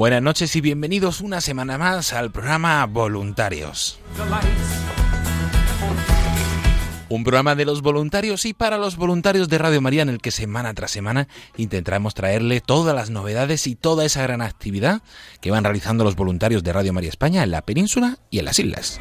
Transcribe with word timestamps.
Buenas 0.00 0.22
noches 0.22 0.56
y 0.56 0.62
bienvenidos 0.62 1.20
una 1.20 1.42
semana 1.42 1.76
más 1.76 2.14
al 2.14 2.30
programa 2.30 2.86
Voluntarios. 2.86 4.00
Un 7.10 7.22
programa 7.22 7.54
de 7.54 7.66
los 7.66 7.82
voluntarios 7.82 8.46
y 8.46 8.54
para 8.54 8.78
los 8.78 8.96
voluntarios 8.96 9.50
de 9.50 9.58
Radio 9.58 9.82
María 9.82 10.00
en 10.00 10.08
el 10.08 10.22
que 10.22 10.30
semana 10.30 10.72
tras 10.72 10.90
semana 10.90 11.28
intentaremos 11.58 12.14
traerle 12.14 12.62
todas 12.62 12.94
las 12.96 13.10
novedades 13.10 13.66
y 13.66 13.74
toda 13.74 14.06
esa 14.06 14.22
gran 14.22 14.40
actividad 14.40 15.02
que 15.42 15.50
van 15.50 15.64
realizando 15.64 16.02
los 16.02 16.16
voluntarios 16.16 16.64
de 16.64 16.72
Radio 16.72 16.94
María 16.94 17.10
España 17.10 17.42
en 17.42 17.50
la 17.50 17.60
península 17.60 18.20
y 18.30 18.38
en 18.38 18.46
las 18.46 18.58
islas. 18.58 18.98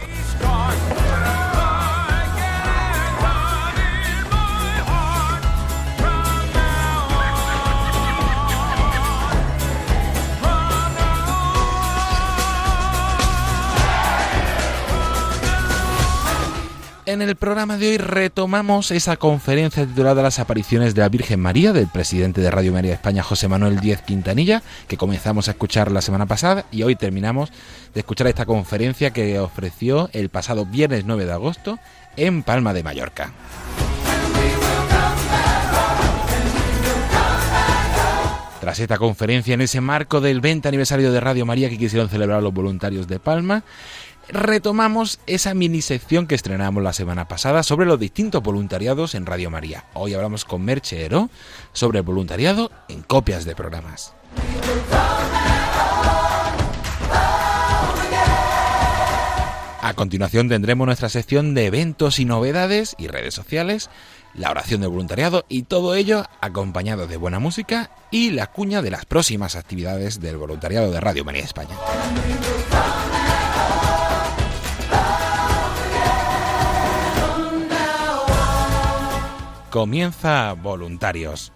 En 17.09 17.23
el 17.23 17.35
programa 17.35 17.79
de 17.79 17.87
hoy 17.87 17.97
retomamos 17.97 18.91
esa 18.91 19.17
conferencia 19.17 19.83
titulada 19.83 20.21
Las 20.21 20.37
apariciones 20.37 20.93
de 20.93 21.01
la 21.01 21.09
Virgen 21.09 21.39
María 21.39 21.73
del 21.73 21.87
presidente 21.87 22.39
de 22.39 22.51
Radio 22.51 22.71
María 22.71 22.93
España, 22.93 23.23
José 23.23 23.47
Manuel 23.47 23.79
Díez 23.79 24.03
Quintanilla, 24.03 24.61
que 24.87 24.95
comenzamos 24.95 25.47
a 25.47 25.51
escuchar 25.51 25.91
la 25.91 26.03
semana 26.03 26.27
pasada 26.27 26.65
y 26.71 26.83
hoy 26.83 26.95
terminamos 26.95 27.51
de 27.95 28.01
escuchar 28.01 28.27
esta 28.27 28.45
conferencia 28.45 29.09
que 29.09 29.39
ofreció 29.39 30.11
el 30.13 30.29
pasado 30.29 30.67
viernes 30.67 31.05
9 31.07 31.25
de 31.25 31.31
agosto 31.31 31.79
en 32.15 32.43
Palma 32.43 32.75
de 32.75 32.83
Mallorca. 32.83 33.33
Tras 38.61 38.77
esta 38.77 38.97
conferencia, 38.97 39.53
en 39.55 39.61
ese 39.61 39.81
marco 39.81 40.21
del 40.21 40.41
20 40.41 40.67
aniversario 40.67 41.11
de 41.11 41.19
Radio 41.19 41.45
María 41.45 41.69
que 41.69 41.77
quisieron 41.77 42.09
celebrar 42.09 42.43
los 42.43 42.53
voluntarios 42.53 43.07
de 43.07 43.17
Palma, 43.17 43.63
retomamos 44.31 45.19
esa 45.27 45.53
mini 45.53 45.81
sección 45.81 46.27
que 46.27 46.35
estrenamos 46.35 46.83
la 46.83 46.93
semana 46.93 47.27
pasada 47.27 47.63
sobre 47.63 47.85
los 47.85 47.99
distintos 47.99 48.41
voluntariados 48.43 49.15
en 49.15 49.25
Radio 49.25 49.49
María. 49.49 49.85
Hoy 49.93 50.13
hablamos 50.13 50.45
con 50.45 50.63
Merche 50.63 51.05
Heró 51.05 51.29
sobre 51.73 51.99
el 51.99 52.05
voluntariado 52.05 52.71
en 52.87 53.01
copias 53.01 53.45
de 53.45 53.55
programas. 53.55 54.13
A 59.81 59.93
continuación 59.95 60.49
tendremos 60.49 60.85
nuestra 60.85 61.09
sección 61.09 61.55
de 61.55 61.65
eventos 61.65 62.19
y 62.19 62.25
novedades 62.25 62.95
y 62.99 63.07
redes 63.07 63.33
sociales, 63.33 63.89
la 64.35 64.51
oración 64.51 64.81
del 64.81 64.91
voluntariado 64.91 65.45
y 65.49 65.63
todo 65.63 65.95
ello 65.95 66.25
acompañado 66.41 67.07
de 67.07 67.17
buena 67.17 67.39
música 67.39 67.89
y 68.11 68.29
la 68.31 68.47
cuña 68.47 68.81
de 68.81 68.91
las 68.91 69.05
próximas 69.05 69.55
actividades 69.55 70.19
del 70.19 70.37
voluntariado 70.37 70.91
de 70.91 70.99
Radio 70.99 71.25
María 71.25 71.43
España. 71.43 71.75
Comienza 79.69 80.53
Voluntarios. 80.53 81.51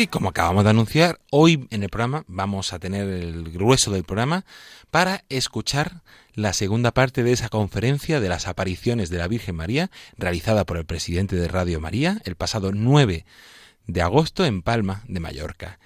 Y 0.00 0.06
como 0.06 0.30
acabamos 0.30 0.64
de 0.64 0.70
anunciar, 0.70 1.20
hoy 1.30 1.68
en 1.70 1.82
el 1.82 1.90
programa 1.90 2.24
vamos 2.26 2.72
a 2.72 2.78
tener 2.78 3.06
el 3.06 3.50
grueso 3.52 3.90
del 3.90 4.04
programa 4.04 4.46
para 4.90 5.24
escuchar 5.28 6.00
la 6.32 6.54
segunda 6.54 6.90
parte 6.92 7.22
de 7.22 7.32
esa 7.32 7.50
conferencia 7.50 8.18
de 8.18 8.30
las 8.30 8.48
apariciones 8.48 9.10
de 9.10 9.18
la 9.18 9.28
Virgen 9.28 9.56
María 9.56 9.90
realizada 10.16 10.64
por 10.64 10.78
el 10.78 10.86
presidente 10.86 11.36
de 11.36 11.48
Radio 11.48 11.80
María 11.80 12.22
el 12.24 12.34
pasado 12.34 12.72
9 12.72 13.26
de 13.88 14.00
agosto 14.00 14.46
en 14.46 14.62
Palma 14.62 15.04
de 15.06 15.20
Mallorca. 15.20 15.78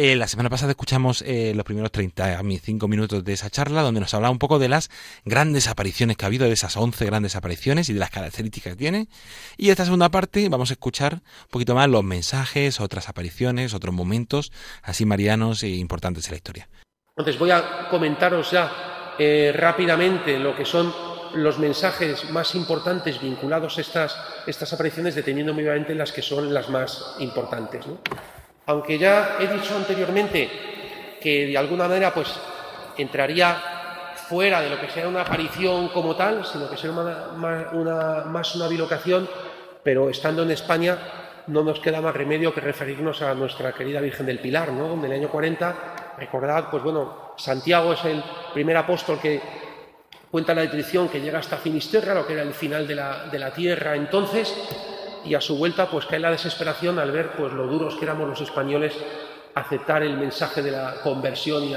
Eh, 0.00 0.14
la 0.14 0.28
semana 0.28 0.48
pasada 0.48 0.70
escuchamos 0.70 1.24
eh, 1.26 1.54
los 1.56 1.64
primeros 1.64 1.90
35 1.90 2.86
minutos 2.86 3.24
de 3.24 3.32
esa 3.32 3.50
charla 3.50 3.82
donde 3.82 3.98
nos 3.98 4.14
hablaba 4.14 4.30
un 4.30 4.38
poco 4.38 4.60
de 4.60 4.68
las 4.68 4.90
grandes 5.24 5.66
apariciones 5.66 6.16
que 6.16 6.24
ha 6.24 6.28
habido, 6.28 6.46
de 6.46 6.52
esas 6.52 6.76
11 6.76 7.04
grandes 7.04 7.34
apariciones 7.34 7.88
y 7.88 7.94
de 7.94 7.98
las 7.98 8.10
características 8.10 8.74
que 8.74 8.76
tiene. 8.76 9.08
Y 9.56 9.70
esta 9.70 9.84
segunda 9.84 10.08
parte 10.08 10.48
vamos 10.48 10.70
a 10.70 10.74
escuchar 10.74 11.14
un 11.14 11.48
poquito 11.50 11.74
más 11.74 11.88
los 11.88 12.04
mensajes, 12.04 12.78
otras 12.78 13.08
apariciones, 13.08 13.74
otros 13.74 13.92
momentos 13.92 14.52
así 14.84 15.04
marianos 15.04 15.64
e 15.64 15.70
importantes 15.70 16.26
en 16.28 16.30
la 16.30 16.36
historia. 16.36 16.68
Entonces 17.16 17.36
voy 17.36 17.50
a 17.50 17.88
comentaros 17.90 18.52
ya 18.52 19.16
eh, 19.18 19.52
rápidamente 19.52 20.38
lo 20.38 20.54
que 20.54 20.64
son 20.64 20.94
los 21.34 21.58
mensajes 21.58 22.30
más 22.30 22.54
importantes 22.54 23.20
vinculados 23.20 23.78
a 23.78 23.80
estas, 23.80 24.16
estas 24.46 24.72
apariciones, 24.72 25.16
deteniendo 25.16 25.52
obviamente 25.52 25.92
las 25.96 26.12
que 26.12 26.22
son 26.22 26.54
las 26.54 26.70
más 26.70 27.16
importantes. 27.18 27.84
¿no? 27.84 27.98
Aunque 28.68 28.98
ya 28.98 29.36
he 29.40 29.46
dicho 29.46 29.74
anteriormente 29.74 30.48
que 31.20 31.46
de 31.46 31.56
alguna 31.58 31.88
manera 31.88 32.12
pues 32.12 32.28
entraría 32.98 33.56
fuera 34.28 34.60
de 34.60 34.68
lo 34.68 34.78
que 34.78 34.90
sea 34.90 35.08
una 35.08 35.22
aparición 35.22 35.88
como 35.88 36.14
tal, 36.14 36.44
sino 36.44 36.68
que 36.68 36.88
una- 36.88 38.24
más 38.26 38.54
una 38.54 38.68
bilocación, 38.68 39.26
pero 39.82 40.10
estando 40.10 40.42
en 40.42 40.50
España 40.50 40.98
no 41.46 41.62
nos 41.62 41.80
queda 41.80 42.02
más 42.02 42.14
remedio 42.14 42.52
que 42.52 42.60
referirnos 42.60 43.22
a 43.22 43.34
nuestra 43.34 43.72
querida 43.72 44.02
Virgen 44.02 44.26
del 44.26 44.38
Pilar, 44.38 44.70
¿no? 44.70 44.88
donde 44.88 45.06
en 45.06 45.14
el 45.14 45.20
año 45.20 45.30
40, 45.30 46.14
recordad, 46.18 46.68
pues 46.70 46.82
bueno, 46.82 47.32
Santiago 47.38 47.94
es 47.94 48.04
el 48.04 48.22
primer 48.52 48.76
apóstol 48.76 49.18
que 49.20 49.40
Cuenta 50.30 50.52
la 50.54 50.60
descripción 50.60 51.08
que 51.08 51.22
llega 51.22 51.38
hasta 51.38 51.56
Finisterra, 51.56 52.12
lo 52.12 52.26
que 52.26 52.34
era 52.34 52.42
el 52.42 52.52
final 52.52 52.86
de 52.86 52.94
la, 52.94 53.24
de 53.32 53.38
la 53.38 53.50
tierra 53.50 53.96
entonces, 53.96 54.54
y 55.24 55.34
a 55.34 55.40
su 55.40 55.56
vuelta 55.56 55.90
pues 55.90 56.06
cae 56.06 56.20
la 56.20 56.30
desesperación 56.30 56.98
al 56.98 57.12
ver 57.12 57.32
pues 57.36 57.52
lo 57.52 57.66
duros 57.66 57.96
que 57.96 58.04
éramos 58.04 58.28
los 58.28 58.40
españoles 58.40 58.94
aceptar 59.54 60.02
el 60.02 60.16
mensaje 60.16 60.62
de 60.62 60.70
la 60.70 61.00
conversión 61.02 61.64
y, 61.64 61.74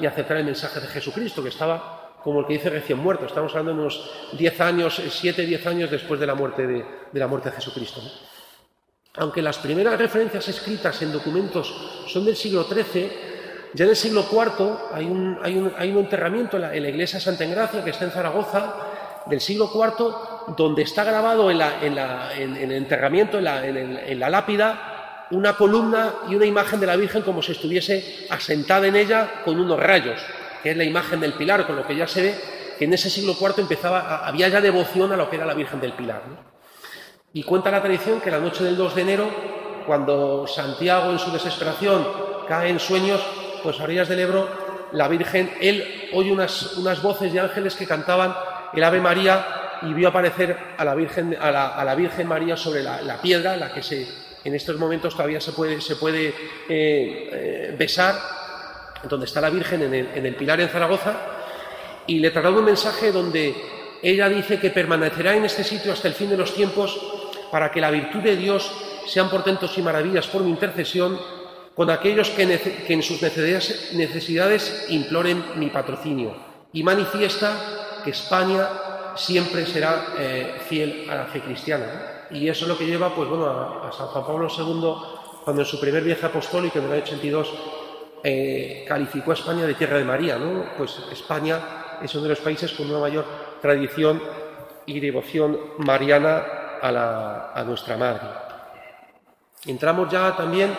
y 0.00 0.06
aceptar 0.06 0.38
el 0.38 0.44
mensaje 0.44 0.80
de 0.80 0.86
Jesucristo, 0.88 1.42
que 1.42 1.50
estaba 1.50 2.14
como 2.22 2.40
el 2.40 2.46
que 2.46 2.54
dice 2.54 2.70
recién 2.70 2.98
muerto. 2.98 3.24
Estamos 3.24 3.52
hablando 3.52 3.72
de 3.72 3.80
unos 3.80 4.10
10 4.32 4.60
años, 4.60 5.00
7, 5.08 5.46
10 5.46 5.66
años 5.66 5.90
después 5.90 6.20
de 6.20 6.26
la 6.26 6.34
muerte 6.34 6.66
de, 6.66 6.84
de 7.10 7.20
la 7.20 7.26
muerte 7.26 7.50
de 7.50 7.56
Jesucristo. 7.56 8.02
Aunque 9.16 9.42
las 9.42 9.58
primeras 9.58 9.98
referencias 9.98 10.46
escritas 10.48 11.00
en 11.02 11.12
documentos 11.12 12.04
son 12.06 12.24
del 12.24 12.36
siglo 12.36 12.64
XIII, 12.64 13.10
ya 13.74 13.84
en 13.84 13.90
el 13.90 13.96
siglo 13.96 14.26
IV 14.30 14.78
hay 14.92 15.06
un, 15.06 15.38
hay 15.42 15.56
un, 15.56 15.72
hay 15.76 15.90
un 15.90 15.98
enterramiento 15.98 16.56
en 16.56 16.62
la, 16.62 16.74
en 16.74 16.82
la, 16.82 16.88
iglesia 16.88 17.18
de 17.18 17.24
Santa 17.24 17.44
Engracia, 17.44 17.84
que 17.84 17.90
está 17.90 18.04
en 18.04 18.10
Zaragoza, 18.10 18.74
del 19.26 19.40
siglo 19.40 19.70
IV, 19.72 20.14
donde 20.48 20.82
está 20.82 21.04
grabado 21.04 21.50
en, 21.50 21.58
la, 21.58 21.78
en, 21.82 22.56
en 22.56 22.56
el 22.56 22.72
enterramiento, 22.72 23.38
en 23.38 24.20
la, 24.20 24.30
lápida, 24.30 25.26
una 25.30 25.54
columna 25.54 26.14
y 26.28 26.34
una 26.34 26.46
imagen 26.46 26.80
de 26.80 26.86
la 26.86 26.96
Virgen 26.96 27.22
como 27.22 27.42
si 27.42 27.52
estuviese 27.52 28.26
asentada 28.30 28.86
en 28.86 28.96
ella 28.96 29.42
con 29.44 29.60
unos 29.60 29.78
rayos, 29.78 30.20
que 30.62 30.72
es 30.72 30.76
la 30.76 30.84
imagen 30.84 31.20
del 31.20 31.34
Pilar, 31.34 31.66
con 31.66 31.76
lo 31.76 31.86
que 31.86 31.96
ya 31.96 32.06
se 32.06 32.22
ve 32.22 32.34
que 32.78 32.86
en 32.86 32.94
ese 32.94 33.10
siglo 33.10 33.36
IV 33.38 33.56
empezaba, 33.58 34.26
había 34.26 34.48
ya 34.48 34.58
devoción 34.60 35.12
a 35.12 35.16
lo 35.16 35.28
que 35.28 35.36
era 35.36 35.44
la 35.44 35.52
Virgen 35.52 35.80
del 35.82 35.92
Pilar. 35.92 36.22
Y 37.34 37.42
cuenta 37.42 37.70
la 37.70 37.82
tradición 37.82 38.22
que 38.22 38.30
la 38.30 38.38
noche 38.38 38.64
del 38.64 38.74
2 38.74 38.94
de 38.94 39.02
enero, 39.02 39.30
cuando 39.86 40.46
Santiago 40.46 41.10
en 41.10 41.18
su 41.18 41.30
desesperación 41.30 42.08
cae 42.48 42.70
en 42.70 42.80
sueños, 42.80 43.20
pues 43.62 43.78
a 43.78 43.84
orillas 43.84 44.08
del 44.08 44.20
Ebro, 44.20 44.48
la 44.92 45.08
Virgen, 45.08 45.52
él 45.60 46.08
oye 46.14 46.32
unas 46.32 47.02
voces 47.02 47.30
de 47.32 47.40
ángeles 47.40 47.76
que 47.76 47.86
cantaban 47.86 48.34
el 48.72 48.82
Ave 48.82 49.00
María 49.00 49.59
y 49.82 49.92
vio 49.92 50.08
aparecer 50.08 50.56
a 50.76 50.84
la 50.84 50.94
Virgen, 50.94 51.36
a 51.40 51.50
la, 51.50 51.68
a 51.68 51.84
la 51.84 51.94
Virgen 51.94 52.26
María 52.26 52.56
sobre 52.56 52.82
la, 52.82 53.00
la, 53.02 53.20
piedra, 53.20 53.56
la 53.56 53.72
que 53.72 53.82
se, 53.82 54.06
en 54.44 54.54
estos 54.54 54.78
momentos 54.78 55.14
todavía 55.14 55.40
se 55.40 55.52
puede, 55.52 55.80
se 55.80 55.96
puede 55.96 56.28
eh, 56.28 56.34
eh, 56.68 57.74
besar, 57.78 58.14
donde 59.08 59.26
está 59.26 59.40
la 59.40 59.50
Virgen 59.50 59.82
en 59.82 59.94
el, 59.94 60.08
en 60.14 60.26
el 60.26 60.36
Pilar 60.36 60.60
en 60.60 60.68
Zaragoza, 60.68 61.14
y 62.06 62.18
le 62.18 62.30
trasladó 62.30 62.58
un 62.58 62.64
mensaje 62.66 63.12
donde 63.12 63.54
ella 64.02 64.28
dice 64.28 64.58
que 64.58 64.70
permanecerá 64.70 65.34
en 65.34 65.44
este 65.44 65.64
sitio 65.64 65.92
hasta 65.92 66.08
el 66.08 66.14
fin 66.14 66.30
de 66.30 66.36
los 66.36 66.54
tiempos 66.54 66.98
para 67.50 67.70
que 67.70 67.80
la 67.80 67.90
virtud 67.90 68.20
de 68.20 68.36
Dios 68.36 68.70
sean 69.06 69.28
portentos 69.28 69.76
y 69.76 69.82
maravillas 69.82 70.26
por 70.26 70.42
mi 70.42 70.50
intercesión 70.50 71.18
con 71.74 71.90
aquellos 71.90 72.30
que, 72.30 72.46
que 72.86 72.92
en 72.92 73.02
sus 73.02 73.22
necesidades, 73.22 73.92
necesidades, 73.94 74.86
imploren 74.88 75.42
mi 75.56 75.68
patrocinio 75.68 76.36
y 76.72 76.82
manifiesta 76.82 78.00
que 78.04 78.10
España 78.10 78.68
siempre 79.16 79.66
será 79.66 80.14
eh, 80.18 80.60
fiel 80.68 81.08
a 81.10 81.14
la 81.14 81.24
fe 81.26 81.40
cristiana. 81.40 82.26
Y 82.30 82.48
eso 82.48 82.64
es 82.64 82.68
lo 82.68 82.78
que 82.78 82.86
lleva 82.86 83.14
pues, 83.14 83.28
bueno, 83.28 83.46
a, 83.46 83.90
San 83.92 84.06
Juan 84.08 84.24
Pablo 84.24 84.48
II, 84.48 85.42
cuando 85.44 85.62
en 85.62 85.66
su 85.66 85.80
primer 85.80 86.02
viaje 86.02 86.26
apostólico 86.26 86.78
en 86.78 86.84
el 86.84 86.92
año 86.92 87.02
82 87.02 87.54
eh, 88.22 88.84
calificó 88.86 89.32
a 89.32 89.34
España 89.34 89.66
de 89.66 89.74
tierra 89.74 89.98
de 89.98 90.04
María. 90.04 90.38
¿no? 90.38 90.64
Pues 90.76 91.00
España 91.10 91.98
es 92.02 92.14
uno 92.14 92.24
de 92.24 92.30
los 92.30 92.40
países 92.40 92.72
con 92.72 92.88
una 92.90 93.00
mayor 93.00 93.24
tradición 93.60 94.22
y 94.86 95.00
devoción 95.00 95.58
mariana 95.78 96.42
a, 96.80 96.92
la, 96.92 97.52
a 97.52 97.64
nuestra 97.64 97.96
Madre. 97.96 98.28
Entramos 99.66 100.10
ya 100.10 100.34
también 100.36 100.74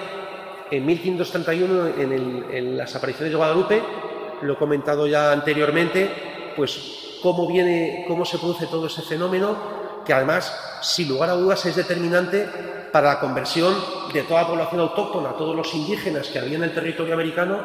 en 0.72 0.86
1531 0.86 1.88
en, 1.98 2.46
en, 2.52 2.78
las 2.78 2.96
apariciones 2.96 3.32
de 3.32 3.38
Guadalupe, 3.38 3.82
lo 4.42 4.54
he 4.54 4.56
comentado 4.56 5.06
ya 5.06 5.32
anteriormente, 5.32 6.54
pues 6.56 7.11
cómo 7.22 7.48
viene, 7.48 8.06
cómo 8.08 8.26
se 8.26 8.38
produce 8.38 8.68
todo 8.68 8.88
ese 8.88 9.02
fenómeno, 9.02 9.56
que 10.06 10.14
además, 10.14 10.80
sin 10.82 11.10
lugar 11.10 11.30
a 11.30 11.34
dudas, 11.34 11.66
es 11.66 11.76
determinante 11.76 12.48
para 12.92 13.14
la 13.14 13.20
conversión 13.20 13.74
de 14.14 14.24
toda 14.24 14.42
la 14.42 14.48
población 14.48 14.82
autóctona, 14.82 15.34
todos 15.34 15.56
los 15.56 15.74
indígenas 15.74 16.28
que 16.28 16.40
había 16.40 16.58
en 16.58 16.64
el 16.64 16.74
territorio 16.74 17.14
americano, 17.14 17.60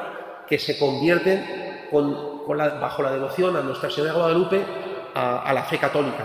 que 0.46 0.58
se 0.58 0.78
convierten 0.78 1.88
bajo 1.90 3.02
la 3.02 3.10
devoción 3.10 3.56
a 3.56 3.60
Nuestra 3.60 3.90
Señora 3.90 4.12
de 4.12 4.18
Guadalupe 4.18 4.64
a, 5.14 5.52
la 5.52 5.64
fe 5.64 5.78
católica. 5.78 6.24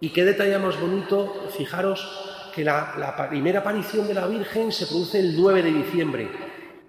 Y 0.00 0.10
qué 0.10 0.24
detalle 0.24 0.58
más 0.58 0.80
bonito, 0.80 1.46
fijaros 1.56 2.50
que 2.54 2.64
la, 2.64 2.94
la, 2.98 3.28
primera 3.28 3.60
aparición 3.60 4.08
de 4.08 4.14
la 4.14 4.26
Virgen 4.26 4.72
se 4.72 4.86
produce 4.86 5.20
el 5.20 5.40
9 5.40 5.62
de 5.62 5.72
diciembre. 5.72 6.30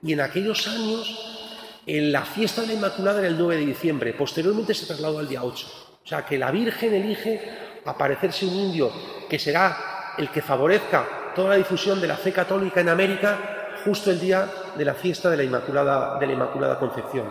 Y 0.01 0.13
en 0.13 0.21
aquellos 0.21 0.67
años, 0.67 1.38
en 1.85 2.11
la 2.11 2.23
fiesta 2.23 2.61
de 2.61 2.67
la 2.67 2.73
Inmaculada 2.73 3.19
era 3.19 3.27
el 3.27 3.37
9 3.37 3.57
de 3.57 3.65
diciembre. 3.65 4.13
Posteriormente 4.13 4.73
se 4.73 4.85
trasladó 4.85 5.19
al 5.19 5.27
día 5.27 5.43
8. 5.43 5.67
O 6.03 6.07
sea, 6.07 6.25
que 6.25 6.37
la 6.37 6.51
Virgen 6.51 6.93
elige 6.93 7.41
aparecerse 7.85 8.45
un 8.45 8.55
indio 8.55 8.91
que 9.29 9.39
será 9.39 10.13
el 10.17 10.29
que 10.29 10.41
favorezca 10.41 11.31
toda 11.35 11.49
la 11.49 11.55
difusión 11.55 12.01
de 12.01 12.07
la 12.07 12.17
fe 12.17 12.31
católica 12.31 12.81
en 12.81 12.89
América 12.89 13.77
justo 13.85 14.11
el 14.11 14.19
día 14.19 14.47
de 14.75 14.85
la 14.85 14.93
fiesta 14.93 15.29
de 15.29 15.37
la 15.37 15.43
Inmaculada, 15.43 16.19
de 16.19 16.27
la 16.27 16.33
Inmaculada 16.33 16.79
Concepción. 16.79 17.25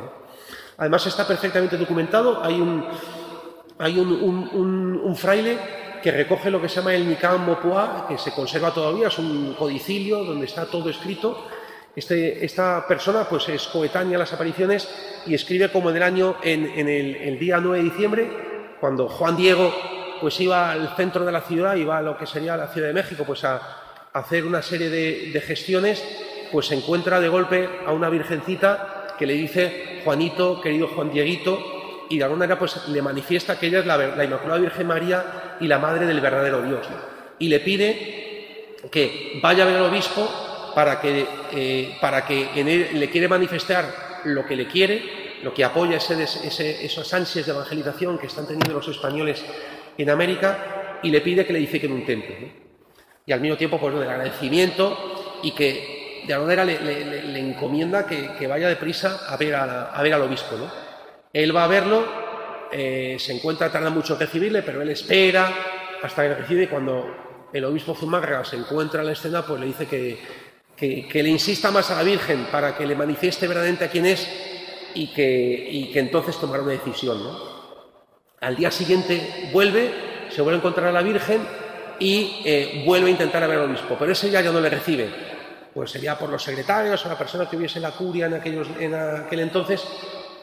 Además 0.78 1.06
está 1.06 1.26
perfectamente 1.26 1.76
documentado. 1.76 2.42
Hay 2.42 2.60
un, 2.60 2.86
hay 3.78 3.98
un 3.98 5.16
fraile 5.16 5.58
que 6.00 6.10
recoge 6.10 6.50
lo 6.50 6.60
que 6.60 6.68
se 6.68 6.76
llama 6.76 6.94
el 6.94 7.08
Nican 7.08 7.44
Mopua, 7.44 8.06
que 8.08 8.18
se 8.18 8.32
conserva 8.32 8.72
todavía, 8.72 9.08
es 9.08 9.18
un 9.18 9.54
codicilio 9.54 10.24
donde 10.24 10.46
está 10.46 10.66
todo 10.66 10.88
escrito. 10.88 11.46
Este, 11.98 12.44
esta 12.44 12.86
persona 12.86 13.24
pues 13.28 13.48
es 13.48 13.66
coetánea 13.66 14.14
a 14.16 14.20
las 14.20 14.32
apariciones 14.32 14.88
y 15.26 15.34
escribe 15.34 15.68
como 15.68 15.90
en 15.90 15.96
el 15.96 16.04
año, 16.04 16.36
en, 16.44 16.88
el, 16.88 17.38
día 17.40 17.58
9 17.58 17.78
de 17.78 17.90
diciembre, 17.90 18.30
cuando 18.78 19.08
Juan 19.08 19.36
Diego 19.36 19.74
pues 20.20 20.38
iba 20.38 20.70
al 20.70 20.94
centro 20.94 21.24
de 21.24 21.32
la 21.32 21.40
ciudad, 21.40 21.74
iba 21.74 21.98
a 21.98 22.02
lo 22.02 22.16
que 22.16 22.24
sería 22.24 22.56
la 22.56 22.68
Ciudad 22.68 22.86
de 22.86 22.94
México, 22.94 23.24
pues 23.26 23.42
a, 23.42 23.60
hacer 24.12 24.44
una 24.44 24.62
serie 24.62 24.88
de, 24.88 25.40
gestiones, 25.40 26.04
pues 26.52 26.66
se 26.66 26.76
encuentra 26.76 27.18
de 27.18 27.28
golpe 27.28 27.68
a 27.84 27.90
una 27.90 28.08
virgencita 28.08 29.16
que 29.18 29.26
le 29.26 29.32
dice, 29.32 30.00
Juanito, 30.04 30.60
querido 30.60 30.86
Juan 30.94 31.10
Dieguito, 31.10 32.06
y 32.10 32.18
de 32.18 32.22
alguna 32.22 32.44
manera 32.44 32.60
pues 32.60 32.86
le 32.86 33.02
manifiesta 33.02 33.58
que 33.58 33.66
ella 33.66 33.80
es 33.80 33.86
la, 33.86 33.96
la 33.96 34.24
Inmaculada 34.24 34.60
Virgen 34.60 34.86
María 34.86 35.56
y 35.60 35.66
la 35.66 35.80
madre 35.80 36.06
del 36.06 36.20
verdadero 36.20 36.62
Dios. 36.62 36.86
Y 37.40 37.48
le 37.48 37.58
pide 37.58 38.76
que 38.88 39.40
vaya 39.42 39.64
a 39.64 39.66
ver 39.66 39.78
al 39.78 39.82
obispo 39.82 40.47
para 40.78 41.00
que, 41.00 41.26
eh, 41.54 41.96
para 42.00 42.24
que 42.24 42.50
en 42.54 42.68
él 42.68 42.90
le 42.92 43.10
quiere 43.10 43.26
manifestar 43.26 44.20
lo 44.26 44.46
que 44.46 44.54
le 44.54 44.68
quiere, 44.68 45.02
lo 45.42 45.52
que 45.52 45.64
apoya 45.64 45.96
ese, 45.96 46.22
ese, 46.22 46.86
esas 46.86 47.12
ansias 47.14 47.46
de 47.46 47.50
evangelización 47.50 48.16
que 48.16 48.28
están 48.28 48.46
teniendo 48.46 48.74
los 48.74 48.86
españoles 48.86 49.44
en 49.96 50.08
América 50.08 51.00
y 51.02 51.10
le 51.10 51.20
pide 51.20 51.44
que 51.44 51.52
le 51.52 51.58
edifique 51.58 51.86
en 51.86 51.94
un 51.94 52.06
templo. 52.06 52.32
¿no? 52.40 52.46
Y 53.26 53.32
al 53.32 53.40
mismo 53.40 53.56
tiempo, 53.56 53.80
pues, 53.80 53.92
el 53.92 54.08
agradecimiento 54.08 55.40
y 55.42 55.50
que 55.50 56.22
de 56.28 56.32
alguna 56.32 56.54
manera 56.54 56.80
le, 56.80 57.22
le, 57.22 57.40
encomienda 57.40 58.06
que, 58.06 58.36
que, 58.38 58.46
vaya 58.46 58.68
deprisa 58.68 59.26
a 59.28 59.36
ver, 59.36 59.56
a, 59.56 60.00
ver 60.00 60.14
al 60.14 60.22
obispo. 60.22 60.56
¿no? 60.56 60.70
Él 61.32 61.56
va 61.56 61.64
a 61.64 61.66
verlo, 61.66 62.04
eh, 62.70 63.16
se 63.18 63.32
encuentra, 63.32 63.68
tarda 63.68 63.90
mucho 63.90 64.14
en 64.14 64.20
recibirle, 64.20 64.62
pero 64.62 64.80
él 64.80 64.90
espera 64.90 65.52
hasta 66.04 66.22
que 66.22 66.34
recibe 66.36 66.62
y 66.62 66.66
cuando 66.68 67.48
el 67.52 67.64
obispo 67.64 67.96
Zumárraga 67.96 68.44
se 68.44 68.54
encuentra 68.54 69.00
en 69.00 69.06
la 69.06 69.12
escena, 69.14 69.42
pues 69.42 69.58
le 69.58 69.66
dice 69.66 69.86
que, 69.86 70.46
que, 70.78 71.22
le 71.22 71.28
insista 71.28 71.70
más 71.70 71.90
a 71.90 71.96
la 71.96 72.02
Virgen 72.02 72.46
para 72.52 72.76
que 72.76 72.86
le 72.86 72.94
manifieste 72.94 73.48
verdaderamente 73.48 73.84
a 73.84 73.90
quién 73.90 74.06
es 74.06 74.28
y 74.94 75.08
que, 75.08 75.90
entonces 75.98 76.38
tomará 76.38 76.62
una 76.62 76.72
decisión. 76.72 77.20
Al 78.40 78.56
día 78.56 78.70
siguiente 78.70 79.50
vuelve, 79.52 79.90
se 80.30 80.40
vuelve 80.40 80.56
a 80.56 80.60
encontrar 80.60 80.86
a 80.88 80.92
la 80.92 81.02
Virgen 81.02 81.40
y 81.98 82.42
eh, 82.44 82.84
vuelve 82.86 83.08
a 83.08 83.10
intentar 83.10 83.46
ver 83.48 83.58
al 83.58 83.70
obispo, 83.70 83.96
pero 83.98 84.12
ese 84.12 84.30
ya, 84.30 84.40
ya 84.40 84.52
no 84.52 84.60
le 84.60 84.70
recibe. 84.70 85.08
Pues 85.74 85.90
sería 85.90 86.16
por 86.16 86.30
los 86.30 86.42
secretarios 86.42 87.04
o 87.04 87.08
la 87.08 87.18
persona 87.18 87.48
que 87.48 87.56
hubiese 87.56 87.80
la 87.80 87.90
curia 87.90 88.26
en, 88.26 88.94
aquel 88.94 89.40
entonces, 89.40 89.84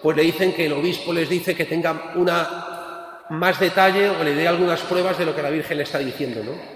pues 0.01 0.17
le 0.17 0.23
dicen 0.23 0.53
que 0.53 0.65
el 0.65 0.73
obispo 0.73 1.13
les 1.13 1.29
dice 1.29 1.55
que 1.55 1.65
tenga 1.65 2.11
una 2.15 3.23
más 3.29 3.59
detalle 3.59 4.09
o 4.09 4.23
le 4.23 4.35
dé 4.35 4.47
algunas 4.47 4.81
pruebas 4.81 5.17
de 5.17 5.25
lo 5.25 5.35
que 5.35 5.41
la 5.41 5.49
Virgen 5.49 5.77
le 5.77 5.83
está 5.83 5.97
diciendo, 5.97 6.43
¿no? 6.43 6.74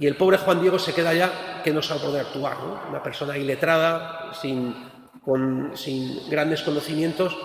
Y 0.00 0.06
el 0.06 0.16
pobre 0.16 0.38
Juan 0.38 0.62
Diego 0.62 0.78
se 0.78 0.94
queda 0.94 1.12
ya 1.12 1.60
que 1.62 1.74
no 1.74 1.82
sabe 1.82 2.00
poder 2.00 2.22
actuar, 2.22 2.56
¿no? 2.58 2.80
Una 2.88 3.02
persona 3.02 3.36
iletrada, 3.36 4.32
sin, 4.32 4.74
con, 5.22 5.72
sin 5.74 6.26
grandes 6.30 6.62
conocimientos 6.62 7.36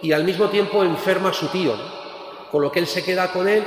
y 0.00 0.12
al 0.12 0.22
mismo 0.22 0.48
tiempo 0.48 0.84
enferma 0.84 1.30
a 1.30 1.32
su 1.32 1.48
tío, 1.48 1.76
¿no? 1.76 2.04
con 2.52 2.62
lo 2.62 2.70
que 2.70 2.78
él 2.78 2.86
se 2.86 3.02
queda 3.02 3.32
con 3.32 3.48
él 3.48 3.64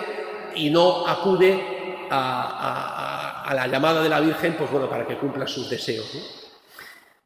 y 0.56 0.70
no 0.70 1.06
acude 1.06 2.08
a, 2.10 3.44
a, 3.46 3.54
la 3.54 3.68
llamada 3.68 4.02
de 4.02 4.08
la 4.08 4.22
Virgen, 4.22 4.56
pues 4.58 4.72
bueno, 4.72 4.90
para 4.90 5.06
que 5.06 5.18
cumpla 5.18 5.46
sus 5.46 5.70
deseos. 5.70 6.08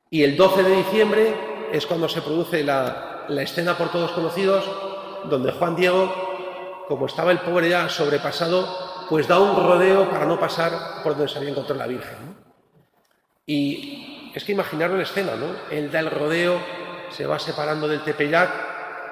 Y 0.10 0.24
el 0.24 0.36
12 0.36 0.64
de 0.64 0.76
diciembre 0.76 1.36
es 1.72 1.86
cuando 1.86 2.10
se 2.10 2.24
produce 2.24 2.64
la, 2.64 3.26
la 3.28 3.44
escena 3.44 3.78
por 3.78 3.92
todos 3.92 4.12
conocidos, 4.14 4.66
donde 5.26 5.52
Juan 5.52 5.76
Diego, 5.76 6.84
como 6.88 7.06
estaba 7.06 7.32
el 7.32 7.42
pobre 7.42 7.70
ya 7.70 7.88
sobrepasado, 7.90 8.91
pues 9.10 9.28
da 9.28 9.40
un 9.40 9.56
rodeo 9.56 10.10
para 10.10 10.26
no 10.26 10.40
pasar 10.40 11.02
por 11.04 11.14
donde 11.14 11.32
se 11.32 11.38
había 11.38 11.50
encontrado 11.50 11.80
la 11.80 11.88
Virgen. 11.88 12.36
Y 13.46 14.32
es 14.34 14.44
que 14.44 14.54
imaginaron 14.54 14.98
la 14.98 15.04
escena, 15.04 15.36
¿no? 15.36 15.48
Él 15.70 15.92
da 15.92 16.00
el 16.00 16.10
rodeo, 16.10 16.60
se 17.10 17.26
va 17.26 17.40
separando 17.40 17.88
del 17.88 18.02
Tepeyac 18.02 18.50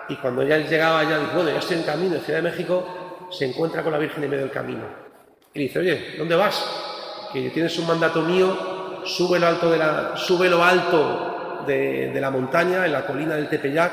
y 0.10 0.16
cuando 0.16 0.44
ya 0.44 0.58
llegaba, 0.58 1.04
ya 1.04 1.20
dice, 1.20 1.36
bueno, 1.36 1.52
ya 1.52 1.60
estoy 1.60 1.78
en 1.78 1.84
camino 1.84 2.16
en 2.16 2.22
Ciudad 2.22 2.42
de 2.42 2.50
México, 2.50 3.28
se 3.30 3.46
encuentra 3.46 3.84
con 3.84 3.92
la 3.92 4.00
Virgen 4.00 4.24
en 4.24 4.30
medio 4.30 4.44
del 4.44 4.54
camino. 4.54 4.84
Y 5.54 5.60
dice, 5.60 5.80
oye, 5.80 6.16
¿dónde 6.18 6.36
vas? 6.36 6.66
Que 7.32 7.50
tienes 7.50 7.78
un 7.78 7.88
mandato 7.88 8.22
mío, 8.22 9.04
sube 9.06 9.40
lo 9.40 9.48
alto 9.48 9.70
de 9.70 9.78
la, 9.78 10.16
sube 10.16 10.50
lo 10.50 10.64
alto 10.64 11.64
de, 11.68 12.12
de 12.12 12.22
la 12.22 12.32
montaña, 12.32 12.86
en 12.86 12.94
la 12.94 13.06
colina 13.06 13.36
del 13.36 13.50
Tepeyac, 13.50 13.92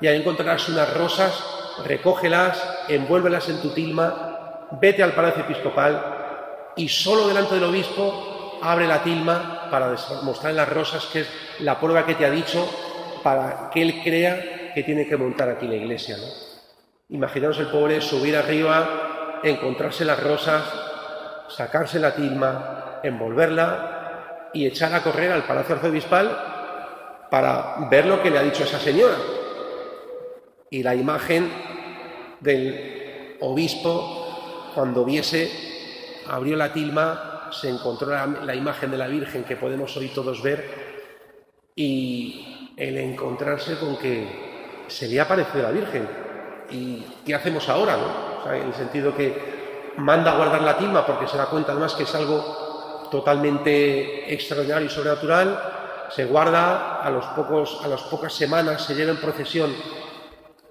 y 0.00 0.06
ahí 0.06 0.18
encontrarás 0.18 0.68
unas 0.68 0.92
rosas, 0.94 1.42
recógelas, 1.84 2.62
envuélvelas 2.88 3.48
en 3.48 3.60
tu 3.60 3.70
tilma, 3.70 4.29
vete 4.72 5.02
al 5.02 5.12
palacio 5.12 5.42
episcopal 5.42 6.72
y 6.76 6.88
solo 6.88 7.28
delante 7.28 7.54
del 7.54 7.64
obispo 7.64 8.58
abre 8.62 8.86
la 8.86 9.02
tilma 9.02 9.68
para 9.70 9.94
mostrar 10.22 10.54
las 10.54 10.68
rosas, 10.68 11.06
que 11.06 11.20
es 11.20 11.30
la 11.60 11.78
prueba 11.78 12.04
que 12.04 12.14
te 12.14 12.26
ha 12.26 12.30
dicho 12.30 12.68
para 13.22 13.70
que 13.70 13.82
él 13.82 14.00
crea 14.02 14.72
que 14.74 14.82
tiene 14.82 15.06
que 15.06 15.16
montar 15.16 15.48
aquí 15.48 15.66
la 15.66 15.76
iglesia. 15.76 16.16
¿no? 16.16 16.50
El 17.10 17.66
pobre 17.66 18.00
subir 18.00 18.36
arriba, 18.36 19.40
encontrarse 19.42 20.04
las 20.04 20.22
rosas, 20.22 20.62
sacarse 21.48 21.98
la 21.98 22.14
tilma, 22.14 23.00
envolverla 23.02 24.50
y 24.52 24.66
echar 24.66 24.94
a 24.94 25.02
correr 25.02 25.32
al 25.32 25.44
palacio 25.44 25.74
arzobispal 25.76 27.26
para 27.30 27.88
ver 27.90 28.06
lo 28.06 28.22
que 28.22 28.30
le 28.30 28.38
ha 28.38 28.42
dicho 28.42 28.64
esa 28.64 28.78
señora. 28.78 29.16
Y 30.70 30.82
la 30.82 30.94
imagen 30.94 31.50
del 32.40 33.36
obispo, 33.40 34.19
cuando 34.74 35.04
viese 35.04 35.50
abrió 36.28 36.56
la 36.56 36.72
tilma, 36.72 37.48
se 37.50 37.68
encontró 37.68 38.10
la, 38.10 38.54
imagen 38.54 38.90
de 38.90 38.98
la 38.98 39.08
Virgen 39.08 39.44
que 39.44 39.56
podemos 39.56 39.96
hoy 39.96 40.08
todos 40.08 40.42
ver 40.42 40.64
y 41.74 42.72
el 42.76 42.96
encontrarse 42.98 43.78
con 43.78 43.96
que 43.96 44.84
se 44.86 45.08
le 45.08 45.20
ha 45.20 45.26
parecido 45.26 45.62
la 45.62 45.70
Virgen. 45.70 46.08
¿Y 46.70 47.04
qué 47.26 47.34
hacemos 47.34 47.68
ahora? 47.68 47.96
en 48.46 48.68
el 48.68 48.74
sentido 48.74 49.14
que 49.14 49.92
manda 49.98 50.32
a 50.32 50.36
guardar 50.36 50.62
la 50.62 50.78
tilma 50.78 51.04
porque 51.04 51.26
se 51.26 51.36
da 51.36 51.46
cuenta 51.46 51.72
además 51.72 51.94
que 51.94 52.04
es 52.04 52.14
algo 52.14 53.08
totalmente 53.10 54.32
extraordinario 54.32 54.86
y 54.86 54.88
sobrenatural, 54.88 55.60
se 56.10 56.24
guarda, 56.24 57.00
a, 57.02 57.10
los 57.10 57.24
pocos, 57.26 57.80
a 57.84 57.88
las 57.88 58.02
pocas 58.02 58.32
semanas 58.32 58.82
se 58.82 58.94
lleva 58.94 59.10
en 59.10 59.18
procesión 59.18 59.74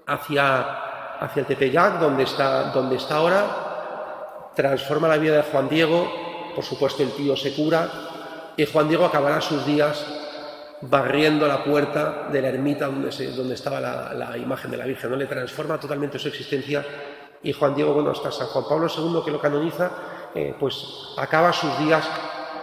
hacia, 0.06 1.16
hacia 1.20 1.40
el 1.40 1.46
Tepeyac, 1.46 2.00
donde 2.00 2.24
está, 2.24 2.64
donde 2.72 2.96
está 2.96 3.16
ahora, 3.16 3.69
transforma 4.54 5.08
la 5.08 5.16
vida 5.16 5.36
de 5.36 5.42
Juan 5.42 5.68
Diego, 5.68 6.10
por 6.54 6.64
supuesto 6.64 7.02
el 7.02 7.10
tío 7.12 7.36
se 7.36 7.54
cura, 7.54 7.88
y 8.56 8.66
Juan 8.66 8.88
Diego 8.88 9.06
acabará 9.06 9.40
sus 9.40 9.64
días 9.64 10.04
barriendo 10.82 11.46
la 11.46 11.62
puerta 11.62 12.28
de 12.32 12.40
la 12.40 12.48
ermita 12.48 12.86
donde, 12.86 13.10
donde 13.32 13.54
estaba 13.54 13.80
la, 13.80 14.36
imagen 14.38 14.70
de 14.70 14.76
la 14.76 14.86
Virgen, 14.86 15.10
¿no? 15.10 15.16
le 15.16 15.26
transforma 15.26 15.78
totalmente 15.78 16.18
su 16.18 16.28
existencia 16.28 16.84
y 17.42 17.52
Juan 17.52 17.74
Diego, 17.74 17.94
bueno, 17.94 18.10
hasta 18.10 18.30
San 18.30 18.48
Juan 18.48 18.64
Pablo 18.68 18.86
II 18.88 19.22
que 19.24 19.30
lo 19.30 19.40
canoniza, 19.40 19.90
eh, 20.34 20.54
pues 20.58 20.84
acaba 21.16 21.52
sus 21.52 21.78
días 21.78 22.08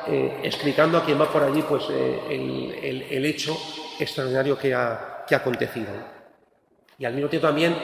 eh, 0.08 0.41
explicando 0.44 0.98
a 0.98 1.03
quien 1.03 1.20
va 1.20 1.32
por 1.32 1.44
allí 1.44 1.63
pues, 1.63 1.86
eh, 1.89 3.06
el, 3.10 3.25
hecho 3.25 3.58
extraordinario 4.00 4.58
que 4.58 4.74
ha, 4.74 5.25
que 5.27 5.36
ha 5.36 5.39
acontecido. 5.39 5.91
Y 7.00 7.06
al 7.06 7.13
mismo 7.13 7.29
tiempo 7.29 7.48
también, 7.48 7.75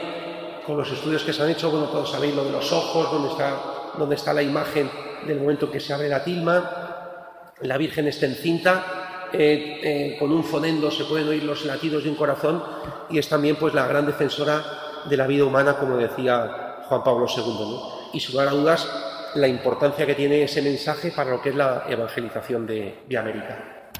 con 0.66 0.76
los 0.76 0.90
estudios 0.90 1.22
que 1.22 1.32
se 1.32 1.42
han 1.42 1.50
hecho, 1.50 1.70
bueno, 1.70 1.86
todos 1.86 2.10
sabéis 2.10 2.34
lo 2.34 2.44
de 2.44 2.52
los 2.52 2.72
ojos, 2.72 3.10
donde 3.10 3.30
está 3.30 3.73
donde 3.98 4.16
está 4.16 4.32
la 4.32 4.42
imagen 4.42 4.90
del 5.26 5.40
momento 5.40 5.70
que 5.70 5.80
se 5.80 5.92
abre 5.92 6.08
la 6.08 6.22
tilma. 6.22 7.52
La 7.62 7.78
Virgen 7.78 8.08
está 8.08 8.26
encinta, 8.26 9.28
eh, 9.32 9.80
eh, 9.82 10.16
con 10.18 10.30
un 10.30 10.44
fonendo 10.44 10.90
se 10.90 11.04
pueden 11.04 11.28
oír 11.28 11.42
los 11.42 11.64
latidos 11.64 12.04
de 12.04 12.10
un 12.10 12.16
corazón 12.16 12.62
y 13.10 13.18
es 13.18 13.28
también 13.28 13.56
pues 13.56 13.74
la 13.74 13.86
gran 13.86 14.06
defensora 14.06 14.62
de 15.04 15.16
la 15.16 15.26
vida 15.26 15.44
humana, 15.44 15.76
como 15.76 15.96
decía 15.96 16.82
Juan 16.88 17.02
Pablo 17.02 17.26
II. 17.28 18.10
Y 18.12 18.20
sin 18.20 18.32
lugar 18.32 18.48
a 18.48 18.52
dudas, 18.52 18.88
la 19.34 19.48
importancia 19.48 20.06
que 20.06 20.14
tiene 20.14 20.44
ese 20.44 20.62
mensaje 20.62 21.10
para 21.10 21.30
lo 21.30 21.42
que 21.42 21.50
es 21.50 21.54
la 21.54 21.84
evangelización 21.88 22.66
de, 22.66 23.18
América. 23.18 23.90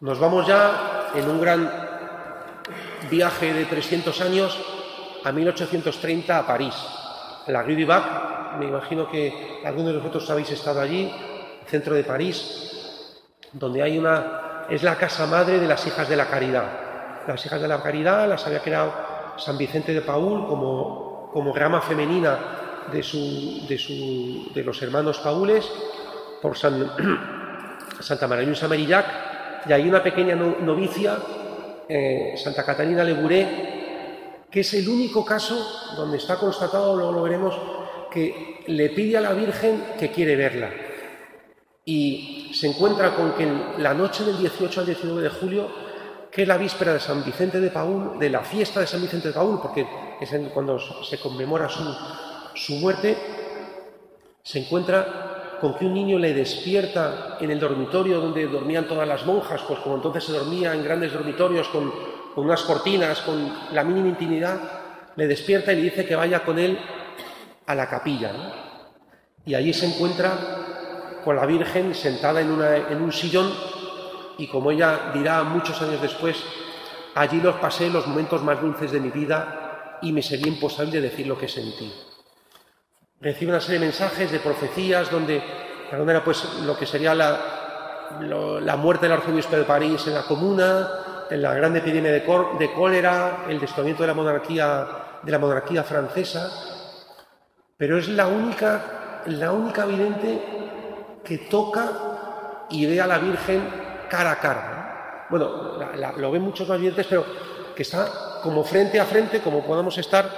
Nos 0.00 0.18
vamos 0.18 0.46
ya 0.46 1.10
en 1.14 1.28
un 1.28 1.40
gran 1.40 1.70
viaje 3.10 3.52
de 3.52 3.64
300 3.64 4.20
años 4.20 4.58
a 5.24 5.32
1830 5.32 6.38
a 6.38 6.46
París, 6.46 6.74
la 7.48 7.62
Rue 7.62 7.76
du 7.76 7.86
Bac, 7.86 8.58
me 8.58 8.66
imagino 8.66 9.10
que 9.10 9.60
algunos 9.64 9.92
de 9.92 9.98
vosotros 9.98 10.28
habéis 10.30 10.50
estado 10.50 10.80
allí, 10.80 11.10
centro 11.66 11.94
de 11.94 12.04
París, 12.04 13.20
donde 13.52 13.82
hay 13.82 13.98
una, 13.98 14.66
es 14.70 14.82
la 14.82 14.96
casa 14.96 15.26
madre 15.26 15.58
de 15.58 15.66
las 15.66 15.86
hijas 15.86 16.08
de 16.08 16.16
la 16.16 16.26
caridad. 16.26 16.64
Las 17.26 17.44
hijas 17.44 17.60
de 17.60 17.68
la 17.68 17.82
caridad 17.82 18.28
las 18.28 18.46
había 18.46 18.60
creado 18.60 18.92
San 19.36 19.56
Vicente 19.56 19.92
de 19.92 20.00
Paul 20.00 20.46
como, 20.46 21.30
como 21.32 21.54
rama 21.54 21.80
femenina 21.80 22.38
de, 22.90 23.02
su, 23.02 23.66
de, 23.68 23.78
su, 23.78 24.50
de 24.54 24.64
los 24.64 24.80
hermanos 24.82 25.18
Paules 25.18 25.70
por 26.40 26.56
San, 26.56 26.90
Santa 28.00 28.26
María 28.26 28.52
Marillac, 28.68 29.06
y 29.66 29.72
hay 29.72 29.88
una 29.88 30.02
pequeña 30.02 30.34
novicia, 30.34 31.16
eh, 31.88 32.34
Santa 32.36 32.64
Catalina 32.64 33.04
Leburé, 33.04 33.67
que 34.50 34.60
es 34.60 34.74
el 34.74 34.88
único 34.88 35.24
caso 35.24 35.94
donde 35.96 36.16
está 36.16 36.36
constatado, 36.36 36.96
luego 36.96 37.12
lo 37.12 37.22
veremos, 37.22 37.54
que 38.10 38.64
le 38.66 38.90
pide 38.90 39.18
a 39.18 39.20
la 39.20 39.32
Virgen 39.32 39.94
que 39.98 40.10
quiere 40.10 40.36
verla. 40.36 40.70
Y 41.84 42.50
se 42.52 42.68
encuentra 42.68 43.14
con 43.14 43.32
que 43.32 43.44
en 43.44 43.82
la 43.82 43.94
noche 43.94 44.24
del 44.24 44.38
18 44.38 44.80
al 44.80 44.86
19 44.86 45.22
de 45.22 45.28
julio, 45.28 45.68
que 46.30 46.42
es 46.42 46.48
la 46.48 46.58
víspera 46.58 46.92
de 46.92 47.00
San 47.00 47.24
Vicente 47.24 47.60
de 47.60 47.70
Paúl, 47.70 48.18
de 48.18 48.30
la 48.30 48.40
fiesta 48.40 48.80
de 48.80 48.86
San 48.86 49.00
Vicente 49.00 49.28
de 49.28 49.34
Paúl, 49.34 49.60
porque 49.60 49.86
es 50.20 50.30
cuando 50.52 50.78
se 50.78 51.18
conmemora 51.18 51.68
su, 51.68 51.82
su 52.54 52.74
muerte, 52.74 53.16
se 54.42 54.60
encuentra 54.60 55.58
con 55.60 55.74
que 55.74 55.84
un 55.84 55.94
niño 55.94 56.18
le 56.18 56.34
despierta 56.34 57.36
en 57.40 57.50
el 57.50 57.58
dormitorio 57.58 58.20
donde 58.20 58.46
dormían 58.46 58.86
todas 58.86 59.08
las 59.08 59.26
monjas, 59.26 59.62
pues 59.66 59.80
como 59.80 59.96
entonces 59.96 60.24
se 60.24 60.32
dormía 60.32 60.74
en 60.74 60.84
grandes 60.84 61.12
dormitorios 61.12 61.68
con, 61.68 61.92
con 62.38 62.46
unas 62.46 62.62
cortinas, 62.62 63.20
con 63.22 63.52
la 63.72 63.82
mínima 63.82 64.06
intimidad, 64.06 64.60
le 65.16 65.26
despierta 65.26 65.72
y 65.72 65.76
le 65.76 65.82
dice 65.82 66.06
que 66.06 66.14
vaya 66.14 66.44
con 66.44 66.56
él 66.56 66.78
a 67.66 67.74
la 67.74 67.88
capilla. 67.88 68.30
Y 69.44 69.56
allí 69.56 69.74
se 69.74 69.86
encuentra 69.86 70.38
con 71.24 71.34
la 71.34 71.44
Virgen 71.46 71.96
sentada 71.96 72.40
en, 72.40 72.48
en 72.92 73.02
un 73.02 73.10
sillón 73.10 73.52
y 74.38 74.46
como 74.46 74.70
ella 74.70 75.10
dirá 75.12 75.42
muchos 75.42 75.82
años 75.82 76.00
después, 76.00 76.36
allí 77.16 77.40
los 77.40 77.56
pasé 77.56 77.90
los 77.90 78.06
momentos 78.06 78.40
más 78.44 78.60
dulces 78.60 78.92
de 78.92 79.00
mi 79.00 79.10
vida 79.10 79.98
y 80.00 80.12
me 80.12 80.22
sería 80.22 80.46
imposible 80.46 81.00
decir 81.00 81.26
lo 81.26 81.36
que 81.36 81.48
sentí. 81.48 81.92
Recibe 83.20 83.50
una 83.50 83.60
serie 83.60 83.80
de 83.80 83.86
mensajes, 83.86 84.30
de 84.30 84.38
profecías, 84.38 85.10
donde, 85.10 85.42
de 85.90 86.20
pues, 86.20 86.44
lo 86.64 86.78
que 86.78 86.86
sería 86.86 87.16
la, 87.16 88.60
la 88.62 88.76
muerte 88.76 89.06
del 89.06 89.18
arzobispo 89.18 89.56
de 89.56 89.64
París 89.64 90.06
en 90.06 90.14
la 90.14 90.22
comuna, 90.22 90.88
la 91.30 91.54
gran 91.54 91.76
epidemia 91.76 92.12
de, 92.12 92.24
cólera, 92.74 93.44
el 93.48 93.60
destruimiento 93.60 94.02
de 94.02 94.06
la 94.06 95.38
monarquía, 95.38 95.84
francesa, 95.84 96.50
pero 97.76 97.98
es 97.98 98.08
la 98.08 98.26
única, 98.26 99.22
la 99.26 99.52
única 99.52 99.84
vidente 99.84 100.42
que 101.24 101.38
toca 101.38 102.66
y 102.70 102.86
ve 102.86 103.00
a 103.00 103.06
la 103.06 103.18
Virgen 103.18 103.62
cara 104.08 104.32
a 104.32 104.40
cara. 104.40 105.26
Bueno, 105.30 105.78
lo 106.16 106.30
ven 106.30 106.42
muchos 106.42 106.68
más 106.68 106.80
videntes, 106.80 107.06
pero 107.06 107.24
que 107.76 107.82
está 107.82 108.40
como 108.42 108.64
frente 108.64 108.98
a 108.98 109.04
frente, 109.04 109.40
como 109.40 109.64
podamos 109.64 109.96
estar, 109.98 110.28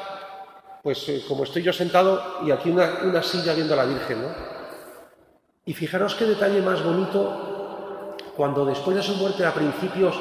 pues 0.83 1.09
eh, 1.09 1.25
como 1.29 1.45
estoy 1.45 1.63
yo 1.63 1.73
sentado 1.73 2.41
y 2.45 2.51
aquí 2.51 2.71
una, 2.71 3.23
silla 3.23 3.55
viendo 3.55 3.75
a 3.75 3.79
la 3.79 3.85
Virgen. 3.85 4.23
¿no? 4.23 4.29
Y 5.65 5.73
fijaros 5.73 6.15
qué 6.15 6.25
detalle 6.25 6.61
más 6.61 6.83
bonito 6.83 8.17
cuando 8.37 8.65
después 8.65 8.97
de 8.97 9.03
su 9.03 9.15
muerte 9.17 9.45
a 9.45 9.55
principios 9.55 10.21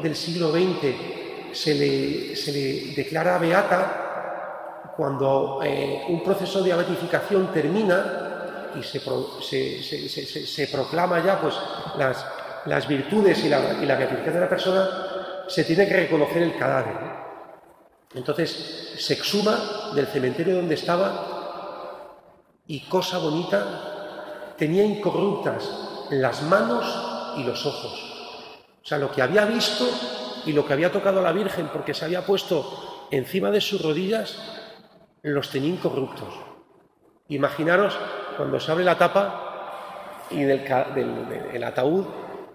del 0.00 0.16
siglo 0.16 0.50
XX 0.50 1.52
se 1.52 1.74
le, 1.74 2.36
se 2.36 2.52
le 2.52 2.94
declara 2.94 3.38
beata 3.38 4.92
cuando 4.96 5.60
eh, 5.62 6.04
un 6.08 6.22
proceso 6.22 6.62
de 6.62 6.74
beatificación 6.74 7.52
termina 7.52 8.70
y 8.78 8.82
se, 8.82 9.00
se, 10.46 10.66
proclama 10.68 11.22
ya 11.22 11.40
pues, 11.40 11.54
las, 11.98 12.24
las 12.66 12.88
virtudes 12.88 13.44
y 13.44 13.48
la, 13.48 13.74
y 13.82 13.86
la, 13.86 13.96
beatificación 13.96 14.34
de 14.34 14.40
la 14.40 14.48
persona, 14.48 14.88
se 15.46 15.64
tiene 15.64 15.86
que 15.86 15.94
reconocer 15.94 16.42
el 16.42 16.56
cadáver. 16.56 16.96
Entonces 18.14 18.94
se 18.98 19.14
exhuma 19.14 19.92
del 19.94 20.06
cementerio 20.06 20.56
donde 20.56 20.74
estaba 20.74 22.12
y, 22.66 22.80
cosa 22.80 23.18
bonita, 23.18 24.54
tenía 24.56 24.84
incorruptas 24.84 25.68
las 26.10 26.42
manos 26.42 27.34
y 27.36 27.44
los 27.44 27.64
ojos. 27.66 28.11
O 28.82 28.86
sea, 28.86 28.98
lo 28.98 29.12
que 29.12 29.22
había 29.22 29.44
visto 29.44 29.88
y 30.44 30.52
lo 30.52 30.66
que 30.66 30.72
había 30.72 30.90
tocado 30.90 31.20
a 31.20 31.22
la 31.22 31.32
Virgen 31.32 31.68
porque 31.72 31.94
se 31.94 32.04
había 32.04 32.26
puesto 32.26 33.06
encima 33.10 33.50
de 33.50 33.60
sus 33.60 33.80
rodillas 33.80 34.36
los 35.22 35.50
tenía 35.50 35.70
incorruptos. 35.70 36.34
Imaginaros 37.28 37.96
cuando 38.36 38.58
se 38.58 38.72
abre 38.72 38.84
la 38.84 38.98
tapa 38.98 40.26
y 40.30 40.42
del, 40.42 41.64
ataúd 41.64 42.06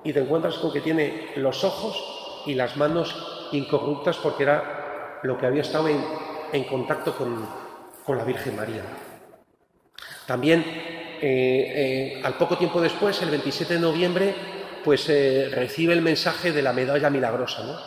y 0.04 0.12
te 0.12 0.20
encuentras 0.20 0.56
con 0.58 0.74
que 0.74 0.82
tiene 0.82 1.32
los 1.38 1.64
ojos 1.64 2.44
y 2.46 2.56
las 2.56 2.76
manos 2.76 3.50
incorruptas 3.54 4.18
porque 4.18 4.44
era 4.44 5.20
lo 5.24 5.38
que 5.38 5.46
había 5.46 5.62
estado 5.62 5.88
en, 5.88 6.64
contacto 6.66 7.16
con, 7.16 7.48
con, 8.06 8.18
la 8.18 8.24
Virgen 8.24 8.56
María. 8.56 8.84
También, 10.26 10.60
eh, 10.62 12.18
eh, 12.18 12.22
al 12.24 12.34
poco 12.36 12.58
tiempo 12.58 12.82
después, 12.82 13.22
el 13.22 13.30
27 13.30 13.76
de 13.76 13.80
noviembre, 13.80 14.36
pues 14.84 15.08
eh, 15.10 15.50
recibe 15.52 15.94
el 15.94 16.02
mensaje 16.02 16.52
de 16.52 16.62
la 16.62 16.74
medalla 16.74 17.10
milagrosa. 17.10 17.64
¿no? 17.64 17.78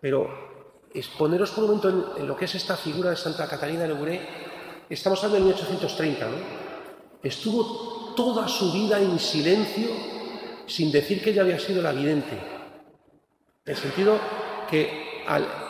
Pero 0.00 0.48
exponeros 0.94 1.50
por 1.50 1.64
un 1.64 1.76
momento 1.76 2.16
en, 2.16 2.26
lo 2.26 2.36
que 2.36 2.46
es 2.46 2.54
esta 2.54 2.76
figura 2.76 3.10
de 3.10 3.16
Santa 3.16 3.48
Catalina 3.48 3.82
de 3.82 3.88
Leguné, 3.88 4.20
estamos 4.88 5.22
hablando 5.22 5.38
de 5.38 5.54
1830, 5.54 6.26
¿no? 6.26 6.36
Estuvo 7.22 8.14
toda 8.14 8.46
su 8.48 8.72
vida 8.72 9.00
en 9.00 9.18
silencio 9.18 9.88
sin 10.66 10.92
decir 10.92 11.22
que 11.22 11.30
ella 11.30 11.42
había 11.42 11.58
sido 11.58 11.82
la 11.82 11.92
vidente. 11.92 12.38
En 13.64 13.72
el 13.72 13.76
sentido 13.76 14.18
que 14.70 15.24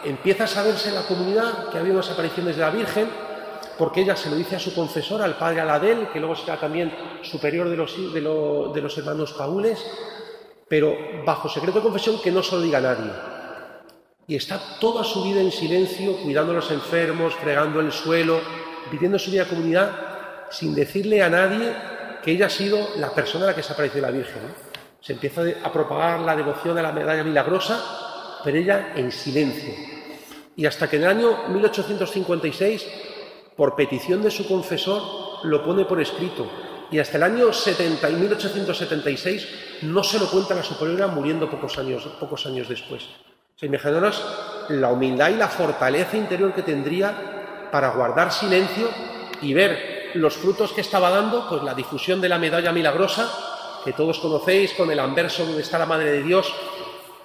empieza 0.04 0.44
a 0.44 0.46
saberse 0.46 0.90
en 0.90 0.94
la 0.94 1.06
comunidad 1.06 1.68
que 1.70 1.78
había 1.78 1.92
unas 1.92 2.10
apariciones 2.10 2.56
de 2.56 2.62
la 2.62 2.70
Virgen, 2.70 3.08
porque 3.78 4.02
ella 4.02 4.16
se 4.16 4.28
lo 4.28 4.36
dice 4.36 4.56
a 4.56 4.60
su 4.60 4.74
confesor, 4.74 5.22
al 5.22 5.36
padre 5.36 5.60
Aladel, 5.60 6.08
que 6.12 6.18
luego 6.18 6.36
será 6.36 6.58
también 6.58 6.92
superior 7.22 7.68
de 7.68 7.76
los, 7.76 7.96
de, 8.12 8.20
de 8.20 8.82
los 8.82 8.98
hermanos 8.98 9.32
Paules, 9.32 9.84
pero 10.68 10.96
bajo 11.24 11.48
secreto 11.48 11.78
de 11.78 11.84
confesión 11.84 12.20
que 12.20 12.30
no 12.30 12.42
se 12.42 12.56
lo 12.56 12.62
diga 12.62 12.78
a 12.78 12.82
nadie. 12.82 13.10
Y 14.26 14.36
está 14.36 14.60
toda 14.78 15.02
su 15.04 15.24
vida 15.24 15.40
en 15.40 15.50
silencio, 15.50 16.16
cuidando 16.22 16.52
a 16.52 16.56
los 16.56 16.70
enfermos, 16.70 17.34
fregando 17.34 17.80
el 17.80 17.90
suelo, 17.90 18.40
viviendo 18.90 19.18
su 19.18 19.30
vida 19.30 19.46
comunidad, 19.46 19.90
sin 20.50 20.74
decirle 20.74 21.22
a 21.22 21.30
nadie 21.30 21.72
que 22.22 22.32
ella 22.32 22.46
ha 22.46 22.50
sido 22.50 22.78
la 22.96 23.10
persona 23.10 23.44
a 23.44 23.48
la 23.48 23.54
que 23.54 23.62
se 23.62 23.72
apareció 23.72 24.02
la 24.02 24.10
Virgen. 24.10 24.42
Se 25.00 25.14
empieza 25.14 25.42
a 25.62 25.72
propagar 25.72 26.20
la 26.20 26.36
devoción 26.36 26.76
a 26.76 26.82
la 26.82 26.92
medalla 26.92 27.24
milagrosa, 27.24 28.40
pero 28.44 28.58
ella 28.58 28.92
en 28.94 29.10
silencio. 29.10 29.72
Y 30.56 30.66
hasta 30.66 30.90
que 30.90 30.96
en 30.96 31.04
el 31.04 31.08
año 31.08 31.48
1856, 31.48 32.86
por 33.56 33.76
petición 33.76 34.22
de 34.22 34.30
su 34.30 34.46
confesor, 34.46 35.02
lo 35.44 35.62
pone 35.62 35.84
por 35.84 36.00
escrito. 36.00 36.50
Y 36.90 36.98
hasta 36.98 37.18
el 37.18 37.22
año 37.22 37.52
70 37.52 38.10
y 38.10 38.14
1876 38.14 39.48
no 39.82 40.02
se 40.02 40.18
lo 40.18 40.30
cuenta 40.30 40.54
a 40.54 40.58
la 40.58 40.62
superiora, 40.62 41.06
muriendo 41.06 41.50
pocos 41.50 41.78
años, 41.78 42.04
pocos 42.18 42.46
años 42.46 42.68
después. 42.68 43.04
O 43.04 43.58
sea, 43.58 43.68
imaginaros 43.68 44.24
la 44.70 44.88
humildad 44.88 45.30
y 45.30 45.34
la 45.34 45.48
fortaleza 45.48 46.16
interior 46.16 46.54
que 46.54 46.62
tendría 46.62 47.68
para 47.70 47.90
guardar 47.90 48.32
silencio 48.32 48.88
y 49.42 49.52
ver 49.52 50.10
los 50.14 50.36
frutos 50.36 50.72
que 50.72 50.80
estaba 50.80 51.10
dando, 51.10 51.48
pues 51.48 51.62
la 51.62 51.74
difusión 51.74 52.20
de 52.20 52.28
la 52.28 52.38
medalla 52.38 52.72
milagrosa, 52.72 53.30
que 53.84 53.92
todos 53.92 54.18
conocéis, 54.18 54.72
con 54.72 54.90
el 54.90 55.00
anverso 55.00 55.44
donde 55.44 55.62
está 55.62 55.78
la 55.78 55.86
Madre 55.86 56.12
de 56.12 56.22
Dios 56.22 56.52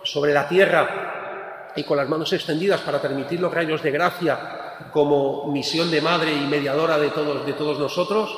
sobre 0.04 0.34
la 0.34 0.48
tierra 0.48 1.72
y 1.76 1.84
con 1.84 1.98
las 1.98 2.10
manos 2.10 2.32
extendidas 2.34 2.82
para 2.82 3.02
permitir 3.02 3.40
los 3.40 3.54
rayos 3.54 3.82
de 3.82 3.92
gracia 3.92 4.90
como 4.92 5.48
misión 5.52 5.90
de 5.90 6.02
madre 6.02 6.34
y 6.34 6.46
mediadora 6.46 6.98
de 6.98 7.10
todos, 7.10 7.46
de 7.46 7.54
todos 7.54 7.80
nosotros, 7.80 8.36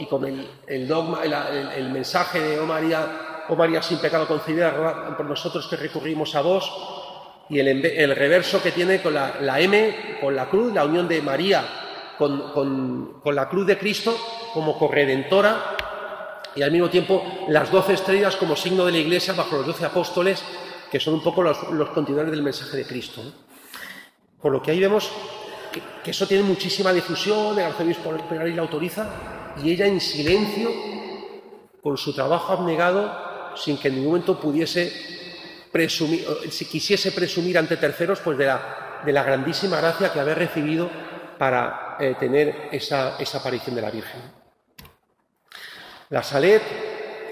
y 0.00 0.06
con 0.06 0.24
el, 0.24 0.88
dogma, 0.88 1.22
el, 1.22 1.90
mensaje 1.90 2.40
de, 2.40 2.58
oh 2.58 2.66
María, 2.66 3.44
oh 3.48 3.54
María 3.54 3.82
sin 3.82 3.98
pecado 3.98 4.26
concebida, 4.26 5.14
por 5.16 5.26
nosotros 5.26 5.66
que 5.68 5.76
recurrimos 5.76 6.34
a 6.34 6.40
vos, 6.40 6.72
y 7.50 7.58
el, 7.58 8.16
reverso 8.16 8.62
que 8.62 8.72
tiene 8.72 9.02
con 9.02 9.12
la, 9.12 9.36
la, 9.40 9.60
M, 9.60 10.18
con 10.20 10.34
la 10.34 10.48
cruz, 10.48 10.72
la 10.72 10.84
unión 10.84 11.06
de 11.06 11.20
María 11.20 11.64
con, 12.16 12.52
con, 12.52 13.20
con 13.22 13.34
la 13.34 13.48
cruz 13.48 13.66
de 13.66 13.78
Cristo 13.78 14.16
como 14.54 14.78
corredentora, 14.78 15.76
y 16.54 16.62
al 16.62 16.72
mismo 16.72 16.88
tiempo 16.88 17.22
las 17.48 17.70
doce 17.70 17.92
estrellas 17.92 18.36
como 18.36 18.56
signo 18.56 18.86
de 18.86 18.92
la 18.92 18.98
Iglesia 18.98 19.34
bajo 19.34 19.56
los 19.56 19.66
doce 19.66 19.84
apóstoles, 19.84 20.42
que 20.90 20.98
son 20.98 21.14
un 21.14 21.22
poco 21.22 21.42
los, 21.42 21.70
los 21.70 21.90
continuadores 21.90 22.32
del 22.32 22.42
mensaje 22.42 22.78
de 22.78 22.86
Cristo. 22.86 23.22
Por 24.40 24.52
lo 24.52 24.62
que 24.62 24.70
ahí 24.70 24.80
vemos 24.80 25.12
que, 25.70 26.10
eso 26.10 26.26
tiene 26.26 26.44
muchísima 26.44 26.92
difusión, 26.92 27.58
el 27.58 27.66
arzobispo 27.66 28.10
Peralí 28.28 28.54
la 28.54 28.62
autoriza, 28.62 29.08
y 29.62 29.70
ella 29.70 29.86
en 29.86 30.00
silencio, 30.00 30.70
con 31.82 31.96
su 31.96 32.14
trabajo 32.14 32.52
abnegado, 32.52 33.54
sin 33.56 33.78
que 33.78 33.88
en 33.88 33.94
ningún 33.94 34.12
momento 34.12 34.38
pudiese 34.38 34.92
presumir, 35.72 36.24
si 36.50 36.64
quisiese 36.66 37.12
presumir 37.12 37.58
ante 37.58 37.76
terceros, 37.76 38.20
pues 38.20 38.38
de 38.38 38.46
la, 38.46 39.22
grandísima 39.22 39.78
gracia 39.78 40.12
que 40.12 40.20
había 40.20 40.34
recibido 40.34 40.90
para 41.38 41.96
eh, 41.98 42.14
tener 42.18 42.68
esa, 42.72 43.16
esa 43.18 43.38
aparición 43.38 43.74
de 43.74 43.82
la 43.82 43.90
Virgen. 43.90 44.20
La 46.10 46.22
Salet, 46.22 46.62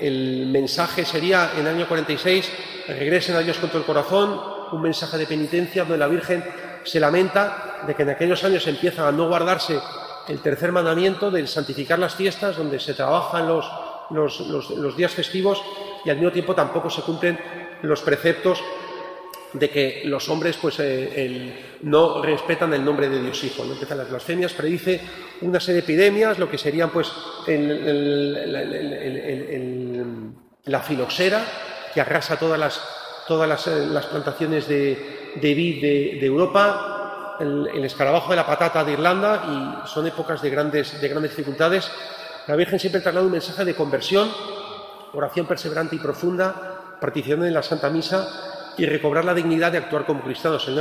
el 0.01 0.47
mensaje 0.47 1.05
sería 1.05 1.53
en 1.55 1.67
el 1.67 1.75
año 1.75 1.89
46, 1.89 2.51
regresen 2.89 3.37
a 3.37 3.41
Dios 3.41 3.59
con 3.59 3.69
todo 3.69 3.81
el 3.81 3.87
corazón, 3.87 4.41
un 4.73 4.83
mensaje 4.83 5.19
de 5.19 5.27
penitencia 5.27 5.83
donde 5.83 5.99
la 5.99 6.07
Virgen 6.07 6.45
se 6.85 7.01
lamenta 7.01 7.68
de 7.87 7.95
que 7.95 8.03
en 8.03 8.11
aquellos 8.11 8.43
años 8.45 8.67
empieza 8.67 9.09
a 9.09 9.13
no 9.13 9.29
guardarse 9.29 9.81
el 10.29 10.41
tercer 10.41 10.73
mandamiento 10.73 11.31
del 11.31 11.49
santificar 11.49 11.99
las 11.99 12.15
fiestas, 12.15 12.57
donde 12.57 12.79
se 12.79 12.95
trabajan 12.95 13.49
los, 13.49 13.71
los, 14.11 14.41
los, 14.71 14.97
días 14.97 15.13
festivos 15.13 15.63
y 16.05 16.11
al 16.11 16.17
mismo 16.17 16.33
tiempo 16.33 16.55
tampoco 16.55 16.91
se 16.91 17.03
cumplen 17.03 17.39
los 17.83 18.03
preceptos 18.03 18.63
de 19.53 19.71
que 19.71 20.03
los 20.05 20.29
hombres 20.29 20.59
pues, 20.61 20.77
eh, 20.81 21.79
no 21.83 22.23
respetan 22.23 22.75
el 22.75 22.85
nombre 22.85 23.09
de 23.09 23.23
Dios 23.23 23.43
Hijo. 23.45 23.65
¿no? 23.65 23.73
Empiezan 23.73 23.99
las 23.99 24.11
blasfemias, 24.11 24.53
predice 24.53 25.01
una 25.41 25.59
serie 25.59 25.81
de 25.81 25.85
epidemias, 25.85 26.39
lo 26.39 26.51
que 26.51 26.59
serían 26.59 26.91
pues, 26.91 27.11
la 30.65 30.81
filoxera, 30.81 31.45
que 31.95 32.01
arrasa 32.03 32.39
todas 32.39 32.59
las, 32.59 32.83
todas 33.27 33.49
las, 33.49 33.67
las 33.67 34.07
plantaciones 34.07 34.69
de, 34.69 35.41
vid 35.41 35.81
de 35.81 36.27
Europa, 36.27 36.98
el, 37.41 37.85
escarabajo 37.85 38.31
de 38.31 38.37
la 38.37 38.47
patata 38.47 38.85
de 38.85 38.93
Irlanda, 38.93 39.45
y 39.85 39.89
son 39.89 40.07
épocas 40.07 40.43
de 40.43 40.51
grandes, 40.51 41.01
de 41.01 41.09
grandes 41.09 41.33
dificultades. 41.33 41.91
La 42.47 42.57
Virgen 42.57 42.79
siempre 42.79 43.01
traslada 43.01 43.27
un 43.27 43.33
mensaje 43.33 43.65
de 43.65 43.75
conversión, 43.75 44.31
oración 45.13 45.47
perseverante 45.47 45.97
y 45.97 45.99
profunda, 45.99 46.97
participación 47.01 47.47
en 47.47 47.55
la 47.55 47.63
Santa 47.63 47.91
Misa 47.91 48.75
y 48.77 48.87
recobrar 48.87 49.25
la 49.25 49.35
dignidad 49.35 49.73
de 49.73 49.79
actuar 49.79 50.07
como 50.07 50.23
cristianos, 50.23 50.67
el, 50.69 50.79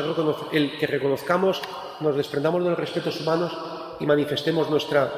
el, 0.51 0.77
que 0.77 0.87
reconozcamos, 0.87 1.61
nos 1.99 2.15
desprendamos 2.15 2.63
de 2.63 2.69
los 2.69 2.79
respetos 2.79 3.19
humanos 3.21 3.57
y 3.99 4.05
manifestemos 4.05 4.69
nuestra, 4.69 5.11